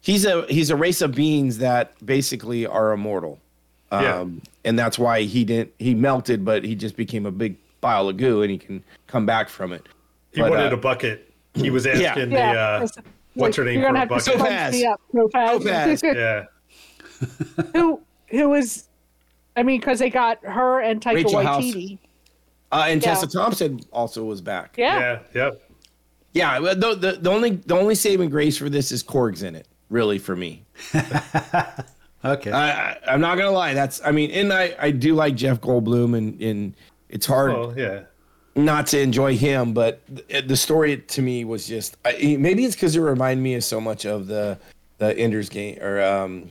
[0.02, 3.40] he's a he's a race of beings that basically are immortal.
[3.91, 4.26] Um, Yeah.
[4.69, 8.15] and that's why he didn't he melted, but he just became a big pile of
[8.18, 9.84] goo, and he can come back from it.
[10.34, 11.27] he But, wanted uh, a bucket.
[11.58, 12.54] He was asking Yeah.
[12.54, 12.98] the uh, it's
[13.34, 14.24] what's her name You're for a bucket.
[14.26, 14.84] So sponge fast.
[14.86, 15.54] up so fast.
[15.64, 16.04] So fast.
[16.04, 16.46] yeah.
[17.74, 18.88] who who was?
[19.56, 21.64] I mean, because they got her and Taika Rachel House.
[21.64, 21.98] Waititi.
[22.72, 23.14] Uh, and Yeah.
[23.14, 24.76] Tessa Thompson also was back.
[24.78, 25.00] Yeah.
[25.00, 25.20] Yeah.
[25.34, 25.62] Yep.
[26.34, 29.68] Yeah, the, the the only the only saving grace for this is Korg's in it.
[29.90, 30.66] Really, for me,
[32.26, 32.52] Okay.
[32.52, 33.74] I, I I'm not gonna lie.
[33.74, 36.76] That's I mean, and I I do like Jeff Goldblum, and and
[37.10, 37.54] it's hard.
[37.54, 38.02] Well, yeah.
[38.58, 42.76] Not to enjoy him, but th- the story to me was just I, maybe it's
[42.76, 44.58] because it reminded me of so much of the
[44.98, 46.50] the Ender's Game or um,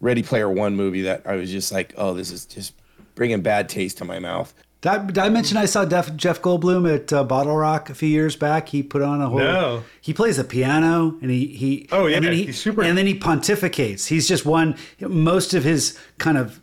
[0.00, 2.74] Ready Player One movie that I was just like, oh, this is just
[3.14, 4.52] bringing bad taste to my mouth.
[4.82, 8.08] Did I, did I mention I saw Def, Jeff Goldblum at uh, BottleRock a few
[8.08, 8.68] years back?
[8.70, 9.38] He put on a whole.
[9.38, 9.84] No.
[10.00, 11.88] He plays the piano and he he.
[11.92, 14.06] Oh, yeah, and then he, he's super- And then he pontificates.
[14.08, 14.76] He's just one.
[15.00, 16.60] Most of his kind of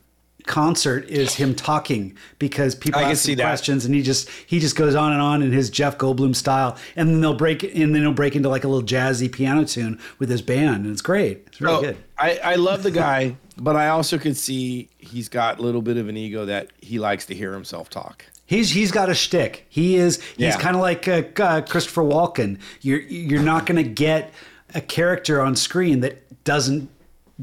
[0.47, 3.43] concert is him talking because people I ask him that.
[3.43, 6.77] questions and he just he just goes on and on in his Jeff Goldblum style
[6.95, 9.99] and then they'll break and then he'll break into like a little jazzy piano tune
[10.19, 11.43] with his band and it's great.
[11.47, 11.97] It's really Oh, good.
[12.17, 15.97] I, I love the guy, but I also could see he's got a little bit
[15.97, 18.25] of an ego that he likes to hear himself talk.
[18.47, 19.65] He's he's got a shtick.
[19.69, 20.57] He is he's Yeah.
[20.59, 22.59] kind of like uh, uh, Christopher Walken.
[22.81, 24.33] You're you're not going to get
[24.73, 26.89] a character on screen that doesn't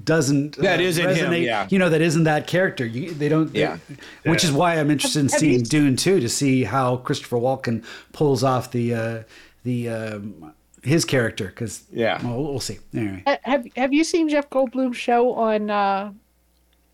[0.02, 1.68] doesn't uh, That isn't him, yeah.
[1.70, 2.84] You know that isn't that character.
[2.84, 3.52] You, they don't.
[3.52, 3.78] they- Yeah.
[4.24, 7.36] which is why I'm interested in Have seeing you- Dune too to see how Christopher
[7.36, 9.22] Walken pulls off the uh,
[9.62, 10.52] the um,
[10.82, 12.20] his character because Yeah.
[12.26, 12.78] well, we'll see.
[12.92, 16.12] Anyway, Have Have you seen Jeff Goldblum's show on uh,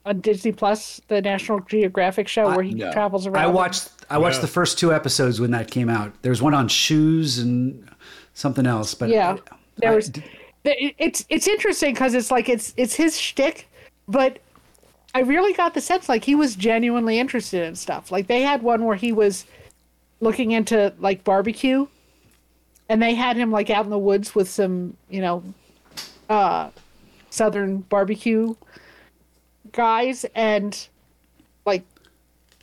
[0.04, 2.92] on Disney Plus, the National Geographic show where he no.
[2.92, 3.42] travels around?
[3.44, 4.42] I watched I watched Yeah.
[4.42, 6.12] the first two episodes when that came out.
[6.22, 7.88] There's one on shoes and
[8.34, 9.36] something else, but Yeah,
[9.78, 10.08] there I- was.
[10.10, 10.22] it-
[10.64, 13.68] It's it's interesting because it's like it's it's his shtick,
[14.06, 14.40] but
[15.14, 18.12] I really got the sense like he was genuinely interested in stuff.
[18.12, 19.46] Like they had one where he was
[20.20, 21.86] looking into like barbecue,
[22.90, 25.42] and they had him like out in the woods with some you know,
[26.28, 26.68] uh,
[27.30, 28.54] southern barbecue
[29.72, 30.88] guys, and
[31.64, 31.84] like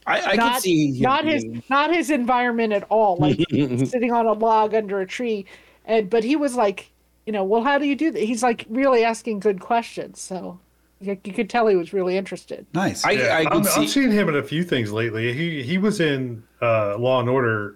[0.06, 4.26] I, I not could see not his not his environment at all like sitting on
[4.26, 5.46] a log under a tree
[5.86, 6.90] and but he was like
[7.28, 10.60] you know well how do you do that he's like really asking good questions so
[11.00, 13.06] you, you could tell he was really interested nice.
[13.06, 13.82] I, Yeah, I I'm, could see.
[13.84, 15.32] I've seen him in a few things lately.
[15.34, 17.76] He he was in uh, Law and Order,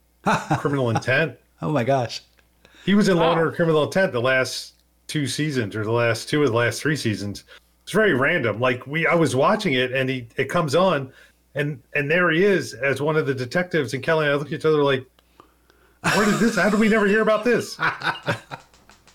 [0.58, 1.38] Criminal Intent.
[1.62, 2.22] oh my gosh.
[2.84, 4.74] He was in Law and Order, Criminal Intent the last
[5.06, 7.44] two seasons or the last two of the last three seasons.
[7.84, 8.58] It's very random.
[8.58, 11.12] Like we, I was watching it and he it comes on,
[11.54, 13.94] and and there he is as one of the detectives.
[13.94, 15.06] And Kelly and I look at each other like,
[16.02, 16.56] where did this?
[16.56, 17.78] How did we never hear about this?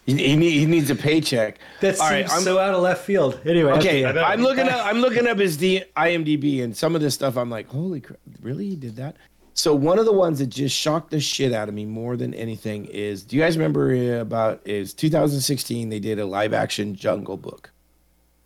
[0.05, 1.59] He, he, need, he needs a paycheck.
[1.79, 3.39] That All seems right, I'm- so out of left field.
[3.45, 4.23] Anyway, Okay, I know.
[4.23, 4.85] I'm looking up.
[4.85, 7.37] I'm looking up his D, IMDb, and some of this stuff.
[7.37, 8.19] I'm like, holy crap!
[8.41, 9.15] Really, he did that?
[9.53, 12.33] So one of the ones that just shocked the shit out of me more than
[12.33, 15.89] anything is, do you guys remember uh, about is 2016?
[15.89, 17.71] They did a live action Jungle Book,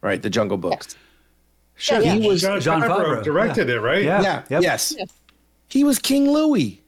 [0.01, 0.21] right?
[0.21, 0.85] The Jungle Book.
[1.75, 4.03] Sure, Yeah, He was John, Jon Favreau Favreau, directed it, right?
[4.03, 4.21] Yeah.
[4.21, 4.61] yeah, Yep.
[4.63, 4.95] yes.
[5.69, 6.81] He was King Louie.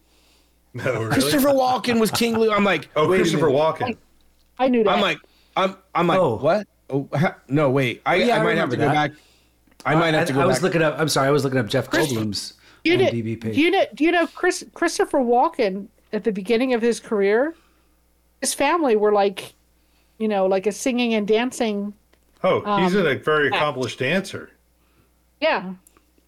[0.73, 1.09] No, really?
[1.11, 2.51] Christopher Walken was King Louie.
[2.51, 3.57] I'm like, oh, wait Christopher minute.
[3.57, 3.97] Walken.
[4.59, 4.91] I knew that.
[4.91, 5.17] I'm like,
[5.55, 6.35] I'm, I'm like, Oh.
[6.37, 6.67] what?
[6.89, 8.01] Oh, ha- no, wait.
[8.05, 8.93] I, Yeah, I I might have to go that.
[8.93, 9.11] back.
[9.85, 10.63] I might have to go I, was back.
[10.63, 10.95] looking up.
[10.99, 11.27] I'm sorry.
[11.27, 12.53] I was looking up Jeff Goldblum's
[12.83, 13.55] you know, IMDb page.
[13.55, 17.55] do you know, do you know Chris, Christopher Walken at the beginning of his career,
[18.41, 19.53] his family were like,
[20.17, 21.93] you know, like a singing and dancing.
[22.43, 24.49] Oh, he's Um, a very accomplished dancer.
[25.41, 25.73] Yeah.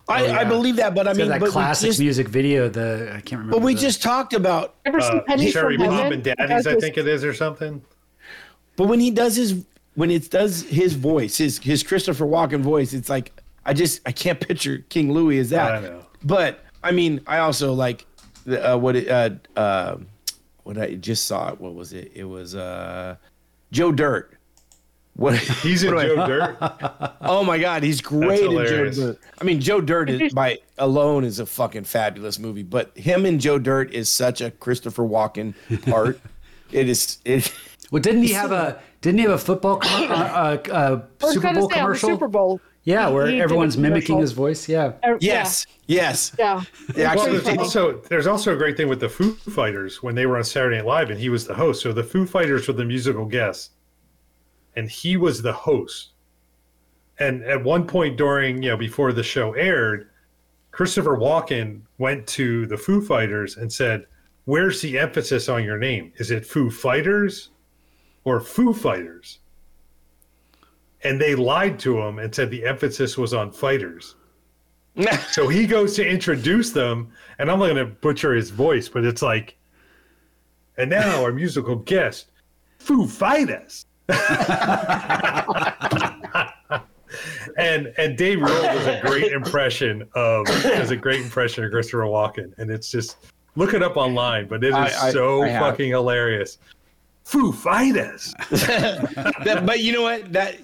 [0.10, 2.28] I, I believe that, but I It's got mean, that but we classic just, music
[2.28, 2.68] video.
[2.68, 3.52] The I can't remember.
[3.58, 4.76] but we the- just talked about.
[4.86, 6.14] Ever seen Uh, Penny Cherry from Mom Heaven?
[6.14, 7.82] and Daddies, has I this- think it is, or something.
[8.76, 9.66] But when he does his,
[9.96, 13.32] when it does his voice, his his Christopher Walken voice, it's like
[13.66, 15.72] I just I can't picture King Louie as that.
[15.72, 16.06] I know.
[16.24, 18.06] But I mean, I also like
[18.46, 19.98] the, uh, what it, uh, uh,
[20.64, 21.54] what I just saw.
[21.56, 22.12] What was it?
[22.16, 23.18] It was uh,
[23.72, 24.38] Joe Dirt.
[25.16, 26.28] What He's in what do I- Joe
[26.60, 27.14] Dirt.
[27.22, 28.90] Oh my God, he's great in Joe.
[28.90, 29.20] Dirt.
[29.40, 33.40] I mean, Joe Dirt is by alone is a fucking fabulous movie, but him and
[33.40, 35.54] Joe Dirt is such a Christopher Walken
[35.90, 36.20] part.
[36.72, 37.54] it is it.
[37.92, 38.82] Well, didn't he have a?
[39.02, 40.58] Didn't he have a football com- uh, uh,
[41.22, 42.10] uh, Super Bowl say commercial?
[42.10, 42.60] Super Bowl.
[42.84, 44.68] Yeah, he- where he everyone's mimicking his voice.
[44.68, 44.94] Yeah.
[45.04, 46.34] Uh, Yes, yes.
[46.40, 46.64] Yeah.
[46.96, 47.12] Yeah.
[47.12, 47.60] Actually there's did.
[47.60, 50.78] also there's also a great thing with the Foo Fighters when they were on Saturday
[50.78, 51.82] Night Live and he was the host.
[51.84, 53.72] So the Foo Fighters were the musical guests,
[54.76, 56.14] and he was the host.
[57.20, 60.10] And at one point during you know before the show aired,
[60.72, 64.06] Christopher Walken went to the Foo Fighters and said,
[64.46, 66.14] "Where's the emphasis on your name?
[66.16, 67.50] Is it Foo Fighters
[68.24, 69.40] or Foo Fighters?"
[71.04, 74.16] And they lied to him and said the emphasis was on fighters.
[75.32, 79.06] So he goes to introduce them, and I'm not going to butcher his voice, but
[79.06, 79.56] it's like,
[80.78, 82.28] and now our musical guest,
[82.80, 83.86] Foo Fighters.
[87.58, 92.00] and and Dave Grohl does a great impression of does a great impression of Christopher
[92.04, 93.18] Walken, and it's just
[93.56, 96.58] look it up online, but it is I- I- so I fucking hilarious.
[97.24, 98.34] Foo Fighters.
[98.50, 100.32] That- but you know what?
[100.34, 100.56] That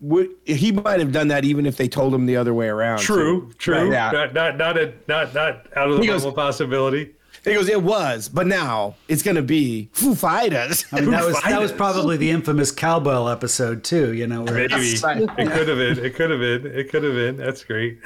[0.00, 2.98] would he might have done that even if they told him the other way around.
[2.98, 3.54] True, too.
[3.58, 3.90] true.
[3.90, 4.10] Yeah.
[4.10, 7.14] Not not not a not not out of the He realm of possibility.
[7.44, 10.86] He goes, it was, but now it's gonna be Foo Fighters.
[10.92, 14.14] I mean, that was that was probably the infamous cowbell episode too.
[14.14, 15.98] You know, where Maybe it could have been.
[16.04, 16.66] It could have been.
[16.66, 17.36] It could have been.
[17.36, 17.98] That's great.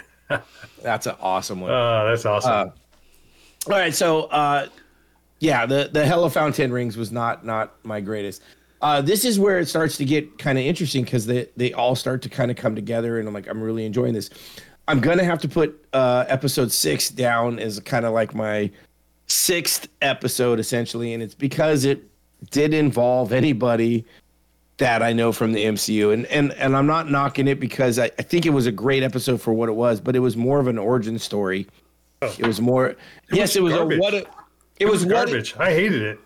[0.82, 1.70] That's an awesome one.
[1.70, 2.50] Oh, that's awesome.
[2.52, 4.66] Uh, All right, so uh,
[5.40, 8.42] yeah, the the Hell of Fountain Rings was not not my greatest.
[8.80, 11.94] Uh, this is where it starts to get kind of interesting because they they all
[11.94, 14.30] start to kind of come together, and I'm like, I'm really enjoying this.
[14.86, 18.70] I'm gonna have to put uh, episode six down as kind of like my
[19.26, 22.02] sixth episode essentially, and it's because it
[22.50, 24.04] did involve anybody
[24.78, 28.06] that I know from the MCU, and and and I'm not knocking it because I,
[28.18, 30.58] I think it was a great episode for what it was, but it was more
[30.60, 31.66] of an origin story.
[32.22, 32.96] It was more.
[33.30, 33.98] yes, was it was garbage.
[33.98, 34.14] a what.
[34.14, 34.26] A,
[34.78, 35.56] it, it was, was what a- garbage.
[35.58, 36.20] I hated it.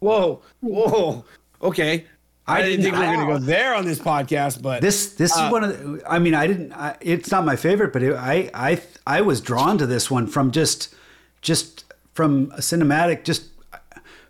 [0.00, 1.24] whoa, whoa.
[1.60, 2.06] Okay,
[2.46, 5.14] I, I didn't think we were going to go there on this podcast, but This
[5.14, 8.02] this is one of the, I mean I didn't I, it's not my favorite but
[8.02, 10.92] it, I I I was drawn to this one from just
[11.40, 11.84] just
[12.14, 13.44] from a cinematic just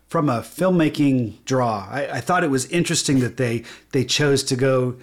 [0.07, 1.87] from a filmmaking draw.
[1.89, 3.63] I, I thought it was interesting that they
[3.93, 4.97] they chose to go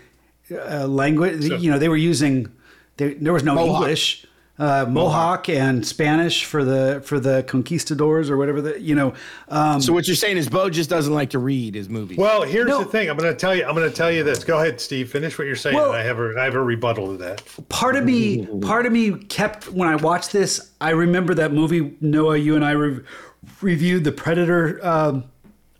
[0.53, 2.47] uh, language you know they were using
[2.97, 3.81] they, there was no Mohawk.
[3.83, 4.25] English
[4.61, 9.15] uh, Mohawk and Spanish for the for the conquistadors or whatever the you know
[9.49, 12.19] um, so what you're saying is Bo just doesn't like to read his movies.
[12.19, 12.81] Well, here's No.
[12.81, 13.09] the thing.
[13.09, 13.65] I'm going to tell you.
[13.65, 14.45] I'm going to tell you this.
[14.45, 15.11] Go ahead, Steve.
[15.11, 15.75] Finish what you're saying.
[15.77, 17.43] Well- I have a I have a rebuttal to that.
[17.71, 21.97] part of me part of me kept when i watched this i remember that movie
[22.01, 23.01] noah you and i re-
[23.63, 25.25] reviewed the predator um,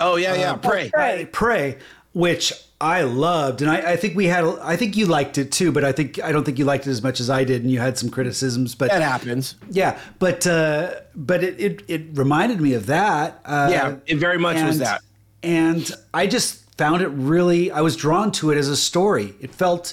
[0.01, 0.89] oh yeah, yeah, pray.
[0.91, 1.27] prey.
[1.31, 1.79] prey
[2.13, 5.71] which i loved and I, I think we had i think you liked it too
[5.73, 7.71] but i think i don't think you liked it as much as i did and
[7.71, 9.57] you had some criticisms but That happens.
[9.71, 14.39] yeah but uh but it it, it reminded me of that uh, Yeah, it very
[14.39, 15.03] much was that.
[15.43, 19.55] and i just found it really i was drawn to it as a story it
[19.55, 19.93] felt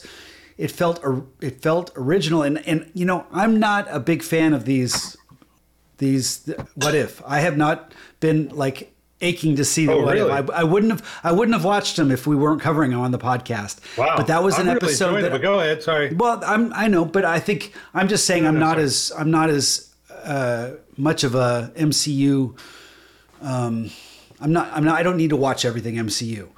[0.57, 1.03] it felt
[1.41, 5.17] it felt original and and you know i'm not a big fan of these
[5.97, 10.31] these what if i have not been like aching to see the Oh, really?
[10.31, 13.11] I, I wouldn't have i wouldn't have watched them if we weren't covering them on
[13.11, 14.15] the podcast Wow.
[14.15, 15.81] but that was an really episode it, that but go ahead.
[15.81, 16.13] Sorry.
[16.13, 18.83] well, I'm I know, but I think I'm just saying I'm no, not sorry.
[18.83, 19.91] as I'm not as
[20.23, 22.57] uh, much of a MCU.
[23.41, 23.89] Um,
[24.39, 26.49] I'm not I'm not I don't need to watch everything MCU.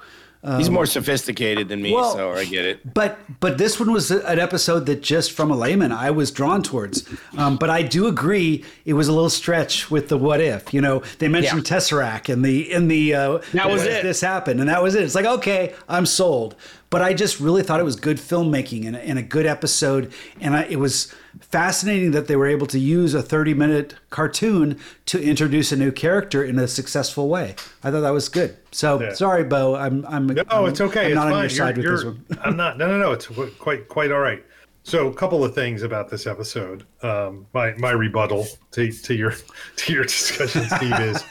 [0.56, 2.94] He's more sophisticated than me, well- so I get it.
[2.94, 6.62] But but this one was an episode that just from a layman I was drawn
[6.62, 7.06] towards.
[7.36, 10.72] Um, but I do agree it was a little stretch with the what if.
[10.72, 14.02] You know they mentioned Tesseract and the in the uh, That was it.
[14.02, 15.02] This happened and that was it.
[15.02, 16.54] It's like okay I'm sold.
[16.90, 20.12] But I just really thought it was good filmmaking and, and a good episode.
[20.40, 24.78] And I, it was fascinating that they were able to use a 30 minute cartoon
[25.06, 27.54] to introduce a new character in a successful way.
[27.84, 28.56] I thought that was good.
[28.72, 29.12] So Yeah.
[29.14, 29.76] sorry, Bo.
[29.76, 31.06] I'm, I'm, No, I'm, it's okay.
[31.06, 31.32] I'm it's not fine.
[31.34, 32.38] on your side You're- with this you're- one.
[32.44, 32.76] I'm not.
[32.78, 33.12] No, no, no.
[33.12, 33.26] It's
[33.58, 34.44] quite quite all right.
[34.82, 36.86] So, a couple of things about this episode.
[37.02, 39.34] Um, my my rebuttal to to your
[39.76, 41.22] to your discussion, Steve, is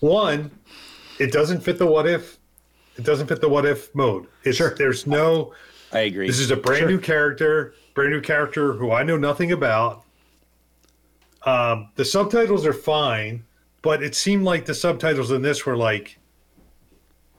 [0.00, 0.50] one.
[1.18, 2.38] It doesn't fit the what if.
[2.96, 4.26] It doesn't fit the what if mode.
[4.44, 4.74] It's, Sure.
[4.74, 5.52] There's no.
[5.92, 6.26] I agree.
[6.26, 10.04] This is a brand new character, brand new character who I know nothing about.
[11.44, 13.44] Um, the subtitles are fine,
[13.82, 16.18] but it seemed like the subtitles in this were like,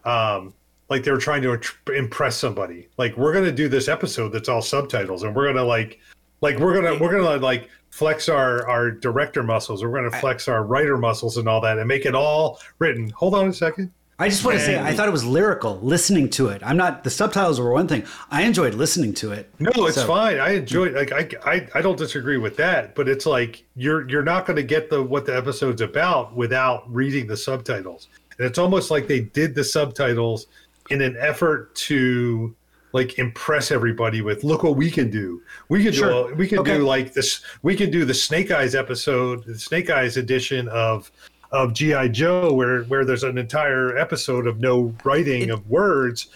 [0.06, 0.54] um,
[0.90, 1.60] like they were trying to
[1.94, 2.88] impress somebody.
[2.98, 6.00] Like we're gonna do this episode that's all subtitles, and we're gonna like,
[6.42, 10.48] like we're gonna we're gonna like flex our our director muscles, or we're gonna flex
[10.48, 13.10] our writer muscles and all that, and make it all written.
[13.10, 13.92] Hold on a second.
[14.18, 16.62] I just want to say, I thought it was lyrical listening to it.
[16.66, 18.06] I'm not, the subtitles were one thing.
[18.32, 19.52] I enjoyed listening to it.
[19.60, 20.40] No, it's So- fine.
[20.40, 24.24] I enjoy like I, I I don't disagree with that, but it's like you're you're
[24.24, 28.08] not going to get the what the episode's about without reading the subtitles.
[28.38, 30.48] And it's almost like they did the subtitles
[30.90, 32.56] in an effort to
[32.94, 35.42] like impress everybody with look what we can do.
[35.68, 36.30] We can Sure.
[36.30, 36.78] do we can Okay.
[36.78, 41.12] do like this we can do the Snake Eyes episode, the Snake Eyes edition of
[41.52, 46.28] of GI Joe where where there's an entire episode of no writing of words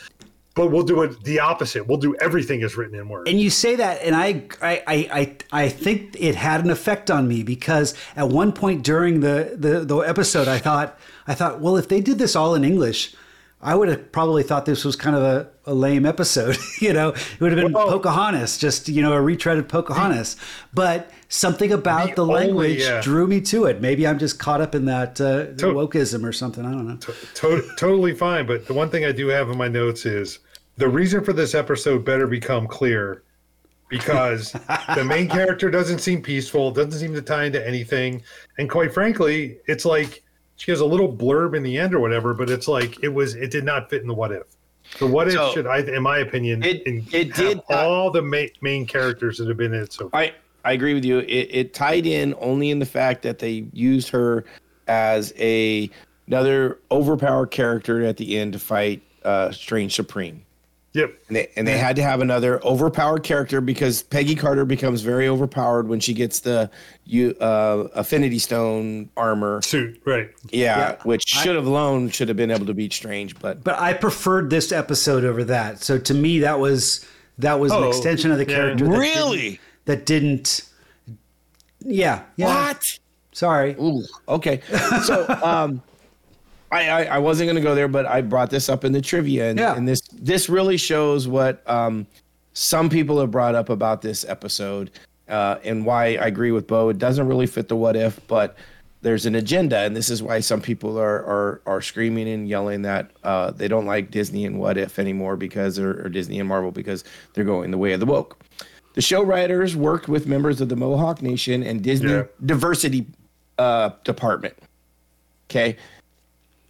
[0.59, 1.87] but we'll do it the opposite.
[1.87, 3.29] We'll do everything is written in words.
[3.29, 7.09] And you say that, and I, I, I, I, I think it had an effect
[7.09, 11.61] on me because at one point during the, the, the episode, I thought, I thought,
[11.61, 13.15] well, if they did this all in English,
[13.61, 16.57] I would have probably thought this was kind of a, a lame episode.
[16.81, 20.37] you know, it would have been Well- Pocahontas, just you know, a retreaded Pocahontas.
[20.73, 23.01] But something about the, The only- language yeah.
[23.01, 23.81] drew me to it.
[23.81, 26.65] Maybe I'm just caught up in that uh, To- wokeism or something.
[26.65, 26.95] I don't know.
[26.95, 28.45] To- totally fine.
[28.47, 30.39] But the one thing I do have in my notes is
[30.77, 33.23] the reason for this episode better become clear
[33.89, 34.51] because
[34.95, 38.21] the main character doesn't seem peaceful, doesn't seem to tie into anything.
[38.57, 40.23] And quite frankly, it's like
[40.59, 43.33] she has a little blurb in the end or whatever, but it's like it was,
[43.35, 44.43] it did not fit in the what if.
[44.99, 48.11] The what if So, should, I, in my opinion, it- in- it did not- all
[48.11, 50.19] the ma- main characters that have been in it so far.
[50.21, 50.33] I
[50.65, 51.19] I agree with you.
[51.19, 54.43] It, it tied in only in the fact that they used her
[54.89, 55.89] as a
[56.27, 60.43] another overpowered character at the end to fight uh, Strange Supreme.
[60.93, 61.13] Yep.
[61.27, 65.27] And they, and they had to have another overpowered character because Peggy Carter becomes very
[65.27, 66.71] overpowered when she gets the
[67.05, 69.61] you uh, Infinity Stone armor.
[69.61, 70.31] Suit, right.
[70.51, 73.93] Yeah, which should have alone should have been able to beat Strange, but But I
[73.93, 75.83] preferred this episode over that.
[75.83, 77.05] So to me, that was
[77.37, 78.55] that was an Oh, extension of the yeah.
[78.55, 78.85] character.
[78.85, 79.59] that didn't- Really?
[79.85, 80.61] That didn't.
[81.81, 82.23] Yeah.
[82.35, 82.47] yeah.
[82.67, 82.99] what?
[83.31, 83.73] Sorry.
[83.79, 84.61] Ooh, okay.
[85.03, 85.81] So, um,
[86.71, 89.49] I, I I wasn't gonna go there, but I brought this up in the trivia,
[89.49, 89.75] and, Yeah.
[89.75, 92.05] and this this really shows what um,
[92.53, 94.91] some people have brought up about this episode,
[95.27, 96.89] uh, and why I agree with Bo.
[96.89, 98.55] It doesn't really fit the what if, but
[99.01, 102.81] there's an agenda, and this is why some people are are are screaming and yelling
[102.83, 106.47] that uh, they don't like Disney and what if anymore because or, or Disney and
[106.49, 108.37] Marvel because they're going the way of the woke.
[108.95, 112.23] The show writers worked with members of the Mohawk Nation and Disney Yeah.
[112.45, 113.07] diversity
[113.57, 114.55] uh, department.
[115.49, 115.77] Okay,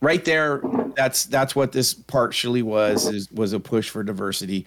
[0.02, 0.62] right there,
[0.96, 4.66] that's that's what this partially was is was a push for diversity.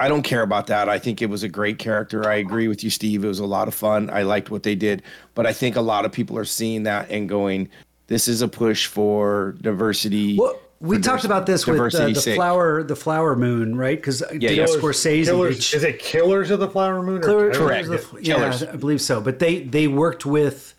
[0.00, 0.88] I don't care about that.
[0.88, 2.28] I think it was a great character.
[2.28, 3.24] I agree with you, Steve.
[3.24, 4.10] It was a lot of fun.
[4.10, 5.02] I liked what they did,
[5.34, 7.68] but I think a lot of people are seeing that and going,
[8.08, 12.14] "This is a push for diversity." Well, we for talked about this with uh, the
[12.16, 12.34] sake.
[12.34, 13.96] flower, the flower moon, right?
[13.96, 14.50] Because yeah.
[14.66, 17.18] Scorsese, Killers, is it Killers of the Flower Moon?
[17.18, 17.86] Or Clear- Correct.
[17.86, 18.62] Clears of the- Yeah, Killers.
[18.64, 19.20] I believe so.
[19.20, 20.73] But they they worked with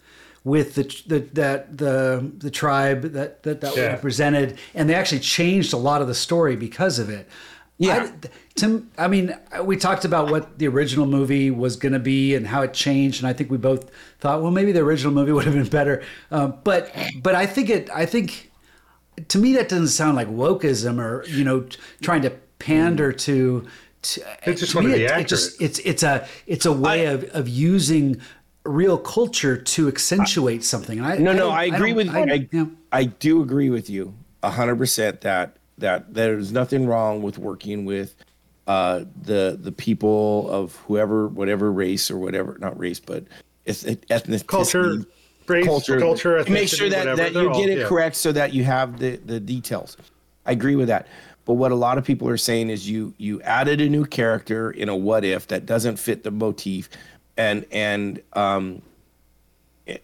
[0.46, 3.88] with the the that the the tribe that that that Yeah.
[3.88, 7.28] represented, and they actually changed a lot of the story because of it.
[7.78, 8.10] Yeah.
[8.24, 9.36] I, to, I mean,
[9.66, 13.20] we talked about what the original movie was going to be and how it changed,
[13.22, 13.92] and I think we both
[14.22, 16.02] thought, well, maybe the original movie would have been better.
[16.32, 16.90] Um, but
[17.22, 17.90] but I think it.
[17.94, 18.52] I think
[19.28, 21.66] to me that doesn't sound like wokeism or you know
[22.02, 23.66] trying to pander to.
[24.04, 27.08] to They just to me, be it- it just- it's it's a it's a way
[27.08, 28.22] of, of using
[28.66, 30.98] real culture to accentuate something.
[30.98, 32.34] And I, No, no, don't- I agree don't- with you.
[32.34, 32.66] I, yeah.
[32.92, 34.14] I do agree with you
[34.44, 38.16] hundred percent that that there's nothing wrong with working with
[38.68, 43.24] uh, the the people of whoever, whatever race or whatever, not race, but
[43.66, 45.04] it's ethnic culture,
[45.48, 47.88] race, culture, culture to make sure that, whatever, that they're you all- get it yeah.
[47.88, 49.98] correct so that you have the the details.
[50.46, 51.08] I agree with that.
[51.46, 54.70] But what a lot of people are saying is you you added a new character
[54.72, 56.88] in a what if that doesn't fit the motif,
[57.38, 58.82] and and um,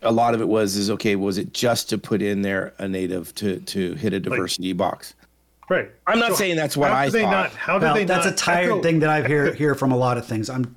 [0.02, 1.16] a lot of it was is okay.
[1.16, 5.14] Was it just to put in there a native to to hit a diversity box?
[5.70, 5.90] Right.
[6.06, 7.32] I'm not So saying that's what how I did they thought.
[7.32, 7.52] not?
[7.54, 9.98] How did Well, they that's a tired echo- thing that I hear hear from a
[9.98, 10.50] lot of things.
[10.50, 10.76] I'm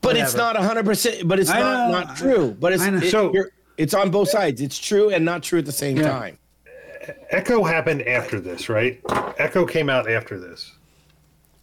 [0.00, 2.56] But it's not 100%, but it's I not, know, not true.
[2.58, 4.60] But it's, it- So- you're- it's on both sides.
[4.60, 6.08] It's true and not true at the same Yeah.
[6.08, 6.38] time.
[7.30, 9.00] Echo happened after this, right?
[9.38, 10.72] Echo came out after this.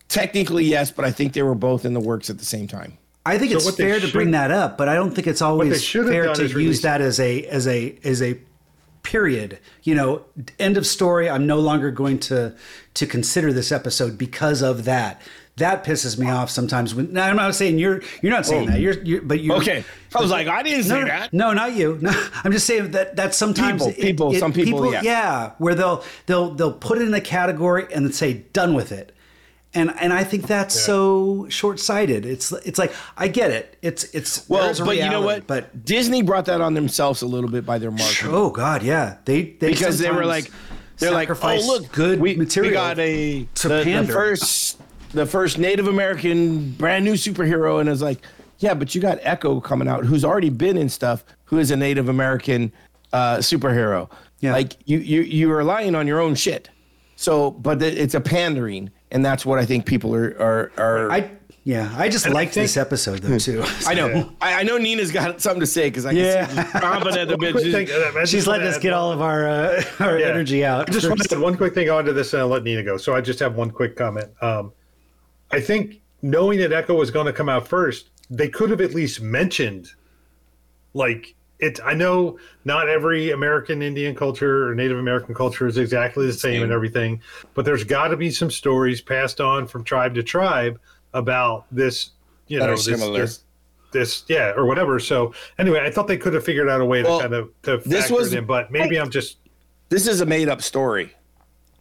[0.08, 2.98] Technically, yes, but I think they were both in the works at the same time.
[3.26, 5.90] I think So it's fair to bring that up, but I don't think it's always
[5.90, 8.38] fair to use release- that as a as a as a
[9.04, 9.60] period.
[9.84, 10.24] You know,
[10.60, 11.30] end of story.
[11.30, 12.56] I'm no longer going to
[12.96, 15.22] to consider this episode because of that.
[15.58, 16.96] That pisses me off sometimes.
[16.96, 18.72] When now, I'm not saying you're you're not saying oh.
[18.72, 18.80] that.
[18.80, 19.86] You're, you're but you Okay.
[20.16, 21.32] I was like, I didn't say no, that.
[21.32, 22.00] No, not you.
[22.02, 22.12] No,
[22.44, 25.52] I'm just saying that that sometimes People, people, some people, yeah.
[25.60, 29.14] where they'll they'll they'll put it in a category and then say done with it.
[29.76, 32.26] And and I think that's so short-sighted.
[32.26, 33.78] It's it's like I get it.
[33.82, 35.48] It's it's Well, but you know what?
[35.48, 38.30] But Disney brought that on themselves a little bit by their marketing.
[38.32, 39.18] oh god, yeah.
[39.26, 40.52] They they because they were like,
[40.98, 42.72] they're like, oh look, good we, material.
[42.72, 44.80] We got a to the, the first
[45.14, 48.22] the first Native American brand new superhero, and it's like,
[48.60, 51.76] yeah, but you got Echo coming out, who's already been in stuff, who is a
[51.76, 52.72] Native American
[53.12, 54.10] uh, superhero.
[54.40, 54.52] Yeah.
[54.52, 56.70] like you you you are relying on your own shit.
[57.24, 61.12] So, but it's a pandering, and that's what I think people are are are.
[61.12, 61.32] I
[61.64, 63.64] yeah, I just And I liked think- this episode though too.
[63.88, 64.30] I know.
[64.42, 66.46] I, I know Nina's got something to say because I can Yeah.
[66.48, 67.54] see her chomping at the bit.
[67.54, 70.26] Quick She's- thing, I just She's letting us get all of our uh, our Yeah.
[70.28, 70.90] energy out.
[70.90, 72.98] I just want to add one quick thing onto this and I'll let Nina go.
[72.98, 74.30] So I just have one quick comment.
[74.42, 74.74] Um,
[75.52, 78.94] I think knowing that Echo was going to come out first, they could have at
[78.94, 79.92] least mentioned,
[80.94, 81.80] like, it.
[81.84, 86.64] I know not every American Indian culture or Native American culture is exactly the same
[86.64, 87.22] and everything,
[87.54, 90.80] but there's got to be some stories passed on from tribe to tribe
[91.14, 92.12] about this,
[92.48, 93.20] you That know, this, similar.
[93.22, 93.40] this,
[93.92, 95.00] this, yeah, or whatever.
[95.00, 97.78] So anyway, I thought they could have figured out a way to kind of to
[97.86, 99.38] this was- it in, but maybe I'm just
[99.90, 101.14] this is a made up story.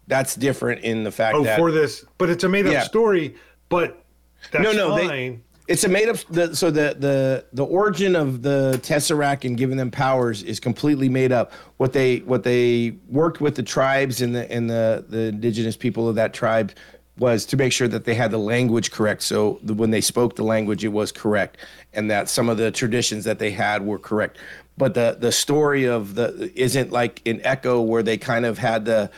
[0.06, 2.82] That's different in the fact Oh, that for this, but it's a made up Yeah.
[2.82, 3.36] story.
[3.70, 4.04] But
[4.50, 5.42] that's No, no, they- fine.
[5.68, 6.16] It's a made up.
[6.30, 11.09] The, so the the the origin of the Tesseract and giving them powers is completely
[11.09, 11.52] made up.
[11.76, 16.09] What they what they worked with the tribes and the and the the indigenous people
[16.09, 16.72] of that tribe
[17.18, 19.22] was to make sure that they had the language correct.
[19.22, 21.59] So the, when they spoke the language, it was correct,
[21.93, 24.39] and that some of the traditions that they had were correct.
[24.76, 28.84] But the the story of the isn't like in Echo where they kind of had
[28.84, 29.10] the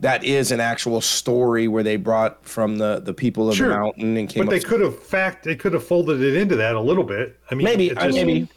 [0.00, 3.68] that is an actual story where they brought from the the people of Sure.
[3.68, 5.44] the mountain and came But they could have fact.
[5.44, 7.38] They could have folded it into that a little bit.
[7.50, 8.48] I mean, maybe it I just- maybe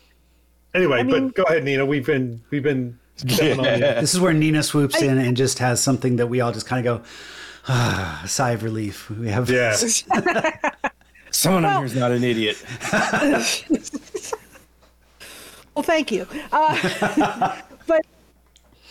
[0.73, 1.85] Anyway, I mean- but go ahead, Nina.
[1.85, 2.97] We've been we've been.
[3.17, 3.79] stepping on you.
[3.79, 6.85] This is where Nina swoops in and just has something that we all just kind
[6.87, 7.03] of go,
[7.67, 9.09] ah, sigh of relief.
[9.09, 9.75] We have Yeah.
[11.31, 12.63] Someone on here is not an idiot.
[15.73, 16.27] Well, thank you.
[16.51, 17.57] Uh,
[17.87, 18.05] but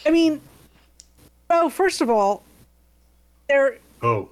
[0.06, 0.40] I mean,
[1.51, 2.44] well, first of all,
[3.48, 3.77] there.
[4.02, 4.31] Oh,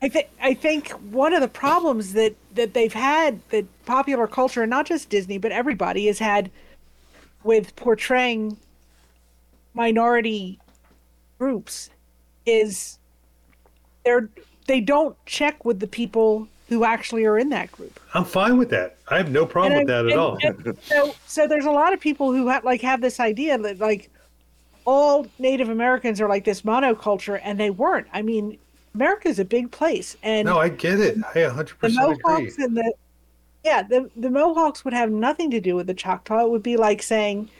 [0.00, 4.62] I think I think one of the problems that that they've had that popular culture,
[4.62, 6.50] and not just Disney, but everybody has had
[7.42, 8.56] with portraying
[9.74, 10.58] minority
[11.38, 11.90] groups
[12.46, 12.98] is
[14.04, 14.28] they're
[14.68, 17.98] they don't check with the people who actually are in that group.
[18.14, 18.96] I'm fine with that.
[19.08, 20.38] I have no problem with And that I- at all.
[20.40, 23.58] and- and so, so there's a lot of people who have like have this idea
[23.58, 24.08] that like
[24.90, 28.08] all Native Americans are like this monoculture, and they weren't.
[28.12, 28.58] I mean,
[28.92, 31.16] America's a big place, and No, I get it.
[31.32, 31.96] I 100 the agree.
[31.96, 32.92] Mohawks and the
[33.64, 36.44] yeah, the the Mohawks would have nothing to do with the Choctaw.
[36.44, 37.50] It would be like saying,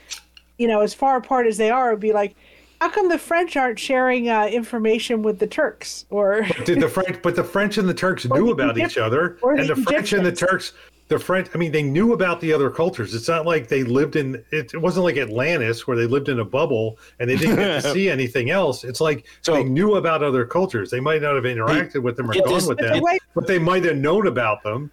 [0.57, 2.35] you know, as far apart as they are, it would be like,
[2.81, 6.05] how come the French aren't sharing uh, information with the Turks?
[6.09, 7.21] Or Did the French?
[7.21, 10.33] But the French and the Turks knew about each other, and the French and the
[10.33, 10.73] Turks.
[11.11, 13.13] The French, I mean, they knew about the other cultures.
[13.13, 14.35] It's not like they lived in.
[14.51, 17.81] It, it wasn't like Atlantis where they lived in a bubble and they didn't get
[17.83, 18.85] to see anything else.
[18.85, 20.89] It's like So- they knew about other cultures.
[20.89, 23.59] They might not have interacted with them or gone this- with them, way- but they
[23.59, 24.89] might have known about them.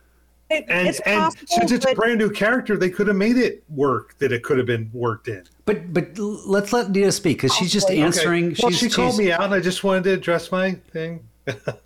[0.50, 3.36] it, And it's and possible, since it's a brand new character, they could have made
[3.36, 4.18] it work.
[4.18, 5.44] That it could have been worked in.
[5.66, 8.00] But but let's let Nina speak because she's just Okay.
[8.00, 8.56] answering.
[8.60, 11.20] Well, she's, she called she's- me out, and I just wanted to address my thing.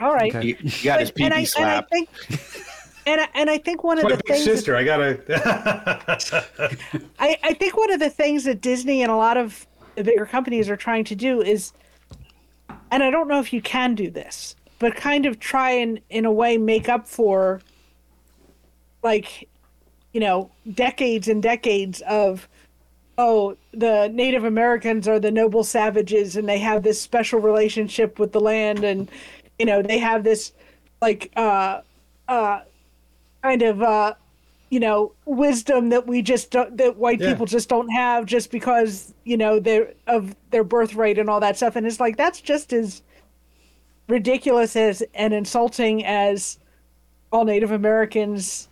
[0.00, 0.32] all right.
[0.42, 1.90] You, you got his But- and, I, pee and I slap.
[1.90, 2.08] think
[3.06, 4.76] and I, and I think one of the things that- sister.
[4.76, 5.18] I gotta.
[7.18, 9.66] I, I think one of the things that Disney and a lot of
[9.96, 11.72] the bigger companies are trying to do is,
[12.90, 16.24] and I don't know if you can do this, but kind of try and, in
[16.24, 17.60] a way, make up for,
[19.02, 19.48] like,
[20.12, 22.48] you know, decades and decades of,
[23.18, 28.32] oh, the Native Americans are the noble savages and they have this special relationship with
[28.32, 29.10] the land and,
[29.58, 30.52] you know, they have this,
[31.00, 31.80] like, uh,
[32.28, 32.60] uh,
[33.42, 34.14] kind of, uh,
[34.70, 37.28] you know wisdom that we just don't that white Yeah.
[37.32, 41.58] people just don't have just because you know they're of their birthright and all that
[41.58, 43.02] stuff and it's like that's just as
[44.08, 46.58] ridiculous as and insulting as
[47.30, 48.68] all Native Americans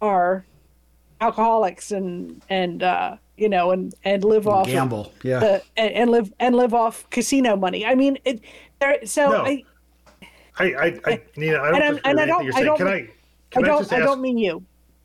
[0.00, 0.44] are
[1.20, 5.40] alcoholics and and uh, you know and and live off of gamble, yeah.
[5.40, 7.84] the, and, and live and live off casino money.
[7.84, 8.40] I mean, it.
[8.80, 9.44] There, so No.
[9.44, 9.64] I,
[10.58, 12.66] I, I, I, Nina, I don't And I'm- and I don't- you're I saying.
[12.66, 13.08] don't Can I?
[13.56, 13.80] Mean- I Can I, don't.
[13.82, 14.64] just I don't mean you.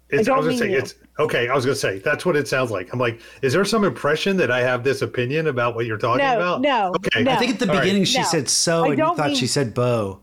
[0.10, 0.78] It's, I, don't was gonna mean say you.
[0.78, 1.50] it's okay.
[1.50, 2.94] I was gonna say that's what it sounds like.
[2.94, 6.26] I'm like, is there some impression that I have this opinion about what you're talking
[6.26, 6.62] No, about?
[6.62, 7.24] no, Okay.
[7.24, 7.32] no.
[7.32, 7.82] I think at the All right.
[7.82, 8.24] beginning she No.
[8.26, 10.20] said so, and you thought mean- she said bow.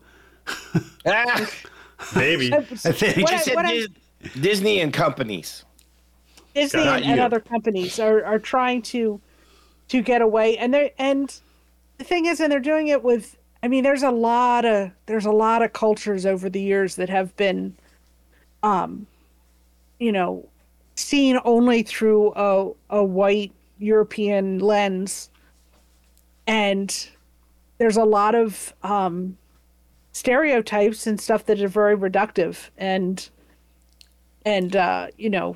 [1.05, 1.47] Ah,
[2.15, 2.51] Maybe.
[2.53, 3.17] I think.
[3.17, 3.85] What she I- said what I-
[4.41, 5.65] Disney and companies.
[6.55, 9.19] Disney Not and, and other companies are, are trying to
[9.89, 11.39] to get away and they and
[11.99, 15.25] the thing is and they're doing it with I mean there's a lot of there's
[15.25, 17.75] a lot of cultures over the years that have been
[18.65, 19.05] um
[19.99, 20.45] you know
[20.95, 25.29] seen only through a a white European lens
[26.47, 27.09] and
[27.77, 29.37] there's a lot of um
[30.11, 33.29] stereotypes and stuff that are very reductive and
[34.45, 35.55] and uh you know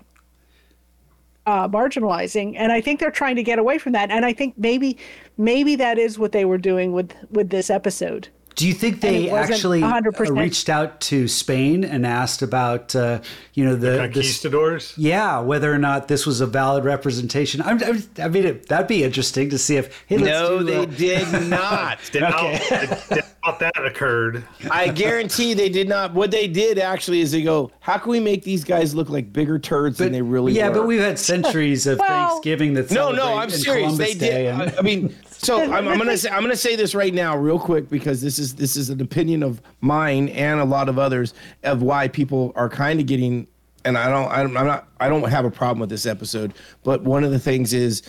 [1.45, 4.11] uh, marginalizing, and I think they're trying to get away from that.
[4.11, 4.97] And I think maybe,
[5.37, 8.27] maybe that is what they were doing with with this episode.
[8.55, 10.37] Do you think they actually uh, 100%.
[10.37, 13.21] reached out to Spain and asked about, uh,
[13.53, 14.93] you know, the, the Conquistadors.
[14.97, 17.61] yeah, whether or not this was a valid representation?
[17.61, 20.03] I'm, I'm, I mean, it, that'd be interesting to see if.
[20.07, 20.85] Hey, let's No, do, they uh,
[21.31, 21.99] did not.
[22.11, 23.21] Doubt, Okay.
[23.57, 24.43] Doubt that occurred.
[24.69, 26.13] I guarantee they did not.
[26.13, 29.31] What they did actually is they go, "How can we make these guys look like
[29.33, 32.73] bigger turds than they really are yeah, were?" but we've had centuries of Well- Thanksgiving
[32.73, 33.85] that's no, no, I'm serious.
[33.85, 34.53] Columbus They Day did.
[34.53, 37.37] and- I, I mean, so I'm, I'm gonna say I'm gonna say this right now,
[37.37, 40.99] real quick, because this is this is an opinion of mine and a lot of
[40.99, 43.47] others of why people are kind of getting.
[43.85, 46.53] And I don't, I'm I'm not, I don't have a problem with this episode.
[46.83, 48.01] But one of the things is,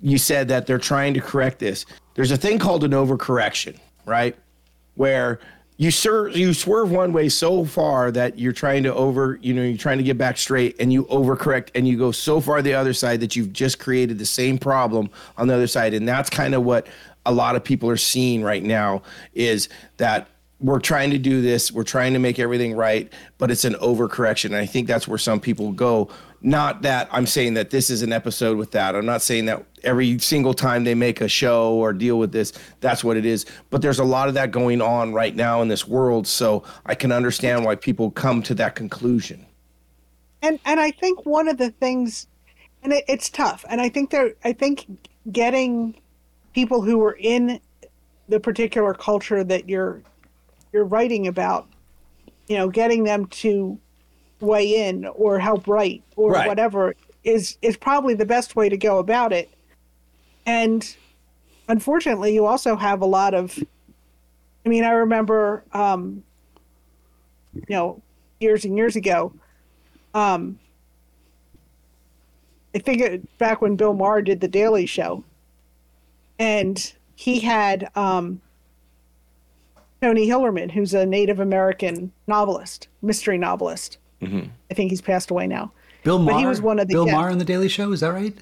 [0.00, 1.84] you said that they're trying to correct this.
[2.14, 4.36] There's a thing called an overcorrection, right?
[4.94, 5.40] Where
[5.78, 9.62] you swerve, you swerve one way so far that you're trying to over, you know,
[9.62, 12.74] you're trying to get back straight, and you overcorrect, and you go so far the
[12.74, 16.30] other side that you've just created the same problem on the other side, and that's
[16.30, 16.86] kind of what
[17.24, 19.02] a lot of people are seeing right now
[19.34, 20.28] is that
[20.62, 24.46] we're trying to do this, we're trying to make everything right, but it's an overcorrection.
[24.46, 26.08] And I think that's where some people go.
[26.40, 28.94] Not that I'm saying that this is an episode with that.
[28.96, 32.52] I'm not saying that every single time they make a show or deal with this,
[32.80, 33.44] that's what it is.
[33.70, 36.26] But there's a lot of that going on right now in this world.
[36.26, 39.46] So I can understand why people come to that conclusion.
[40.42, 42.26] and and I think one of the things,
[42.82, 44.86] and it, it's tough, and I think they're, I think
[45.30, 46.00] getting
[46.52, 47.60] people who are in
[48.28, 50.02] the particular culture that you're
[50.72, 51.68] you're writing about,
[52.48, 53.78] you know, getting them to
[54.40, 56.48] weigh in or help write or Right.
[56.48, 56.94] whatever
[57.24, 59.50] is is probably the best way to go about it.
[60.44, 60.96] And
[61.68, 63.58] unfortunately, you also have a lot of.
[64.64, 66.22] I mean, I remember, um,
[67.54, 68.00] you know,
[68.40, 69.32] years and years ago,
[70.14, 70.58] um,
[72.74, 75.24] I think it, back when Bill Maher did the Daily Show,
[76.38, 78.40] and he had um,
[80.02, 83.98] Tony Hillerman, who's a Native American novelist, mystery novelist.
[84.22, 85.72] I think he's passed away now.
[86.04, 86.40] Bill but Maher.
[86.40, 87.16] he was one of the Bill guests.
[87.16, 87.90] Maher on the Daily Show.
[87.92, 88.36] Is that right?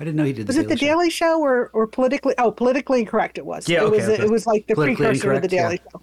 [0.00, 0.46] I didn't know he did.
[0.46, 1.26] Was the it the Daily Show.
[1.26, 2.34] Daily Show or, or politically?
[2.38, 3.38] Oh, politically incorrect.
[3.38, 3.68] It was.
[3.68, 4.04] Yeah, it was.
[4.04, 4.22] okay, okay.
[4.24, 6.02] It was like the Politically precursor of the Incorrect, Daily Show.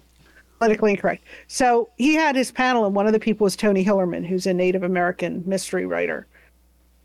[0.58, 1.24] Politically incorrect.
[1.48, 4.54] So he had his panel, and one of the people was Tony Hillerman, who's a
[4.54, 6.26] Native American mystery writer,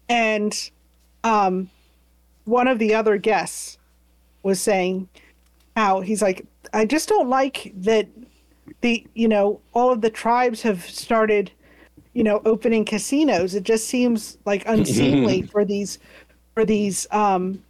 [0.07, 0.69] and
[1.23, 1.69] um,
[2.45, 3.77] one of the other guests
[4.43, 5.09] was saying
[5.75, 8.07] how he's like, I just don't like that
[8.81, 11.51] the you know all of the tribes have started
[12.13, 13.55] you know opening casinos.
[13.55, 15.99] It just seems like unseemly for these
[16.53, 17.63] for these um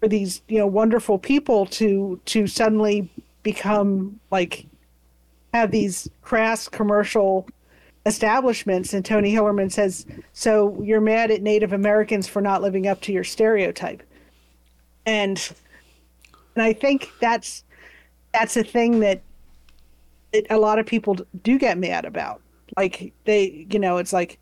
[0.00, 3.08] for these you know wonderful people to to suddenly
[3.42, 4.66] become like
[5.52, 7.46] have these crass commercial
[8.06, 8.92] establishments.
[8.92, 13.12] And tony hillerman says so you're mad at native americans for not living up to
[13.12, 14.02] your stereotype.
[15.06, 15.52] And
[16.54, 17.64] and i think that's
[18.32, 19.22] that's a thing that,
[20.32, 22.40] that a lot of people do get mad about.
[22.76, 24.38] Like they you know it's like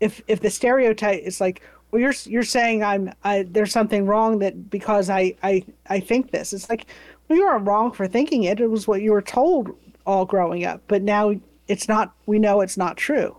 [0.00, 4.38] if if the stereotype is like well you're you're saying i'm i there's something wrong
[4.38, 6.52] that because i i i think this.
[6.52, 6.86] It's like
[7.28, 8.60] well you aren't wrong for thinking it.
[8.60, 9.76] It was what you were told
[10.06, 11.34] all growing up but now
[11.66, 13.36] it's not we know it's not true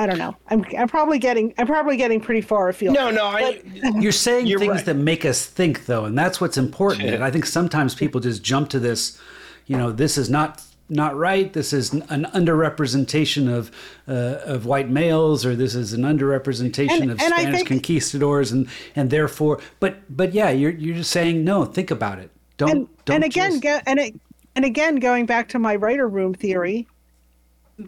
[0.00, 3.24] i don't know i'm i'm probably getting i'm probably getting pretty far afield No, no,
[3.26, 3.60] I,
[4.04, 4.84] You're saying You're things right.
[4.86, 7.08] that make us think, though, and that's what's important.
[7.10, 9.18] And I think sometimes people just jump to this,
[9.66, 11.52] you know, this is not not right.
[11.52, 13.70] This is an underrepresentation of
[14.08, 18.52] uh, of white males, or this is an underrepresentation And- of and Spanish think- conquistadors,
[18.52, 21.64] and and therefore, but but yeah, you're you're just saying no.
[21.64, 22.30] Think about it.
[22.56, 24.20] Don't and don't and again just- go, and it
[24.56, 26.86] and again, going back to my writer room theory,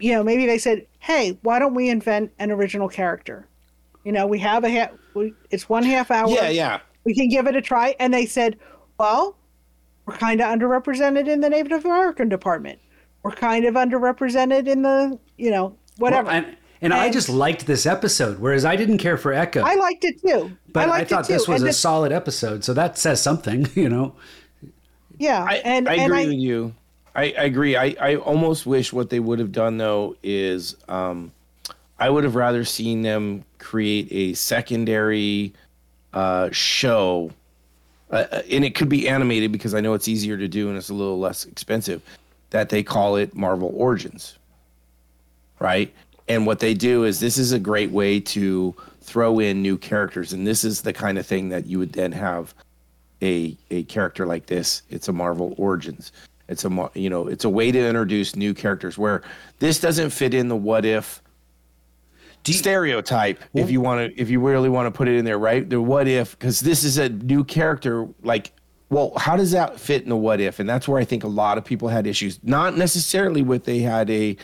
[0.00, 3.46] you know, maybe they said, "Hey, why don't we invent an original character?"
[4.04, 4.90] You know, we have a half.
[5.50, 6.28] It's one half hour.
[6.28, 6.80] Yeah, yeah.
[7.04, 7.94] We can give it a try.
[7.98, 8.58] And they said,
[8.98, 9.36] "Well,
[10.06, 12.78] we're kind of underrepresented in the Native American department.
[13.22, 17.66] We're kind of underrepresented in the, you know, whatever." Well, and, and, I just liked
[17.66, 19.62] this episode, whereas I didn't care for Echo.
[19.62, 20.56] I liked it too.
[20.72, 21.32] But I, I, thought it too.
[21.34, 24.16] this was And a the- solid episode, so that says something, you know.
[25.18, 26.74] yeah, I, and I and agree I, with you.
[27.14, 27.76] I, I agree.
[27.76, 31.32] I, I almost wish what they would have done though is um,
[31.98, 35.52] I would have rather seen them create a secondary
[36.12, 37.30] uh, show,
[38.10, 40.76] uh, uh, and it could be animated because I know it's easier to do and
[40.76, 42.02] it's a little less expensive.
[42.50, 44.38] That they call it Marvel Origins,
[45.58, 45.92] right?
[46.28, 50.32] And what they do is this is a great way to throw in new characters,
[50.32, 52.54] and this is the kind of thing that you would then have
[53.22, 54.82] a a character like this.
[54.90, 56.12] It's a Marvel Origins.
[56.48, 59.22] It's a you know it's a way to introduce new characters where
[59.58, 61.22] this doesn't fit in the what if
[62.44, 65.68] stereotype if you want to if you really want to put it in there right?
[65.68, 68.52] The what if because this is a new character like
[68.90, 70.58] well how does that fit in the what if?
[70.58, 72.40] And that's where i think a lot of people had issues.
[72.42, 74.36] Not necessarily with they had a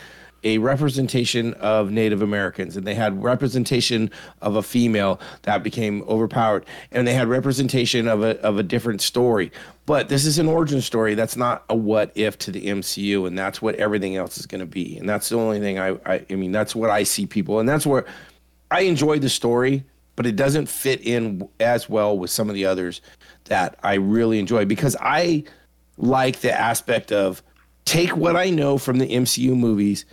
[0.43, 4.09] a representation of native americans and they had representation
[4.41, 9.01] of a female that became overpowered and they had representation of a of a different
[9.01, 9.51] story.
[9.85, 11.15] But this is an origin story.
[11.15, 14.59] That's not a what if to the mcu and that's what everything else is going
[14.59, 14.97] to be.
[14.97, 17.67] And that's the only thing I, I i mean that's what i see people and
[17.67, 18.05] that's where
[18.71, 19.83] I enjoy the story,
[20.15, 23.01] but it doesn't fit in as well with some of the others
[23.45, 25.43] that I really enjoy because I
[25.97, 27.41] like the aspect of
[27.85, 30.05] take what I know from the MCU movies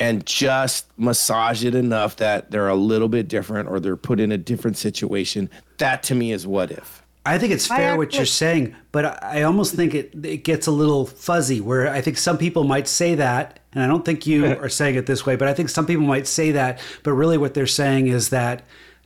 [0.00, 4.32] and just massage it enough that they're a little bit different or they're put in
[4.32, 5.48] a different situation.
[5.78, 7.02] That to me is what if.
[7.26, 10.66] I think it's fair what you're saying, but I I almost think it it gets
[10.66, 11.60] a little fuzzy.
[11.60, 14.94] Where I think some people might say that, and I don't think you are saying
[14.96, 17.66] it this way, but I think some people might say that, but really what they're
[17.66, 18.62] saying is that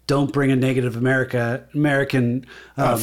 [0.07, 2.47] don't bring a negative America American.
[2.77, 3.01] Um,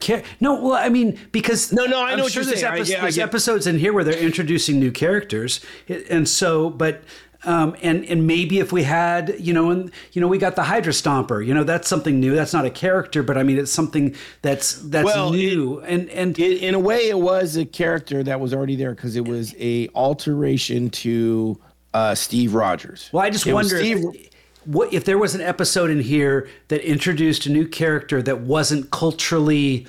[0.00, 2.72] ca- no, well, I mean because No, no, I I'm know what you're there's saying.
[2.72, 5.60] I epi- get- I there's get- episodes in here where they're introducing new characters,
[6.08, 7.02] and so but.
[7.46, 10.62] Um, and and maybe if we had you know and you know we got the
[10.62, 13.72] Hydra Stomper you know that's something new that's not a character but I mean it's
[13.72, 18.22] something that's that's Well, new and and In, in a way, it was a character
[18.22, 21.58] that was already there because it was a alteration to
[21.92, 23.08] uh, Steve Rogers.
[23.12, 24.30] Well, I just It wonder if,
[24.64, 28.90] what if there was an episode in here that introduced a new character that wasn't
[28.90, 29.86] culturally,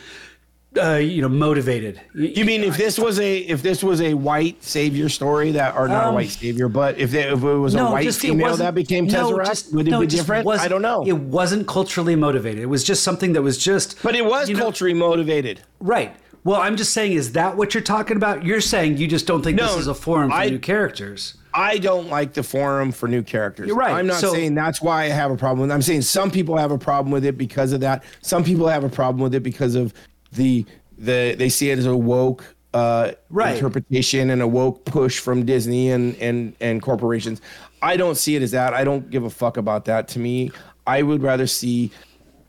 [0.78, 2.02] uh, you know, motivated.
[2.14, 5.88] You mean if this was a if this was a white savior story that or
[5.88, 8.58] not a white savior, but if, they, if it was a white Um, it female
[8.58, 10.48] that became no, just- would it no, be just different?
[10.48, 11.06] I don't know.
[11.06, 12.62] It wasn't culturally motivated.
[12.62, 14.02] It was just something that was just.
[14.04, 15.62] but it was you know- culturally motivated.
[15.80, 16.16] right.
[16.44, 18.46] Well, I'm just saying, is that what you're talking about?
[18.46, 21.34] You're saying you just don't think this is a forum for I- new characters.
[21.56, 23.66] I don't like the forum for new characters.
[23.68, 23.94] You're right.
[23.94, 25.74] I'm not So- saying that's why I have a problem with it.
[25.74, 28.04] I'm saying some people have a problem with it because of that.
[28.22, 29.92] Some people have a problem with it because of
[30.36, 30.66] the
[30.98, 33.56] the they see it as a woke uh, Right.
[33.56, 37.42] interpretation and a woke push from Disney and and and corporations.
[37.82, 38.74] I don't see it as that.
[38.74, 40.08] I don't give a fuck about that.
[40.10, 40.52] To me,
[40.88, 41.92] I would rather see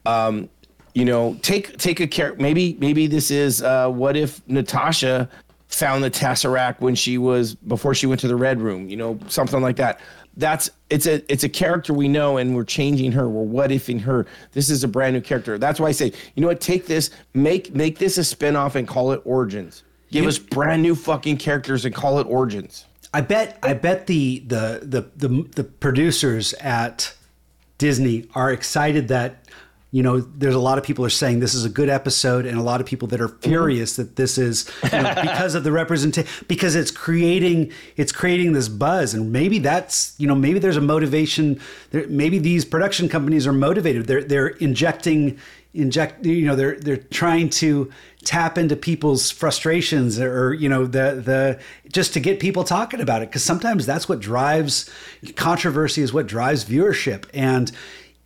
[0.04, 0.48] um,
[0.94, 2.34] you know, take take a care.
[2.36, 5.28] Maybe maybe this is uh, what if Natasha
[5.68, 8.88] found the tesseract when she was before she went to the red room.
[8.88, 10.00] You know, something like that.
[10.36, 13.28] That's it's a it's a character we know, and we're changing her.
[13.28, 14.26] We're what ifing her.
[14.52, 15.58] This is a brand new character.
[15.58, 16.60] That's why I say, you know what?
[16.60, 19.82] Take this, make make this a spinoff, and call it Origins.
[20.10, 22.86] Give us brand new fucking characters and call it Origins.
[23.12, 27.14] I bet I bet the the the the, the producers at
[27.78, 29.45] Disney are excited that
[29.92, 32.58] you know there's a lot of people are saying this is a good episode and
[32.58, 35.72] a lot of people that are furious that this is you know, because of the
[35.72, 39.14] representation because it's creating it's creating this buzz.
[39.14, 41.60] And maybe that's you know maybe there's a motivation
[41.90, 44.06] there maybe these production companies are motivated.
[44.06, 45.38] They're they're injecting
[45.72, 47.92] inject you know they're they're trying to
[48.24, 51.60] tap into people's frustrations or you know the the
[51.92, 53.28] just to get people talking about it.
[53.28, 54.90] Because sometimes that's what drives
[55.36, 57.26] controversy is what drives viewership.
[57.32, 57.70] And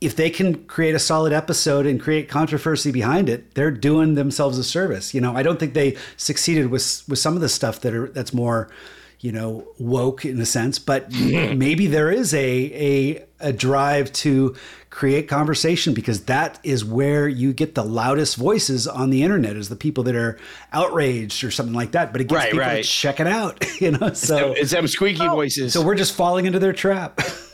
[0.01, 4.57] if they can create a solid episode and create controversy behind it they're doing themselves
[4.57, 7.81] a service you know i don't think they succeeded with with some of the stuff
[7.81, 8.69] that are that's more
[9.19, 14.55] you know woke in a sense but maybe there is a a a drive to
[14.89, 19.69] create conversation because that is where you get the loudest voices on the internet is
[19.69, 20.37] the people that are
[20.73, 22.83] outraged or something like that but it gets Right, people right.
[22.83, 25.73] to check it out you know so it's them squeaky oh, voices.
[25.73, 27.21] so we're just falling into their trap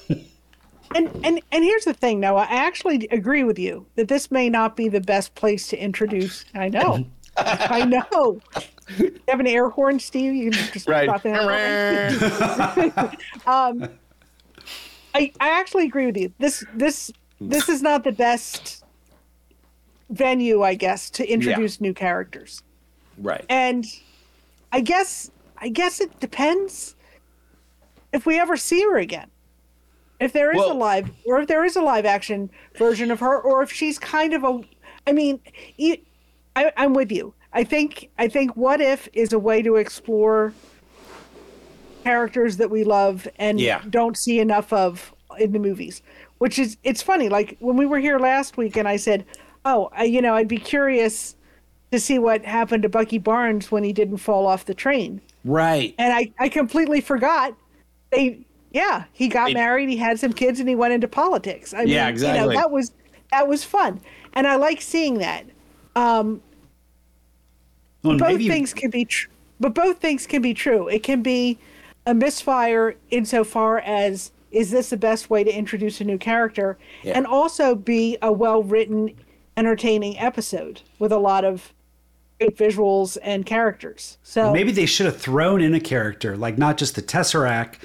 [0.98, 2.48] And and and here's the thing, Noah.
[2.50, 6.44] I actually agree with you that this may not be the best place to introduce.
[6.56, 7.06] I know.
[7.38, 8.40] I know.
[8.98, 10.34] You have an air horn, Steve?
[10.34, 11.06] You can just Right.
[11.06, 13.12] drop that horn.
[13.46, 13.90] um,
[15.14, 16.34] I I actually agree with you.
[16.40, 18.84] This this this is not the best
[20.10, 22.64] venue, I guess, to introduce new characters.
[23.20, 23.46] right.
[23.50, 23.86] And
[24.72, 25.30] I guess
[25.60, 26.96] I guess it depends
[28.14, 29.30] if we ever see her again.
[30.20, 33.40] If there is a live or if there is a live action version of her
[33.40, 34.62] or if she's kind of a
[35.06, 35.40] I mean,
[36.56, 37.34] I'm with you.
[37.54, 40.54] I think I think what if is a way to explore
[42.04, 43.82] characters that we love and Yeah.
[43.90, 46.02] don't see enough of in the movies.
[46.40, 47.30] Which is it's funny.
[47.30, 49.26] Like when we were here last week, and I said,
[49.66, 51.36] "Oh, I, you know, I'd be curious
[51.92, 55.96] to see what happened to Bucky Barnes when he didn't fall off the train." right.
[55.98, 57.56] And I, I completely forgot.
[58.12, 61.74] They, yeah, he got They- married, he had some kids, and he went into politics.
[61.74, 62.92] I Yeah, mean, You know, that was
[63.32, 64.00] that was fun,
[64.34, 65.46] and I like seeing that.
[65.96, 66.42] Um,
[68.04, 69.30] well, both maybe- things can be tr-
[69.60, 71.58] but both things can be true it can be
[72.06, 77.14] a misfire insofar as is this the best way to introduce a new character Yeah.
[77.18, 79.12] and also be a well written
[79.58, 81.74] entertaining episode with a lot of
[82.40, 86.78] great visuals and characters so Maybe they should have thrown in a character, like not
[86.78, 87.76] just the Tesseract,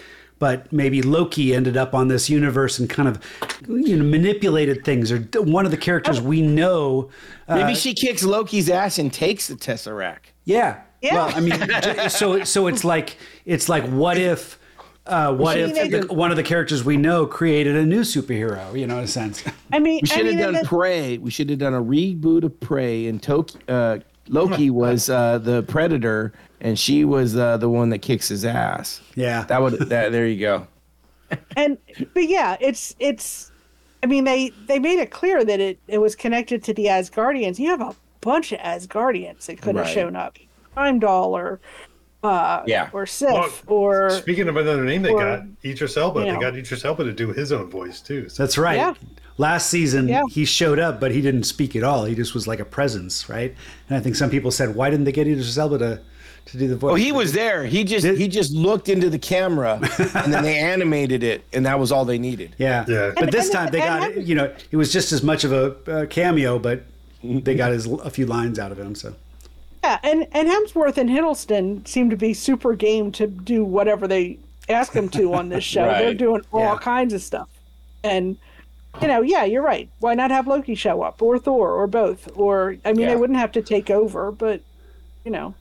[0.43, 3.20] but maybe Loki ended up on this universe and kind of
[3.69, 7.10] you know manipulated things, or one of the characters we know.
[7.47, 10.32] Uh, Maybe she kicks Loki's ass and takes the Tesseract.
[10.44, 10.81] yeah.
[11.01, 11.14] Yeah.
[11.14, 14.59] Well, I mean, so so it's like it's like what if.
[15.06, 18.77] Uh, what if the, do- one of the characters we know created a new superhero?
[18.78, 19.44] You know, in a sense.
[19.73, 21.19] i mean We should I have mean, done the- Prey.
[21.19, 23.98] We should have done a reboot of Prey, and Toki, uh,
[24.28, 26.32] Loki was uh, the Predator,
[26.63, 29.03] and she was uh, the one that kicks his ass.
[29.15, 29.45] Yeah.
[29.45, 29.75] That would.
[29.91, 30.67] That there you go.
[31.57, 31.79] and
[32.13, 33.51] but yeah it's it's
[34.03, 37.59] i mean they they made it clear that it it was connected to the asgardians
[37.59, 39.95] you have a bunch of asgardians that could have Right.
[39.95, 40.37] shown up
[40.77, 41.59] Heimdall or
[42.23, 42.91] uh Yeah.
[42.93, 46.21] or sif Well, or Speaking of another name, they or, got Idris Elba.
[46.21, 46.41] you They know.
[46.41, 48.29] got Idris Elba to do his own voice too.
[48.29, 48.77] So That's right.
[48.77, 48.95] Yeah.
[49.39, 50.23] Last season, Yeah.
[50.31, 52.05] he showed up, but he didn't speak at all.
[52.05, 53.55] He just was like a presence, right?
[53.89, 56.01] And I think some people said, "Why didn't they get Idris Elba to,
[56.47, 57.64] to do the voice?" Well, he was there.
[57.64, 59.78] He just he just looked into the camera,
[60.14, 62.55] and then they animated it, and that was all they needed.
[62.59, 62.85] Yeah.
[62.89, 63.12] Yeah.
[63.14, 65.44] But And- this and- time they got, I'm- you know, it was just as much
[65.44, 66.82] of a, uh cameo, but
[67.23, 68.94] they got his, a few lines out of him.
[68.94, 69.14] So
[69.85, 74.39] yeah and and hemsworth and hiddleston seem to be super game to do whatever they
[74.69, 76.78] ask them to on this show they're doing all Yeah.
[76.78, 77.48] kinds of stuff
[78.05, 78.36] and
[79.01, 82.28] you know yeah you're right why not have loki show up or thor or both
[82.36, 83.09] or i mean Yeah.
[83.10, 84.60] they wouldn't have to take over but
[85.24, 85.55] you know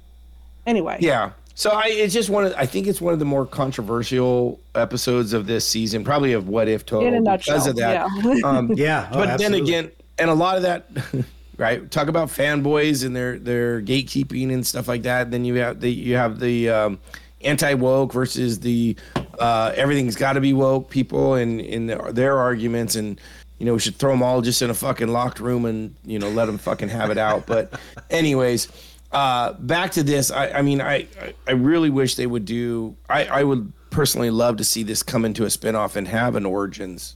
[0.65, 1.31] anyway Yeah.
[1.53, 5.33] So I it's just one of I think it's one of the more controversial episodes
[5.33, 8.09] of this season, probably of What If Total In a because nutshell, of that.
[8.23, 8.35] yeah.
[8.45, 10.89] Um, Yeah, oh, but then again, and a lot of that,
[11.57, 11.91] right?
[11.91, 15.29] Talk about fanboys and their their gatekeeping and stuff like that.
[15.29, 16.99] Then you have the you have the um,
[17.41, 18.95] anti woke versus the
[19.37, 23.19] uh, everything's got to be woke people and in their, their arguments and.
[23.59, 26.17] You know, we should throw them all just in a fucking locked room and you
[26.17, 27.45] know let them fucking have it out.
[27.45, 27.79] But,
[28.09, 28.67] anyways,
[29.11, 30.31] uh, back to this.
[30.31, 32.95] I, I mean, I, I I really wish they would do.
[33.09, 36.45] I, I would personally love to see this come into a spinoff and have an
[36.45, 37.15] origins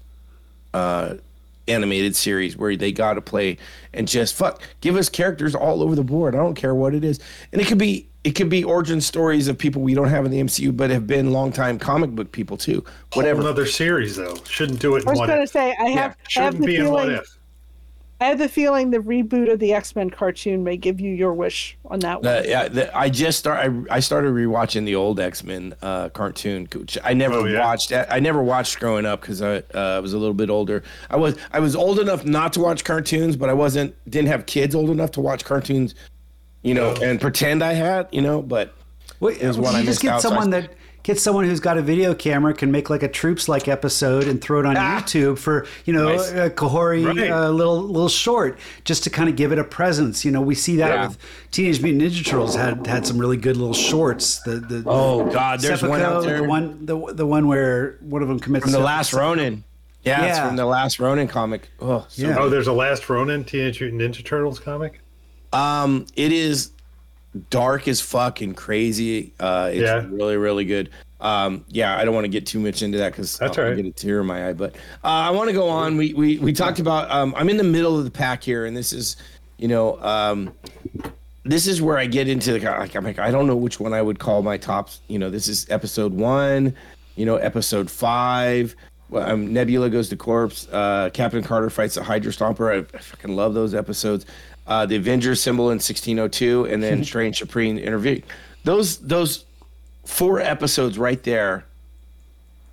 [0.73, 1.15] uh,
[1.67, 3.57] animated series where they got to play
[3.93, 6.35] and just fuck give us characters all over the board.
[6.35, 7.19] I don't care what it is,
[7.51, 10.31] and it could be it could be origin stories of people we don't have in
[10.31, 12.83] the MCU but have been longtime comic book people too.
[13.13, 13.41] Whatever.
[13.41, 14.35] Another series though.
[14.49, 16.65] Shouldn't do it in I was going to say I have, I have Shouldn't the
[16.65, 17.34] be in what feeling if.
[18.21, 21.33] I have the feeling the reboot of the X Men cartoon may give you your
[21.33, 22.27] wish on that one.
[22.33, 23.59] Uh, yeah, the, I just start.
[23.89, 27.59] I, I started rewatching the old X Men uh, cartoon, which I never Oh, yeah?
[27.65, 27.91] watched.
[27.91, 30.81] I never watched growing up because I uh, was a little bit older.
[31.09, 34.45] I was I was old enough not to watch cartoons, but I wasn't didn't have
[34.45, 35.93] kids old enough to watch cartoons,
[36.63, 37.03] you know, Oh.
[37.03, 38.41] and pretend I had, you know.
[38.41, 38.73] But
[39.19, 40.71] Wait, is what you I just missed get out, so I- someone that
[41.05, 44.41] get someone who's got a video camera can make like a troops like episode and
[44.41, 44.99] throw it on Ah.
[44.99, 46.31] YouTube for you know Nice.
[46.31, 47.29] a Kahhori Right.
[47.31, 50.25] uh, little little short just to kind of give it a presence.
[50.25, 51.07] You know, we see that Yeah.
[51.07, 51.17] with
[51.51, 54.39] Teenage Mutant Ninja Turtles had had some really good little shorts.
[54.41, 58.23] The the oh god, there's one out there the one the, the one where one
[58.23, 58.91] of them commits from the suicide.
[58.97, 59.63] Last Ronin.
[60.03, 61.69] Yeah, it's from the Last Ronin comic.
[61.79, 62.37] Oh, so Yeah.
[62.39, 65.01] Oh, there's a Last Ronin Teenage Mutant Ninja Turtles comic.
[65.53, 66.71] Um, it is
[67.49, 69.33] dark as fuck and crazy.
[69.39, 70.05] Uh, it's Yeah.
[70.09, 70.89] really, really good.
[71.21, 73.75] Um, yeah, I don't want to get too much into that because I'll right.
[73.75, 74.53] get a tear in my eye.
[74.53, 75.97] But uh, I want to go on.
[75.97, 77.09] We we we talked about.
[77.09, 79.15] Um, I'm in the middle of the pack here, and this is,
[79.57, 80.53] you know, um,
[81.43, 82.95] this is where I get into the like.
[82.95, 85.01] I'm like, I don't know which one I would call my tops.
[85.07, 86.75] You know, this is episode one.
[87.15, 88.75] You know, episode five.
[89.09, 90.67] Well, um, Nebula goes to corpse.
[90.71, 92.73] Uh, Captain Carter fights a Hydra Stomper.
[92.73, 94.25] I, I fucking love those episodes.
[94.67, 98.21] Uh, the Avengers symbol in 1602, and then Strange Supreme interview.
[98.63, 99.45] Those those
[100.05, 101.65] four episodes right there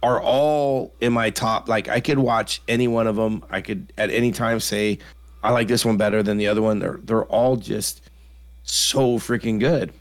[0.03, 1.69] are all in my top.
[1.69, 3.45] Like I could watch any one of them.
[3.51, 4.99] I could at any time say
[5.43, 6.79] I like this one better than the other one.
[6.79, 8.03] They're they're all just
[8.63, 9.93] so freaking good.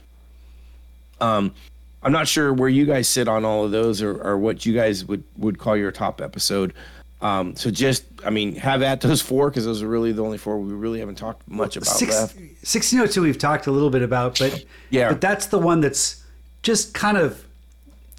[1.20, 1.54] Um,
[2.02, 4.74] I'm not sure where you guys sit on all of those or, or what you
[4.74, 6.74] guys would would call your top episode.
[7.22, 10.38] Um, so just, I mean, have at those four because those are really the only
[10.38, 12.36] four we really haven't talked much about Six, left.
[12.36, 15.08] 1602 we've talked a little bit about, but Yeah.
[15.10, 16.22] but that's the one that's
[16.62, 17.44] just kind of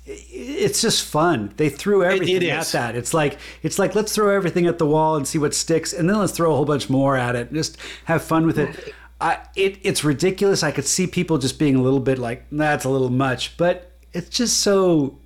[0.05, 1.53] it's just fun.
[1.55, 2.95] They threw everything it at that.
[2.95, 6.09] It's like it's like let's throw everything at the wall and see what sticks, and
[6.09, 7.47] then let's throw a whole bunch more at it.
[7.47, 8.93] and Just have fun with it.
[9.21, 10.61] I, it it's ridiculous.
[10.63, 13.91] I could see people just being a little bit like that's a little much, but
[14.11, 15.17] it's just so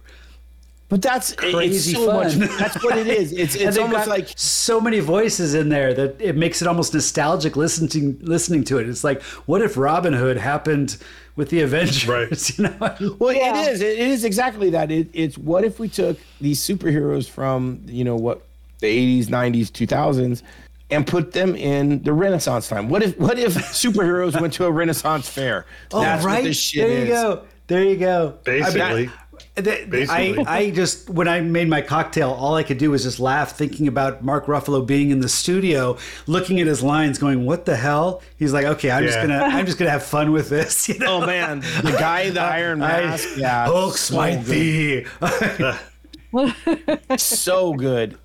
[0.90, 2.40] But that's crazy it's so fun.
[2.40, 2.50] much.
[2.60, 3.34] That's what it is.
[3.34, 6.94] It's it's almost got like so many voices in there that it makes it almost
[6.94, 8.88] nostalgic listening listening to it.
[8.88, 10.96] It's like, what if Robin Hood happened
[11.36, 12.08] with the Avengers?
[12.08, 12.30] Right.
[12.58, 13.16] You know?
[13.20, 13.64] Well, Yeah.
[13.64, 13.82] it is.
[13.82, 14.90] It is exactly that.
[14.90, 18.46] It, it's what if we took these superheroes from you know what
[18.80, 20.42] the eighties, nineties, two thousands,
[20.90, 22.88] and put them in the Renaissance time.
[22.88, 25.66] What if what if superheroes went to a Renaissance fair?
[25.92, 26.36] Oh, That's right.
[26.36, 27.10] what this shit there you is.
[27.10, 27.44] go.
[27.68, 28.38] There you go.
[28.46, 29.08] Basically.
[29.08, 29.24] The- I,
[29.64, 30.46] Basically.
[30.46, 33.88] I just when I made my cocktail, all I could do was just laugh, thinking
[33.88, 35.98] about Mark Ruffalo being in the studio,
[36.28, 39.66] looking at his lines, going, "What the hell?" He's like, "Okay, I'm just gonna, I'm
[39.66, 41.24] just gonna have fun with this." You oh, know?
[41.24, 43.28] Oh man, the guy in the Iron Mask.
[43.38, 45.08] yeah, Hulk so smite good.
[45.12, 45.18] thee.
[47.18, 48.18] so good,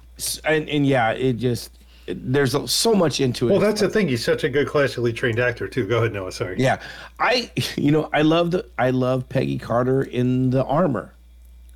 [0.44, 1.70] and and yeah, it just
[2.06, 3.52] there's so much into it.
[3.52, 4.08] Well, that's the thing.
[4.08, 5.86] He's such a good classically trained actor too.
[5.86, 6.32] Go ahead, Noah.
[6.32, 6.56] Sorry.
[6.58, 6.80] Yeah,
[7.18, 11.14] I you know I love the I love Peggy Carter in the armor,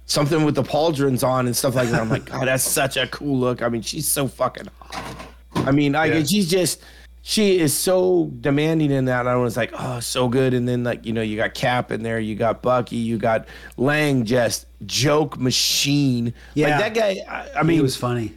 [0.07, 2.01] something with the pauldrons on and stuff like that.
[2.01, 3.63] I'm like, God, that's such a cool look.
[3.63, 5.17] I mean, she's so fucking hot.
[5.55, 6.23] I mean, I Yeah.
[6.25, 6.81] she's just
[7.23, 9.21] she is so demanding in that.
[9.21, 10.55] And I was like, oh, so good.
[10.55, 13.47] And then like you know you got Cap in there, you got Bucky, you got
[13.77, 16.33] Lang, just joke machine.
[16.55, 16.79] Yeah.
[16.79, 17.25] like that guy.
[17.29, 18.33] I, I He was funny.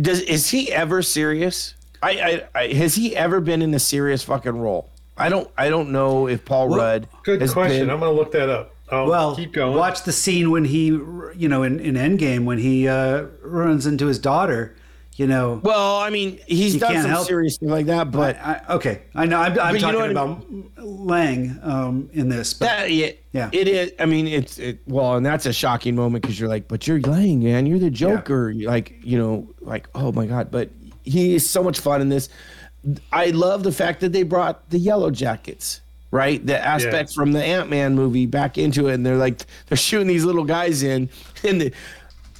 [0.00, 1.74] does is he ever serious?
[2.02, 4.88] I, I, I has he ever been in a serious fucking role?
[5.18, 7.08] I don't I don't know if Paul Well, Rudd.
[7.24, 7.80] Good has question.
[7.80, 8.72] been- I'm going to look that up.
[8.90, 9.76] Um, Well, keep going.
[9.76, 14.06] watch the scene when he, you know, in, in Endgame when he uh, runs into
[14.06, 14.74] his daughter.
[15.16, 18.12] You know, well, I mean, he's You done can't some help- serious stuff like that,
[18.12, 19.40] but I, okay, I know.
[19.40, 20.46] I'm, I'm But you know talking I about
[20.86, 23.50] Lang um, in this, but that yeah, Yeah.
[23.52, 23.92] it is.
[23.98, 24.78] I mean, it's it.
[24.86, 27.66] Well, and that's a shocking moment because you're like, but you're Lang, man.
[27.66, 28.50] You're the Joker.
[28.50, 30.52] You're like, you know, like, oh my god.
[30.52, 30.70] But
[31.02, 32.28] he is so much fun in this.
[33.10, 35.80] I love the fact that they brought the Yellow Jackets.
[36.10, 39.76] Right, the aspects from the Ant Man movie back into it, and they're like they're
[39.76, 41.10] shooting these little guys in,
[41.44, 41.72] and the,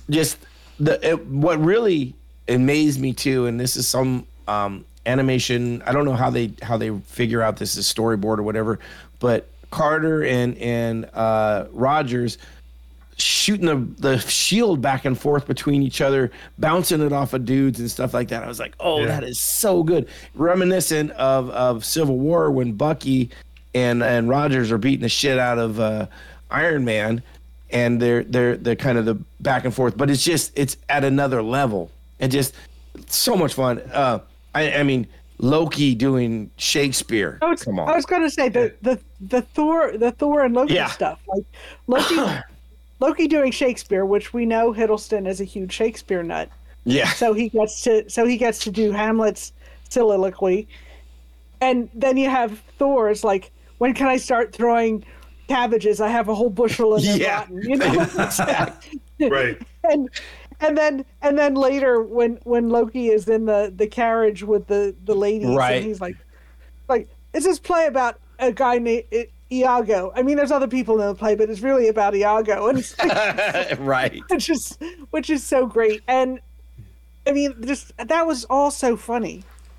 [0.09, 0.39] just
[0.81, 2.15] the it, what really
[2.49, 5.82] amazed me too, and this is some um, animation.
[5.82, 8.78] I don't know how they how they figure out this is storyboard or whatever,
[9.20, 12.39] but Carter and and uh, Rogers
[13.20, 17.81] shooting the, the shield back and forth between each other, bouncing it off of dudes
[17.81, 18.45] and stuff like that.
[18.45, 19.07] I was like, oh, Yeah.
[19.07, 20.09] that is so good.
[20.36, 23.31] Reminiscent of, of Civil War when Bucky
[23.74, 26.07] and and Rogers are beating the shit out of uh,
[26.51, 27.23] Iron Man,
[27.70, 31.05] and they're they're they're kind of the back and forth, but it's just it's at
[31.05, 31.90] another level.
[32.20, 32.55] And just
[33.07, 33.78] so much fun.
[33.93, 34.19] Uh,
[34.55, 35.07] I, I mean,
[35.39, 37.39] Loki doing Shakespeare.
[37.40, 37.89] I was, Come on.
[37.89, 40.89] I was going to say the, the the Thor the Thor and Loki Yeah.
[40.89, 41.45] stuff like
[41.86, 42.16] Loki
[43.01, 46.51] Loki doing Shakespeare, which we know Hiddleston is a huge Shakespeare nut,
[46.85, 47.09] yeah.
[47.11, 49.53] so he gets to so he gets to do Hamlet's
[49.89, 50.66] soliloquy,
[51.61, 55.05] and then you have Thor's like, when can I start throwing
[55.49, 56.01] cabbages?
[56.01, 57.41] I have a whole bushel of them Yeah.
[57.41, 58.07] rotten, you know.
[59.31, 59.61] right.
[59.85, 60.09] and
[60.61, 64.95] and then and then later when when Loki is in the the carriage with the
[65.05, 65.77] the ladies Right.
[65.77, 66.17] and he's like
[66.89, 69.05] like it's this play about a guy named
[69.51, 70.13] Iago.
[70.15, 73.79] I mean there's other people in the play but it's really about Iago and like,
[73.81, 74.23] right.
[74.29, 74.77] which is
[75.11, 76.41] which is so great and
[77.27, 79.35] I mean just that was all so funny.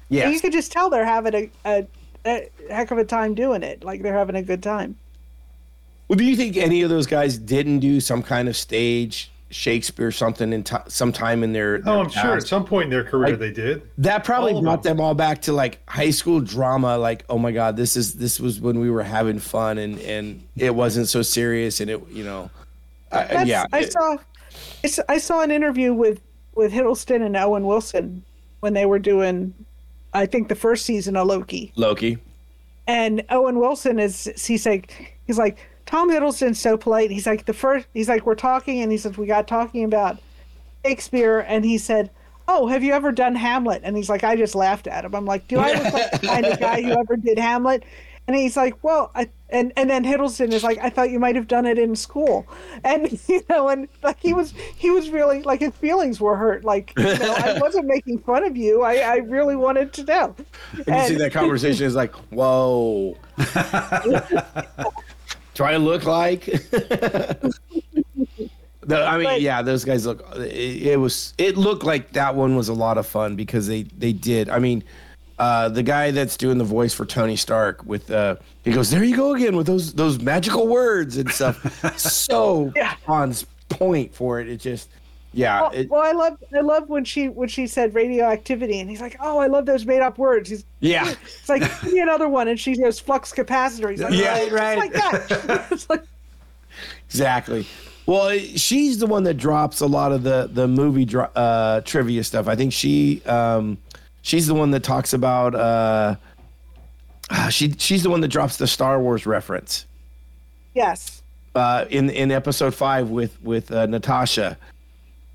[0.09, 0.29] And Yeah.
[0.29, 1.87] you could just tell they're having a, a
[2.25, 3.83] a heck of a time doing it.
[3.83, 4.97] Like they're having a good time.
[6.07, 10.11] Well, do you think any of those guys didn't do some kind of stage Shakespeare
[10.11, 11.81] something in t- sometime in their?
[11.85, 13.81] Oh, I'm sure at some point in their career Like- they did.
[13.99, 14.97] that probably all brought them.
[14.97, 16.97] them all back to like high school drama.
[16.97, 20.43] Like, oh my god, this is this was when we were having fun and and
[20.57, 22.49] it wasn't so serious and it you know,
[23.11, 24.17] I, That's, yeah, I it- saw, I
[24.83, 26.21] s- I saw an interview with
[26.55, 28.23] with Hiddleston and Owen Wilson
[28.59, 29.53] when they were doing,
[30.13, 31.71] I think the first season of Loki.
[31.75, 32.17] Loki.
[32.87, 37.11] And Owen Wilson is he's like he's like Tom Hiddleston's so polite.
[37.11, 37.87] He's like the first.
[37.93, 40.19] He's like we're talking, and he says we got talking about
[40.85, 42.09] Shakespeare, and he said
[42.47, 45.25] "Oh, have you ever done Hamlet?" And he's like, "I just laughed at him." I'm
[45.25, 47.83] like, "Do I look like the kind of guy who ever did Hamlet?"
[48.29, 51.35] And he's like, "Well," I, and and then Hiddleston is like, "I thought you might
[51.35, 52.45] have done it in school,"
[52.83, 56.63] and you know, and like he was he was really like his feelings were hurt.
[56.63, 58.83] Like you know, I wasn't making fun of you.
[58.83, 60.35] I I really wanted to know.
[60.85, 63.17] And you see that conversation is like, whoa.
[65.55, 66.45] Try to look like?
[66.45, 67.51] The,
[69.05, 70.23] I mean, But- yeah, those guys look.
[70.35, 71.33] It, it was.
[71.39, 74.49] It looked like that one was a lot of fun because they they did.
[74.49, 74.83] I mean,
[75.39, 79.03] uh, the guy that's doing the voice for Tony Stark with uh, he goes, "There
[79.03, 82.95] you go again with those those magical words and stuff." so Yeah.
[83.07, 83.33] on
[83.69, 84.49] point for it.
[84.49, 84.89] It just,
[85.33, 85.61] yeah.
[85.61, 89.01] Well, it, well, I love I love when she when she said radioactivity, and he's
[89.01, 91.09] like, "Oh, I love those made up words." He's yeah.
[91.09, 93.89] it's like give me another one, and she goes flux capacitor.
[93.91, 94.77] He's like, Yeah, "Oh, right.
[94.77, 95.67] like that.
[95.71, 96.03] it's like
[97.07, 97.65] Exactly.
[98.05, 102.23] Well, she's the one that drops a lot of the the movie dro- uh, trivia
[102.23, 102.47] stuff.
[102.47, 103.77] I think she um,
[104.29, 106.15] she's the one that talks about uh,
[107.31, 109.87] ah, she she's the one that drops the Star Wars reference
[110.75, 111.23] yes,
[111.55, 114.57] uh, in in episode five with with uh, Natasha.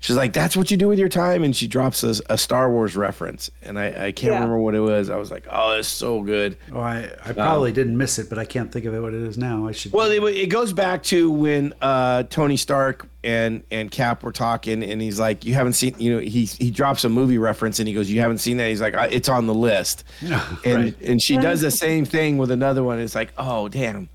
[0.05, 2.69] She's like, "That's what you do with your time," and she drops a, a Star
[2.71, 4.33] Wars reference, and I, I can't Yeah.
[4.35, 5.09] remember what it was.
[5.09, 8.37] I was like, "Oh, it's so good." Oh, I, I probably didn't miss it, but
[8.37, 9.67] I can't think of it what it is now.
[9.67, 9.93] I should.
[9.93, 14.83] Well, it, it goes back to when uh, Tony Stark and and Cap were talking,
[14.83, 17.87] and he's like, "You haven't seen," you know, he he drops a movie reference, and
[17.87, 21.01] he goes, "You haven't seen that?" He's like, "It's on the list," and right.
[21.01, 22.99] and she does the same thing with another one.
[22.99, 24.09] It's like, "Oh, damn."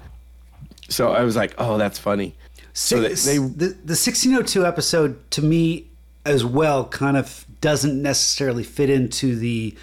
[0.89, 2.37] So I was like, "Oh, that's funny."
[2.73, 5.89] So they, they the the 1602 episode to me
[6.25, 9.77] as well kind of doesn't necessarily fit into the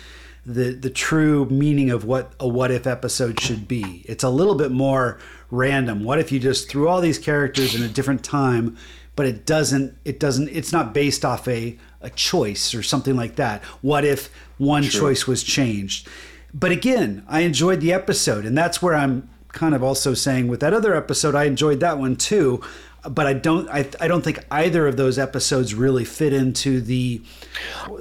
[0.45, 4.03] the the true meaning of what a what if episode should be.
[4.05, 5.19] It's a little bit more
[5.51, 6.03] random.
[6.03, 8.77] What if you just threw all these characters in a different time,
[9.15, 13.35] but it doesn't it doesn't it's not based off a a choice or something like
[13.35, 13.63] that.
[13.81, 16.07] What if one choice was changed?
[16.53, 20.59] But again, I enjoyed the episode and that's where I'm kind of also saying with
[20.59, 22.61] that other episode I enjoyed that one too
[23.09, 27.21] but I don't I, I don't think either of those episodes really fit into the,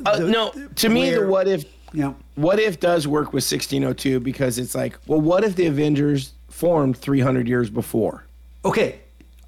[0.04, 1.64] uh, no to me the what if
[2.02, 6.34] know what if does work with 1602 because it's like, well, what if the Avengers
[6.48, 8.24] formed 300 years before?
[8.64, 9.00] okay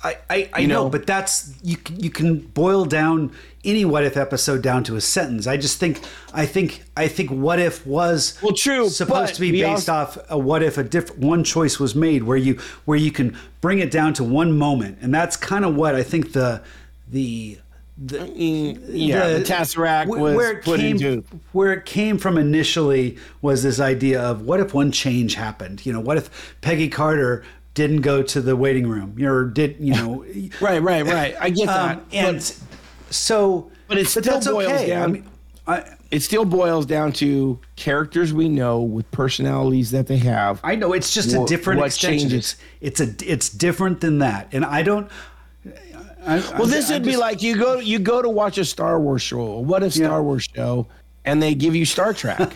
[0.04, 0.90] I I, I You know, know?
[0.90, 3.32] but that's you can you can boil down
[3.64, 6.00] any what if episode down to a sentence I just think
[6.32, 10.30] I think I think what if was Well, true, supposed to be based also- off
[10.30, 12.54] a what if a different one choice was made where you
[12.84, 16.02] where you can bring it down to one moment and that's kind of what I
[16.04, 16.62] think the
[17.10, 17.58] the
[18.00, 21.24] Yeah, the, Tesseract wh- was where it put came, into.
[21.52, 25.92] where it came from initially was this idea of what if one change happened you
[25.92, 27.42] know what if Peggy Carter
[27.78, 30.24] didn't go to the waiting room or did you know
[30.60, 31.34] Right, right, right.
[31.40, 31.96] I get that.
[31.98, 32.42] um, and
[33.10, 35.24] so But it still boils down- I mean,
[35.66, 40.60] I, it still boils down to characters we know with personalities that they have.
[40.64, 42.28] I know it's just a What- different what extension.
[42.30, 42.56] changes?
[42.80, 45.10] It's, it's a it's different than that, and I don't.
[46.26, 49.22] I, well, this would be like you go you go to watch a Star Wars
[49.22, 49.58] show.
[49.60, 50.20] What a Star Yeah.
[50.20, 50.86] Wars show,
[51.24, 52.52] and they give you Star Trek.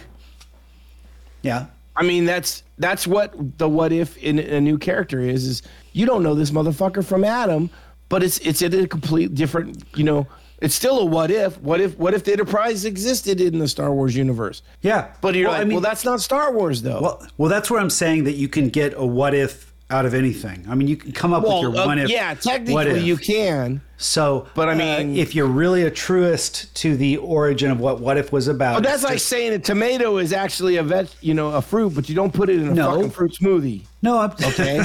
[1.43, 1.67] yeah.
[1.97, 5.47] I mean, that's that's what the what if in a new character is.
[5.47, 5.63] Is
[5.93, 7.71] you don't know this motherfucker from Adam,
[8.09, 9.83] but it's it's in a complete different.
[9.95, 10.27] You know,
[10.61, 11.61] it's still a what if.
[11.61, 14.63] What if what if the Enterprise existed in the Star Wars universe?
[14.81, 17.01] Yeah, But you're Well, like, I mean- well, that's not Star Wars though.
[17.03, 20.15] Well, well, that's where I'm saying that you can get a what if out of
[20.15, 20.65] anything.
[20.69, 22.09] I mean, you can come up Well, with your uh, one if.
[22.11, 23.05] yeah, technically if.
[23.05, 23.83] you can.
[23.99, 28.01] So, But I uh, mean- if you're really a truist to the origin of what
[28.01, 31.15] what if was about, Oh, that's like just- saying a tomato is actually a vet,
[31.21, 32.95] you know, a fruit, but you don't put it in a No.
[32.95, 33.83] fucking fruit smoothie.
[34.03, 34.83] No, I'm Okay.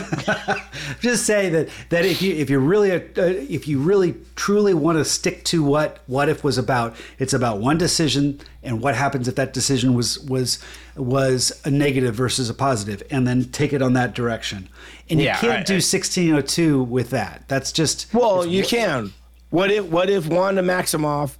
[1.01, 4.99] just saying that that if you if you really uh, if you really truly want
[4.99, 9.27] to stick to what what if was about, it's about one decision and what happens
[9.27, 10.59] if that decision was was
[10.95, 14.69] was a negative versus a positive, and then take it on that direction.
[15.09, 17.43] And you can't I- do I- 1602 with that.
[17.47, 19.13] That's just Well, you can.
[19.49, 21.35] What if what if Wanda Maximoff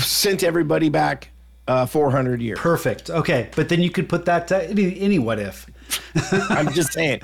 [0.00, 1.30] sent everybody back
[1.68, 2.58] uh, 400 years?
[2.58, 3.10] perfect.
[3.10, 5.66] Okay, but then you could put that to any, any what if.
[6.50, 7.20] I'm just saying.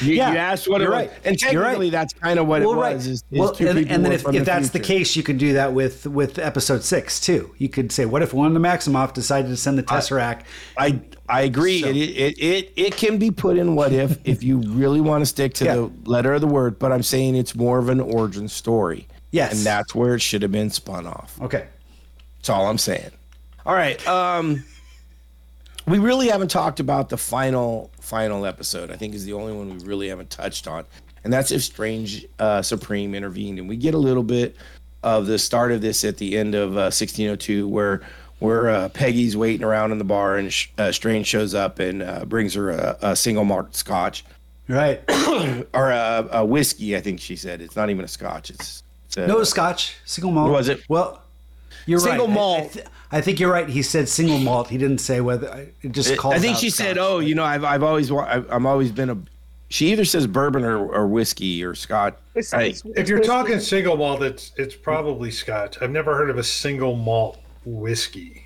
[0.00, 1.10] You, Yeah, you asked what it right.
[1.10, 1.66] was, and You're right.
[1.68, 2.94] technically that's kind of what well, it right.
[2.96, 3.06] was.
[3.06, 5.74] Is, is well, and, and then if, if that's the case, you could do that
[5.74, 7.54] with with episode six too.
[7.58, 10.44] You could say, what if one of the Maximoff decided to send the Tesseract?
[10.78, 11.82] I I agree.
[11.82, 15.20] So- It, it it it can be put in what if if you really want
[15.20, 15.74] to stick to Yeah.
[15.74, 19.08] the letter of the word, but I'm saying it's more of an origin story.
[19.30, 19.52] Yes.
[19.58, 21.38] and that's where it should have been spun off.
[21.42, 21.66] okay.
[22.38, 23.10] That's all I'm saying.
[23.66, 24.06] All right.
[24.06, 24.64] Um,
[25.86, 28.90] we really haven't talked about the final final episode.
[28.92, 30.84] I think is the only one we really haven't touched on,
[31.24, 34.56] and that's if Strange uh, Supreme intervened, and we get a little bit
[35.02, 38.02] of the start of this at the end of uh, 1602, where
[38.38, 42.02] where uh, Peggy's waiting around in the bar and Sh- uh, Strange shows up and
[42.02, 44.24] uh, brings her a, a single malt scotch
[44.68, 45.00] Right.
[45.72, 46.96] or a, a whiskey.
[46.96, 48.50] I think she said it's not even a scotch.
[48.50, 50.50] It's, it's a, No scotch, single malt.
[50.50, 50.82] Was it?
[50.88, 51.22] Well,
[51.86, 52.32] you're Single right.
[52.32, 52.60] I- malt.
[52.62, 53.68] I, th- I think you're right.
[53.68, 54.68] He said single malt.
[54.68, 55.68] He didn't say whether.
[55.82, 56.34] It just called.
[56.34, 56.86] I think out she scotch.
[56.86, 59.18] said, "Oh, you know, I've I've always I've, I'm always been a."
[59.68, 62.14] She either says bourbon or, or whiskey or scotch.
[62.34, 63.30] It's- I- it's- If you're whiskey.
[63.32, 65.80] talking single malt, it's it's probably Scotch.
[65.82, 68.44] I've never heard of a single malt whiskey.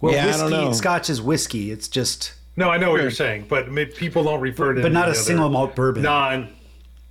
[0.00, 0.72] Well, Yeah, I whiskey, don't know.
[0.72, 1.70] Scotch is whiskey.
[1.70, 3.14] It's just, No, I know what you're hmm.
[3.14, 6.02] saying, but people don't refer to but not a other single malt bourbon.
[6.02, 6.48] non.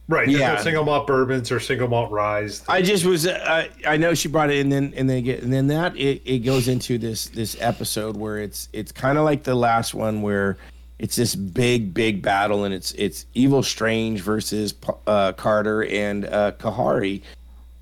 [0.10, 0.56] Right, there's Yeah.
[0.56, 2.64] no single malt bourbons or single malt ryes.
[2.68, 5.54] I just was uh, I know she brought it and then and then get and
[5.54, 9.44] then that it, it goes into this this episode where it's it's kind of like
[9.44, 10.58] the last one where
[10.98, 14.74] it's this big big battle and it's it's evil strange versus
[15.06, 17.22] uh, Carter and uh, Kahhori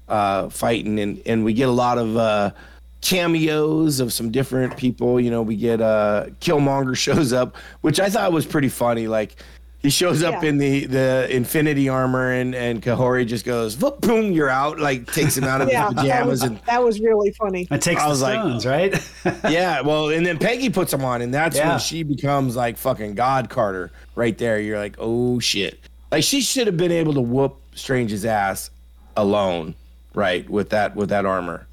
[0.10, 2.52] uh, fighting and and we get a lot of uh,
[3.00, 8.10] cameos of some different people you know we get uh Killmonger shows up which I
[8.10, 9.38] thought was pretty funny like
[9.80, 10.50] he shows up Yeah.
[10.50, 15.12] in the the infinity armor and and Kahhori just goes "Voop, boom you're out like
[15.12, 17.68] takes him out of Yeah, his that pajamas was, and that was really funny.
[17.70, 19.12] it takes I the was like, stones, right?
[19.52, 21.70] yeah well and then Peggy puts him on and that's Yeah.
[21.70, 25.80] when she becomes like fucking God Carter right there you're like oh shit
[26.12, 28.72] like she should have been able to whoop Strange's ass
[29.16, 29.76] alone
[30.14, 31.68] right with that with that armor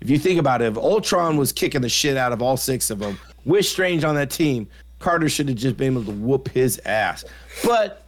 [0.00, 2.90] if you think about it if Ultron was kicking the shit out of all six
[2.90, 4.68] of them with Strange on that team
[5.00, 7.24] Carter should have just been able to whoop his ass
[7.64, 8.04] but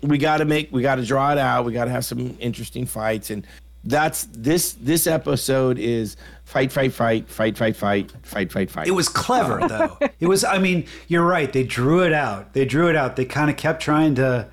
[0.00, 2.34] we got to make we got to draw it out we got to have some
[2.40, 3.46] interesting fights and
[3.84, 8.92] that's this this episode is fight fight fight fight fight fight fight fight fight It
[8.92, 9.98] was clever though.
[10.18, 10.42] It was.
[10.44, 11.50] I mean, you're right.
[11.52, 12.52] They drew it out.
[12.54, 13.14] They drew it out.
[13.16, 14.48] They kind of kept trying to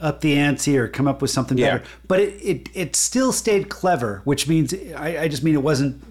[0.00, 1.78] up the ante or come up with something Yeah.
[1.78, 1.84] better.
[2.08, 6.02] But it, it it still stayed clever, which means I, I just mean it wasn't.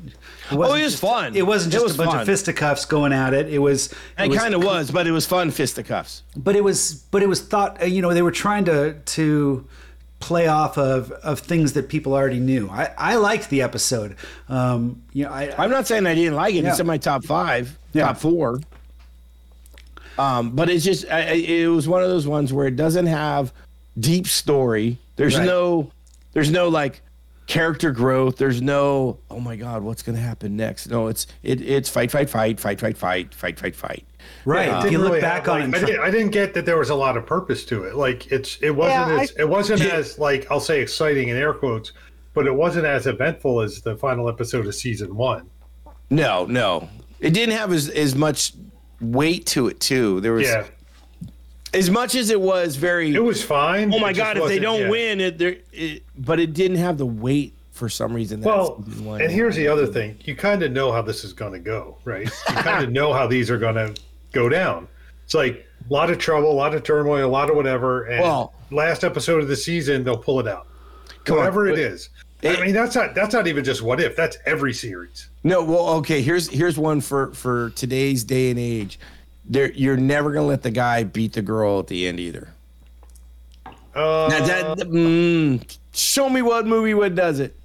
[0.52, 1.36] It Oh, it was just- fun.
[1.36, 2.19] It wasn't It just was a bunch fun.
[2.22, 3.48] of fisticuffs going at it.
[3.49, 3.94] It was.
[4.19, 7.28] it was kind of was but it was fun fisticuffs but it was but it
[7.30, 9.65] was thought uh, you know they were trying to to
[10.19, 14.15] play off of of things that people already knew i i liked the episode
[14.49, 17.23] um you know i, i'm not saying i didn't like it it's in my top
[17.26, 18.06] five Yeah.
[18.06, 18.60] top four
[20.19, 21.32] um but it's just I, I-
[21.64, 23.52] it was one of those ones where it doesn't have
[23.99, 25.45] deep story there's Right.
[25.45, 25.91] no
[26.34, 27.02] there's no like
[27.52, 28.38] character growth.
[28.38, 30.88] There's no oh my god what's gonna happen next?
[30.90, 34.06] No it's it, it's fight fight fight fight fight fight fight fight fight.
[34.45, 34.69] Right.
[34.69, 36.65] It if you look really back have, on like, I, didn't, I didn't get that
[36.65, 37.95] there was a lot of purpose to it.
[37.95, 39.90] Like it's it wasn't Yeah, as I- it wasn't Yeah.
[39.95, 41.91] as like I'll say exciting in air quotes,
[42.34, 45.49] but it wasn't as eventful as the final episode of season one.
[46.10, 46.88] no no.
[47.19, 48.53] It didn't have as, as much
[49.02, 50.22] weight to it too.
[50.22, 50.65] There was Yeah,
[51.73, 53.93] as much as it was very it was fine.
[53.93, 54.89] oh my god if they don't yeah.
[54.89, 58.84] win it, there it but it didn't have the weight for some reason Well,
[59.19, 61.98] and here's the other thing: you kind of know how this is going to go,
[62.06, 62.30] right?
[62.49, 63.95] You kind of know how these are going to
[64.34, 64.88] go down.
[65.26, 68.03] It's like a lot of trouble, a lot of turmoil, a lot of whatever.
[68.03, 70.68] And Well- last episode of the season, they'll pull it out,
[71.23, 71.80] Come on, whatever it.
[71.80, 72.10] It-
[72.60, 74.15] I mean, that's not that's not even just what if.
[74.15, 75.30] That's every series.
[75.43, 76.22] No, well, okay.
[76.22, 78.99] Here's here's one for for today's day and age.
[79.45, 82.49] There, you're never gonna let the guy beat the girl at the end either.
[83.93, 87.55] Uh, Now, that, mm, show me what movie what does it.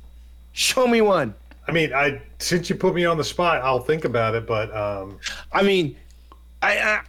[0.53, 1.35] Show me one.
[1.69, 4.47] I mean, I since you put me on the spot, I'll think about it.
[4.47, 5.19] But um,
[5.53, 5.97] I mean,
[6.63, 7.01] I, I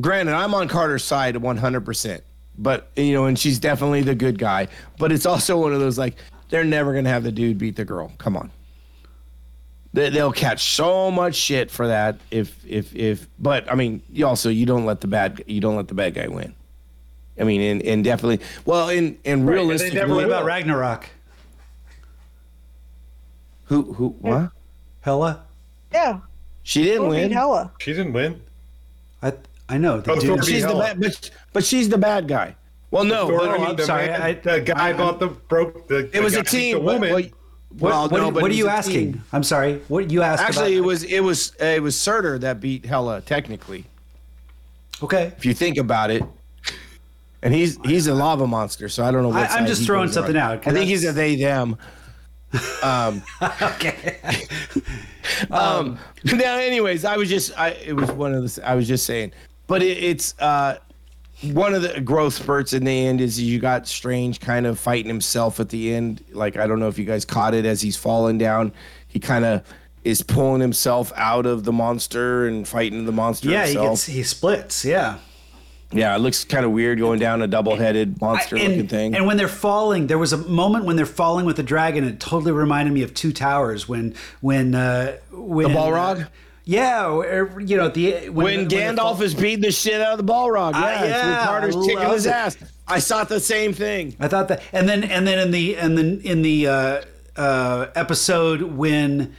[0.00, 2.22] granted I'm on Carter's side 100, percent
[2.58, 4.68] but you know, and she's definitely the good guy.
[4.98, 6.16] But it's also one of those like
[6.50, 8.12] they're never gonna have the dude beat the girl.
[8.18, 8.50] Come on.
[9.92, 13.26] They, they'll catch so much shit for that if if if.
[13.38, 16.14] But I mean, you also you don't let the bad you don't let the bad
[16.14, 16.54] guy win.
[17.38, 21.08] I mean, and, and definitely well, in and and they never what about ragnarok
[23.64, 24.50] who who what?
[25.00, 25.44] Hela
[25.92, 26.20] Yeah.
[26.62, 27.32] She didn't Who win.
[27.32, 27.72] Hela?
[27.80, 28.42] she didn't win.
[29.22, 29.32] i
[29.68, 30.80] i know the Oh, dude- Thor beat She's the Hela.
[30.84, 32.54] bad, but but she's the bad guy.
[32.90, 35.28] Well, no, Thor but I beat mean, the sorry, man- I- the guy bought the
[35.28, 35.88] broke.
[35.88, 36.76] The, it was a team.
[36.78, 37.00] The woman.
[37.12, 37.30] Well, well,
[37.78, 39.24] what, no, what, but what are you asking team.
[39.32, 42.60] i'm sorry what you asked Actually, it was it was uh, it was Surtur that
[42.60, 43.84] beat Hela technically,
[45.02, 46.22] okay if you think about it.
[47.42, 49.30] And he's he's a lava monster, so I don't know.
[49.30, 50.58] What I- I'm just throwing something on.
[50.58, 51.78] out, I think he's a they them.
[52.82, 53.22] Um,
[53.62, 54.20] okay
[55.50, 59.06] um, now, anyways, I was just I it was one of the I was just
[59.06, 59.32] saying,
[59.66, 60.78] but it, it's uh
[61.42, 65.08] one of the growth spurts in the end is you got Strange kind of fighting
[65.08, 66.24] himself at the end.
[66.32, 68.72] Like I don't know if you guys caught it as he's falling down.
[69.08, 69.62] He kind of
[70.04, 74.22] is pulling himself out of the monster and fighting the monster yeah he gets he
[74.22, 75.18] splits yeah
[75.92, 79.14] Yeah, it looks kind of weird going down a double-headed monster-looking thing.
[79.14, 82.04] And when they're falling, there was a moment when they're falling with the dragon.
[82.04, 86.22] It totally reminded me of Two Towers when when uh, when the Balrog.
[86.24, 86.28] uh,
[86.64, 90.32] yeah, or, you know the when, when Gandalf is beating the shit out of the
[90.32, 90.72] Balrog.
[90.74, 92.30] Ah, Yeah, yeah, yeah Carter's I kicking his it.
[92.32, 92.56] ass.
[92.86, 94.16] I saw the same thing.
[94.20, 97.02] I thought that, and then and then in the and then in the uh,
[97.36, 99.34] uh, episode when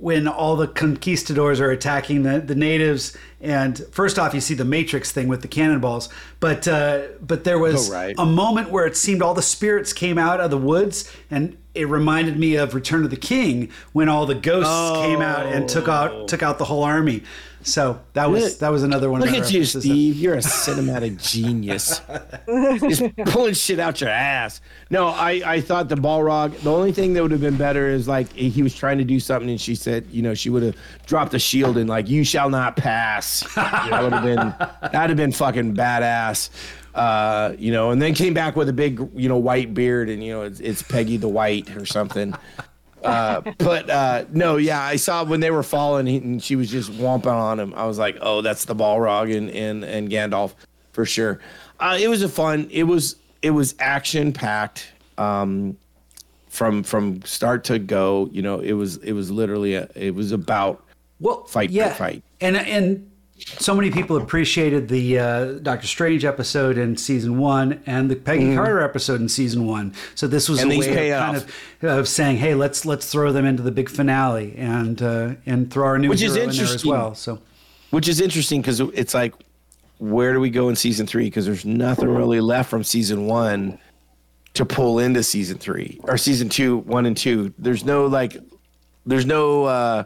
[0.00, 4.64] when all the conquistadors are attacking the, the natives, and first off you see the
[4.64, 6.08] Matrix thing with the cannonballs,
[6.40, 8.14] but uh, but there was Oh, right.
[8.18, 11.88] a moment where it seemed all the spirits came out of the woods, and it
[11.88, 15.88] reminded me of Return of the King when all the ghosts came out and took
[15.88, 16.26] out oh.
[16.26, 17.22] took out the whole army.
[17.64, 19.20] So that was Look- that was another one.
[19.20, 20.16] Look of the at you, references Steve.
[20.16, 22.00] You're a cinematic genius.
[22.80, 24.60] Just pulling shit out your ass.
[24.90, 28.08] No, I, I thought the Balrog, the only thing that would have been better is
[28.08, 30.76] like he was trying to do something and she said, you know, she would have
[31.06, 33.40] dropped the shield and like, you shall not pass.
[33.54, 34.54] that would have been,
[34.90, 36.50] that'd have been fucking badass.
[36.94, 40.22] Uh, you know, and then came back with a big, you know, white beard and,
[40.22, 42.34] you know, it's, it's Peggy the White or something.
[43.02, 46.70] Uh, but uh, no, yeah, I saw when they were falling he, and she was
[46.70, 47.74] just whomping on him.
[47.74, 50.54] I was like, oh, that's the Balrog and and, and Gandalf
[50.92, 51.40] for sure.
[51.80, 52.68] Uh, it was a fun.
[52.70, 54.86] It was it was action packed
[55.18, 55.76] um,
[56.48, 58.28] from from start to go.
[58.30, 60.84] You know, it was it was literally a, it was about
[61.18, 61.94] well, fight yeah.
[61.94, 62.22] fight.
[62.40, 63.10] And and
[63.46, 68.54] so many people appreciated the uh, Doctor Strange episode in season one and the Peggy
[68.54, 69.94] Carter episode in season one.
[70.14, 70.62] So this was.
[70.62, 73.72] And a way of kind of, of saying, hey, let's let's throw them into the
[73.72, 77.14] big finale and uh, and throw our new Which is hero in there as well.
[77.14, 77.40] So
[77.92, 79.34] which is interesting because it's like
[79.98, 83.78] where do we go in season three because there's nothing really left from season one
[84.54, 88.36] to pull into season three or season two one and two there's no like
[89.06, 90.04] there's no uh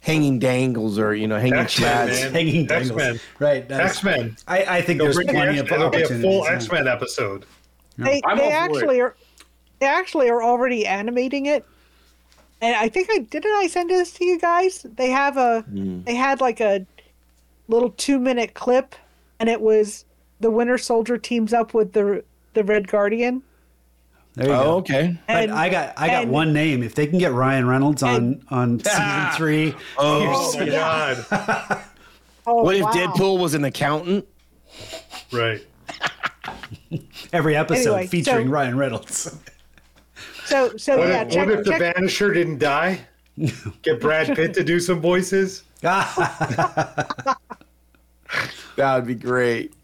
[0.00, 2.32] hanging dangles or you know hanging X-Men, chads man.
[2.34, 3.00] hanging dangles.
[3.00, 3.20] X-Men.
[3.38, 3.68] right?
[3.68, 4.36] that's- X-Men.
[4.48, 6.52] I, I think They'll there's bring the plenty X- of it'll be a full yeah.
[6.52, 7.44] X Men episode.
[7.98, 9.14] They they actually are
[9.78, 11.64] they actually are already animating it.
[12.62, 14.84] And I think I didn't I send this to you guys?
[14.96, 16.02] They have a Hmm.
[16.04, 16.86] they had like a
[17.68, 18.94] little 2 minute clip
[19.38, 20.04] and it was
[20.40, 22.24] the Winter Soldier teams up with the
[22.54, 23.42] the Red Guardian.
[24.34, 24.76] There you oh go.
[24.78, 26.82] okay But And- I got I got and- one name.
[26.82, 31.82] If they can get Ryan Reynolds on and- on season three, Oh my god!
[32.46, 32.92] Oh, what if wow.
[32.92, 34.26] deadpool was an accountant
[35.30, 35.60] right.
[37.34, 39.36] every episode Anyway, featuring so- Ryan Reynolds.
[40.46, 43.00] So so What, yeah, if, check, what if the check, Vanisher didn't die?
[43.82, 45.64] Get Brad Pitt to do some voices.
[45.82, 47.36] that
[48.76, 49.74] would be great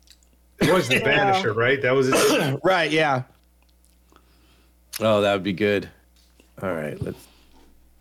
[0.61, 1.81] It was the Vanisher, right?
[1.83, 3.23] That was his right yeah
[5.01, 5.89] oh that would be good.
[6.63, 7.19] All right let's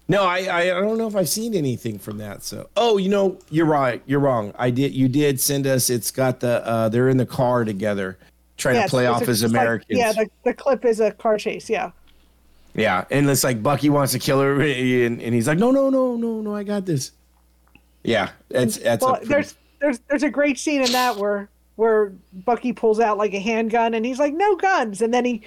[0.08, 3.40] no I, I don't know if i've seen anything from that so oh you know
[3.50, 4.54] you're right you're wrong.
[4.58, 8.18] I did you did send us it's got the uh they're in the car together
[8.58, 10.00] trying yeah, to play off as like- americans.
[10.00, 11.92] yeah, the, the clip is a car chase, yeah.
[12.76, 15.90] yeah and it's like bucky wants to kill her and, and he's like no no
[15.90, 17.12] no no no i got this.
[18.04, 21.50] Yeah that's that's a Well, pretty- there's there's there's a great scene in that where
[21.76, 22.14] where
[22.46, 25.42] Bucky pulls out like a handgun and he's like, "No guns," and then he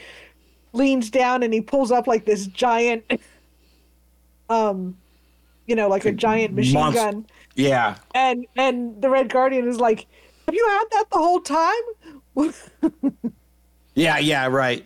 [0.73, 3.05] leans down and he pulls up like this giant,
[4.51, 4.97] um,
[5.66, 9.78] you know, like a giant machine Monst- gun, yeah and and the Red Guardian is
[9.78, 10.07] like,
[10.47, 11.74] "Have you had that the whole time?"
[13.95, 14.85] Yeah, yeah, right.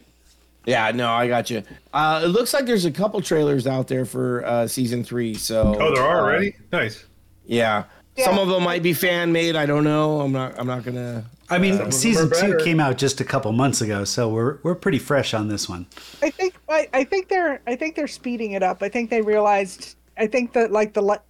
[0.65, 1.63] Yeah, no, I got you.
[1.93, 5.35] Uh, it looks like there's a couple trailers out there for uh, season three.
[5.35, 6.55] So Oh, there are uh, already.
[6.73, 7.05] Nice.
[7.45, 7.85] yeah.
[8.17, 8.27] Yeah.
[8.27, 9.57] some of them might be fan made.
[9.57, 10.21] I don't know.
[10.21, 10.59] I'm not.
[10.59, 11.25] I'm not gonna.
[11.49, 12.57] I mean, them season two better.
[12.59, 15.87] came out just a couple months ago, so we're we're pretty fresh on this one.
[16.23, 18.83] I think I, I think they're I think they're speeding it up.
[18.83, 21.21] I think they realized I think that like the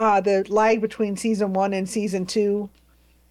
[0.00, 2.68] uh the lag between season 1 and season 2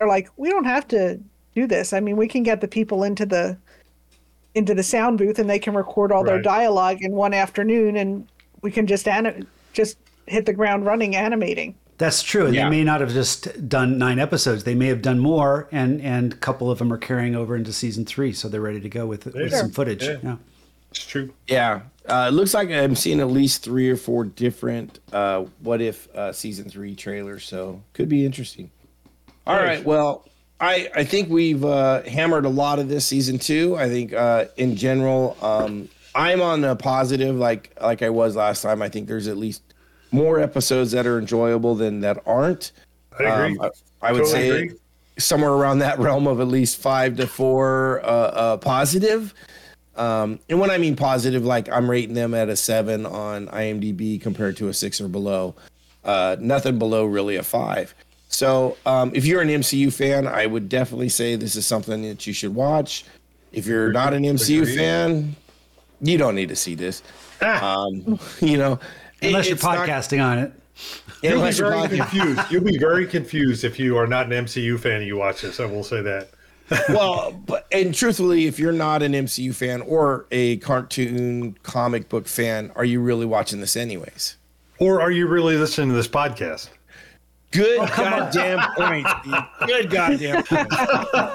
[0.02, 1.20] are like we don't have to
[1.56, 1.94] do this.
[1.94, 3.58] I mean, we can get the people into the
[4.54, 8.28] into the sound booth and they can record all their dialogue in one afternoon and
[8.62, 11.76] we can just anim- just hit the ground running animating.
[11.98, 12.46] That's true.
[12.46, 12.66] And Yeah.
[12.66, 14.64] They may not have just done nine episodes.
[14.64, 17.74] They may have done more, and and a couple of them are carrying over into
[17.74, 20.04] season three, so they're ready to go with, with some footage.
[20.04, 20.18] Yeah.
[20.24, 20.36] Yeah.
[20.92, 21.34] It's true.
[21.48, 25.82] Yeah, uh, it looks like I'm seeing at least three or four different uh, what
[25.82, 27.44] if uh, season three trailers.
[27.46, 28.72] So could be interesting.
[29.46, 29.78] All Nice.
[29.80, 29.86] right.
[29.86, 30.26] Well,
[30.62, 33.76] I I think we've uh, hammered a lot of this season two.
[33.76, 38.62] I think uh, in general, um, I'm on a positive, like like I was last
[38.62, 38.82] time.
[38.82, 39.62] I think there's at least
[40.12, 42.72] more episodes that are enjoyable than that aren't.
[43.20, 43.58] I agree.
[43.58, 43.72] Um,
[44.02, 44.78] I, I would Totally say agree.
[45.18, 49.34] somewhere around that realm of at least five to four uh, uh, positive.
[49.96, 54.22] Um, and when I mean positive, like I'm rating them at a seven on IMDb
[54.22, 55.56] compared to a six or below.
[56.04, 57.94] Uh, nothing below really a five.
[58.30, 62.28] So, um, if you're an MCU fan, I would definitely say this is something that
[62.28, 63.06] you should watch.
[63.52, 65.36] If you're not an MCU fan,
[66.02, 67.02] you don't need to see this.
[67.42, 68.80] Um, you know,
[69.22, 70.52] Unless you're it's not- podcasting on it.
[71.24, 71.98] You'll be very podcasting.
[71.98, 72.42] confused.
[72.52, 75.60] You'll be very confused if you are not an MCU fan and you watch this.
[75.60, 76.30] I will say that.
[76.90, 82.28] well, but and truthfully, if you're not an MCU fan or a cartoon comic book
[82.28, 84.36] fan, are you really watching this anyways?
[84.78, 86.70] Or are you really listening to this podcast?
[87.52, 89.42] Good oh, goddamn point, Steve.
[89.66, 90.70] Good goddamn point.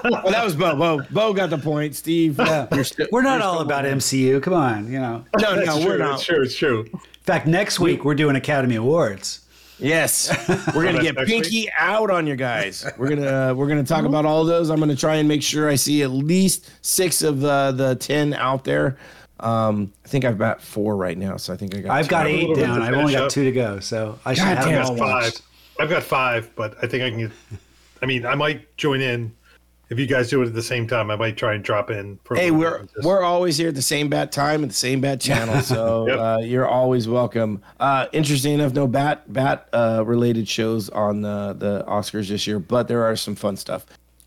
[0.04, 0.76] well, that was Bo.
[0.76, 1.94] Bo, Bo got the point.
[1.96, 2.38] Steve,
[2.70, 3.98] you're still, We're not all about winning.
[3.98, 4.42] MCU.
[4.42, 5.24] Come on, you know.
[5.40, 5.84] No, no, true.
[5.86, 6.20] we're It's not.
[6.20, 6.42] true.
[6.42, 6.86] It's true.
[7.22, 9.46] In fact, next week we're doing Academy Awards.
[9.78, 10.28] Yes,
[10.74, 12.84] we're gonna get pinky out on you guys.
[12.98, 14.70] We're gonna uh, we're gonna talk about all those.
[14.70, 18.34] I'm gonna try and make sure I see at least six of the the ten
[18.34, 18.98] out there.
[19.40, 21.90] Um, I think I've got four right now, so I think I got.
[21.92, 22.10] I've two.
[22.10, 22.82] got eight down.
[22.82, 23.30] I've only got up.
[23.30, 25.24] two to go, so I should God have damn them I've all got five.
[25.24, 25.42] watched.
[25.80, 27.30] I've got five, but I think I can get.
[28.02, 29.32] I mean, I might join in
[29.92, 31.10] if you guys do it at the same time.
[31.10, 32.18] I might try and drop in.
[32.24, 32.86] For Hey, we're.
[33.02, 36.18] We're always here at the same bat time at the same bat channel, so Yep.
[36.18, 37.62] uh, you're always welcome.
[37.78, 42.58] Uh, interesting enough, no bat bat uh, related shows on the the Oscars this year,
[42.58, 43.84] but there are some fun stuff.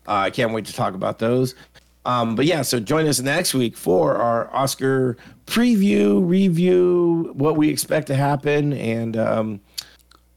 [0.08, 1.56] Uh, I can't wait to talk about those.
[2.04, 5.16] Um, but yeah, so join us next week for our Oscar
[5.46, 9.60] preview, review, what we expect to happen, and um,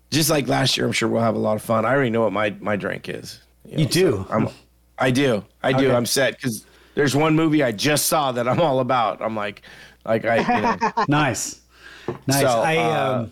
[0.09, 1.85] just like last year, I'm sure we'll have a lot of fun.
[1.85, 3.39] I already know what my my drink is.
[3.65, 4.25] You do?
[4.31, 4.49] I'm,
[4.99, 5.43] I do.
[5.63, 5.87] I do.
[5.87, 5.95] Okay.
[5.95, 6.65] I'm set because
[6.95, 9.21] there's one movie I just saw that I'm all about.
[9.21, 9.61] I'm like,
[10.05, 11.61] like I, you know, Nice,
[12.27, 12.41] nice.
[12.41, 13.31] So, I, uh, um,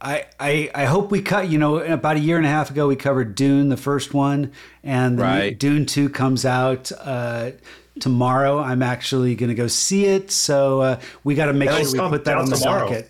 [0.00, 1.48] I, I, I hope we cut.
[1.48, 4.52] You know, about a year and a half ago, we covered Dune, the first one,
[4.82, 5.56] and Right.
[5.56, 7.52] Dune Two comes out uh,
[8.00, 8.58] tomorrow.
[8.58, 11.98] I'm actually going to go see it, so uh, we got to make sure we
[12.10, 13.04] put that on the tomorrow.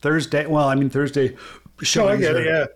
[0.00, 0.46] Thursday.
[0.46, 1.36] Well, I mean Thursday.
[1.96, 2.46] Oh, I get it.
[2.46, 2.66] Yeah.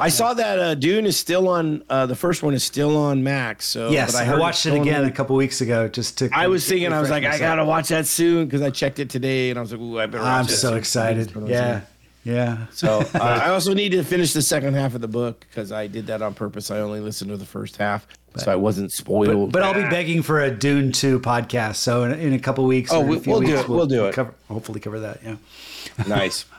[0.00, 1.82] I saw that uh, Dune is still on.
[1.88, 3.64] Uh, the first one is still on Max.
[3.66, 6.30] So Yes, but I, heard watched it on- again a couple weeks ago just to.
[6.32, 8.98] I was thinking, I was like, refresh I gotta watch that soon because I checked
[8.98, 10.24] it today, and I was like, ooh, I better.
[10.24, 10.78] I'm so this.
[10.78, 11.32] excited.
[11.46, 11.80] Yeah,
[12.24, 12.66] yeah.
[12.72, 15.86] So uh, I also need to finish the second half of the book because I
[15.86, 16.70] did that on purpose.
[16.70, 18.06] I only listened to the first half,
[18.36, 19.52] so I wasn't spoiled.
[19.52, 21.76] but I'll be begging for a Dune 2 podcast.
[21.76, 23.68] So in, in a couple weeks, Oh, or in a we'll- few we'll do it.
[23.68, 24.14] We'll do it.
[24.14, 25.20] Cover, hopefully, cover that.
[25.24, 25.36] Yeah.
[26.06, 26.44] nice.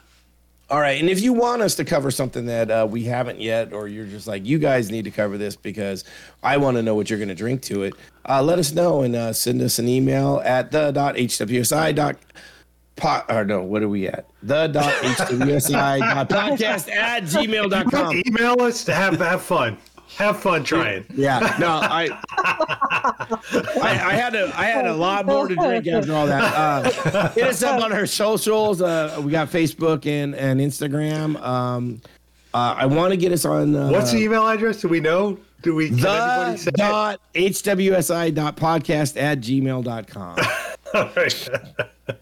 [0.71, 3.73] All right, and if you want us to cover something that uh, we haven't yet,
[3.73, 6.03] or you're just like, you guys need to cover this because
[6.43, 7.95] I want to know what you're going to drink to it,
[8.27, 11.95] uh, let us know and uh, send us an email at the.hwsi.
[11.95, 12.17] dot
[12.97, 14.29] pot or no, what are we at?
[14.43, 15.99] The.hwsi.
[16.27, 18.21] podcast at gmail.com.
[18.27, 19.77] Email us to have have fun.
[20.17, 21.05] Have fun trying.
[21.15, 22.09] Yeah, no, I,
[23.81, 26.53] I, I had a, I had a lot more to drink after all that.
[26.53, 28.81] Uh, hit us up on our socials.
[28.81, 31.41] Uh, we got Facebook and and Instagram.
[31.41, 32.01] Um,
[32.53, 33.75] uh, I want to get us on.
[33.75, 34.81] Uh, What's the email address?
[34.81, 35.37] Do we know?
[35.61, 35.89] Do we?
[35.89, 36.75] The say it?
[36.75, 40.37] dot hwsi dot podcast at gmail dot com.
[40.93, 41.49] All right.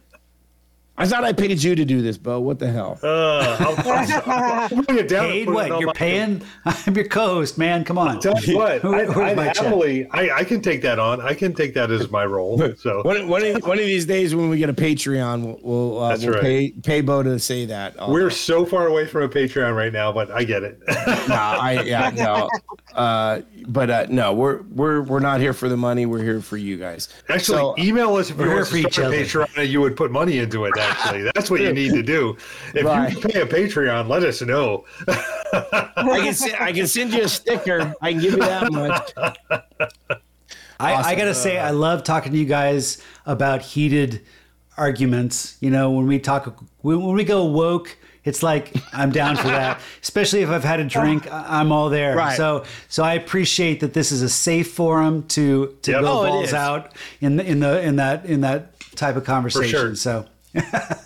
[1.00, 2.40] I thought I paid you to do this, Bo.
[2.40, 2.98] What the hell?
[3.04, 5.28] Uh, I'll, I'll bring it down.
[5.30, 5.80] Paid put it what?
[5.80, 6.42] You're my- paying?
[6.66, 7.84] I'm your co-host, man.
[7.86, 8.20] Come on.
[8.20, 9.58] Tell you what, Who- I, where's I my check?
[9.58, 11.22] happily, I, I can take that on.
[11.22, 12.58] I can take that as my role.
[12.78, 16.04] So One, one, of, one of these days when we get a Patreon, we'll, we'll,
[16.04, 16.42] uh, we'll right.
[16.42, 17.96] pay, pay Bo to say that.
[18.08, 20.80] We're so far away from a Patreon right now, but I get it.
[20.88, 20.94] no,
[21.36, 22.50] I yeah no,
[22.94, 26.06] uh, but uh, no, we're we're we're not here for the money.
[26.06, 27.10] We're here for you guys.
[27.30, 29.46] Actually, So, email us if you we're here to for start a each other.
[29.48, 30.74] Patreon and you would put money into it.
[30.90, 32.38] Actually, that's what you need to do.
[32.74, 33.14] If Right.
[33.14, 34.86] you pay a Patreon, let us know.
[35.08, 37.94] I can se- I can send you a sticker.
[38.02, 39.12] I can give you that much.
[40.80, 44.22] I, I gotta say, I love talking to you guys about heated
[44.78, 45.58] arguments.
[45.60, 49.48] You know, when we talk, when, when we go woke, it's like I'm down for
[49.48, 49.80] that.
[50.04, 52.16] Especially if I've had a drink, I- I'm all there.
[52.16, 52.38] Right.
[52.38, 56.02] So, so I appreciate that this is a safe forum to to Yep.
[56.02, 59.70] go Oh, balls out in the in the in that in that type of conversation.
[59.70, 59.96] sure.
[59.96, 60.26] So.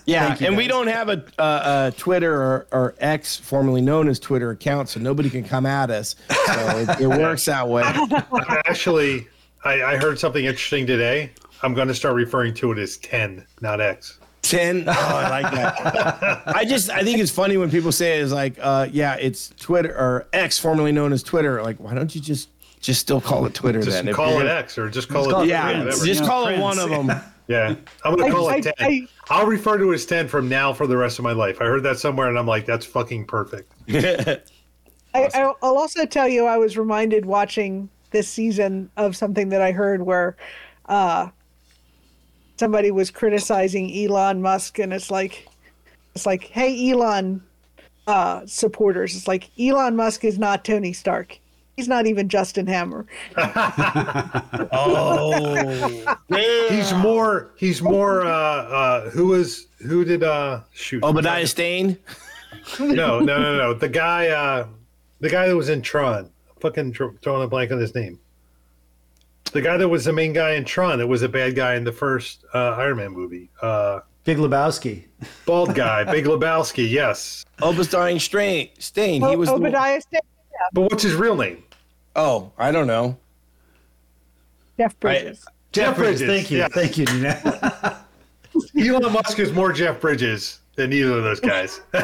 [0.06, 4.08] Yeah, you, and we don't have a, a, a Twitter or, or X, formerly known
[4.08, 6.16] as Twitter account, so nobody can come at us.
[6.30, 7.84] So it, it works that way.
[8.68, 9.28] Actually,
[9.64, 11.32] I, I heard something interesting today.
[11.62, 14.20] I'm going to start referring to it as 10, not X.
[14.42, 14.86] Ten.
[14.88, 16.44] Oh, I like that.
[16.48, 19.50] I just I think it's funny when people say it is like, uh, yeah, it's
[19.60, 21.62] Twitter or X, formerly known as Twitter.
[21.62, 22.50] Like, why don't you just
[22.80, 24.08] just still call it Twitter Just then?
[24.08, 26.06] If call it X or just call call it it Yeah, whatever.
[26.06, 27.12] just call it one of them.
[27.52, 27.76] Yeah,
[28.06, 28.74] I'm going to call I- it 10.
[28.80, 31.34] I- I, will refer to it as 10 from now for the rest of my
[31.34, 31.62] life.
[31.62, 33.72] I heard that somewhere and I'm like, that's fucking perfect.
[33.90, 34.42] I,
[35.14, 39.72] I'll I'll also tell you, I was reminded watching this season of something that I
[39.74, 40.38] heard where
[40.86, 41.30] uh,
[42.58, 45.48] somebody was criticizing Elon Musk, and it's like,
[46.16, 47.44] it's like, hey, Elon,
[48.08, 49.16] uh, supporters.
[49.16, 51.40] It's like Elon Musk is not Tony Stark.
[51.82, 53.08] He's not even Justin Hammer.
[54.72, 56.14] Oh,
[56.70, 57.52] He's more.
[57.58, 58.22] He's more.
[58.22, 59.66] Uh, uh, who was?
[59.88, 60.24] Who did?
[60.24, 61.04] Uh, shoot.
[61.04, 61.98] Obadiah Stane.
[62.80, 63.74] No, no, no, no.
[63.74, 64.28] The guy.
[64.28, 64.68] Uh,
[65.22, 66.30] the guy that was in Tron.
[66.60, 68.20] Fucking dr- throwing a blank on his name.
[69.52, 71.00] The guy that was the main guy in Tron.
[71.00, 73.50] That was a bad guy in the first uh, Iron Man movie.
[73.62, 75.06] Uh, Big Lebowski.
[75.48, 76.88] bald guy, Big Lebowski.
[76.90, 77.44] Yes.
[77.62, 78.70] Obadiah Stane.
[78.78, 79.22] Stane.
[79.28, 79.50] He was.
[79.50, 80.22] the one- Obadiah Stane,
[80.74, 81.64] But what's his real name?
[82.16, 83.18] Oh, I don't know.
[84.78, 85.46] Jeff Bridges.
[85.72, 86.22] Jeff Bridges.
[86.22, 86.58] Thank you.
[86.60, 86.72] yes.
[86.74, 88.06] Thank you, Nina.
[88.78, 91.82] Elon Musk is more Jeff Bridges than either of those guys.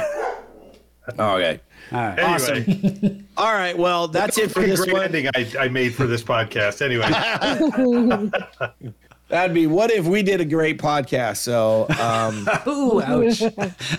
[1.17, 1.61] Okay.
[1.93, 2.19] All right.
[2.19, 3.77] anyway, All right.
[3.77, 5.03] Well, that's it for this great one.
[5.03, 6.81] ending I, I made for this podcast.
[6.81, 7.07] Anyway,
[9.29, 11.37] That'd be what if we did a great podcast.
[11.37, 13.41] So, um, Ooh, ouch.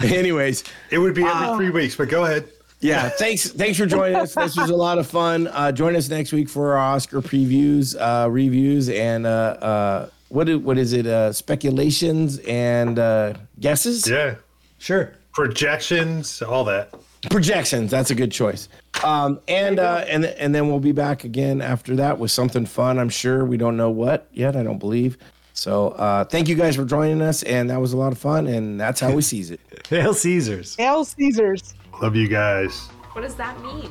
[0.03, 1.97] anyways, it would be every three weeks.
[1.97, 2.51] But go ahead.
[2.81, 3.09] Yeah.
[3.09, 3.51] Thanks.
[3.51, 4.35] Thanks for joining us.
[4.35, 5.47] This was a lot of fun.
[5.49, 10.49] Uh, join us next week for our Oscar previews, uh, reviews, and uh, uh, what
[10.49, 11.07] i- what is it?
[11.07, 14.09] Uh, speculations and uh, guesses.
[14.09, 14.37] Yeah,
[14.79, 15.13] Sure.
[15.33, 16.95] projections, all that.
[17.31, 18.69] projections that's a good choice
[19.03, 22.97] um and uh and and then we'll be back again after that with something fun
[22.97, 25.19] i'm sure we don't know what yet i don't believe
[25.53, 28.47] so uh thank you guys for joining us and that was a lot of fun
[28.47, 29.59] and that's how we seize it
[29.91, 30.77] Hail Caesars.
[30.77, 31.75] Hail Caesars.
[32.01, 32.87] Love you guys.
[33.13, 33.91] What does that mean?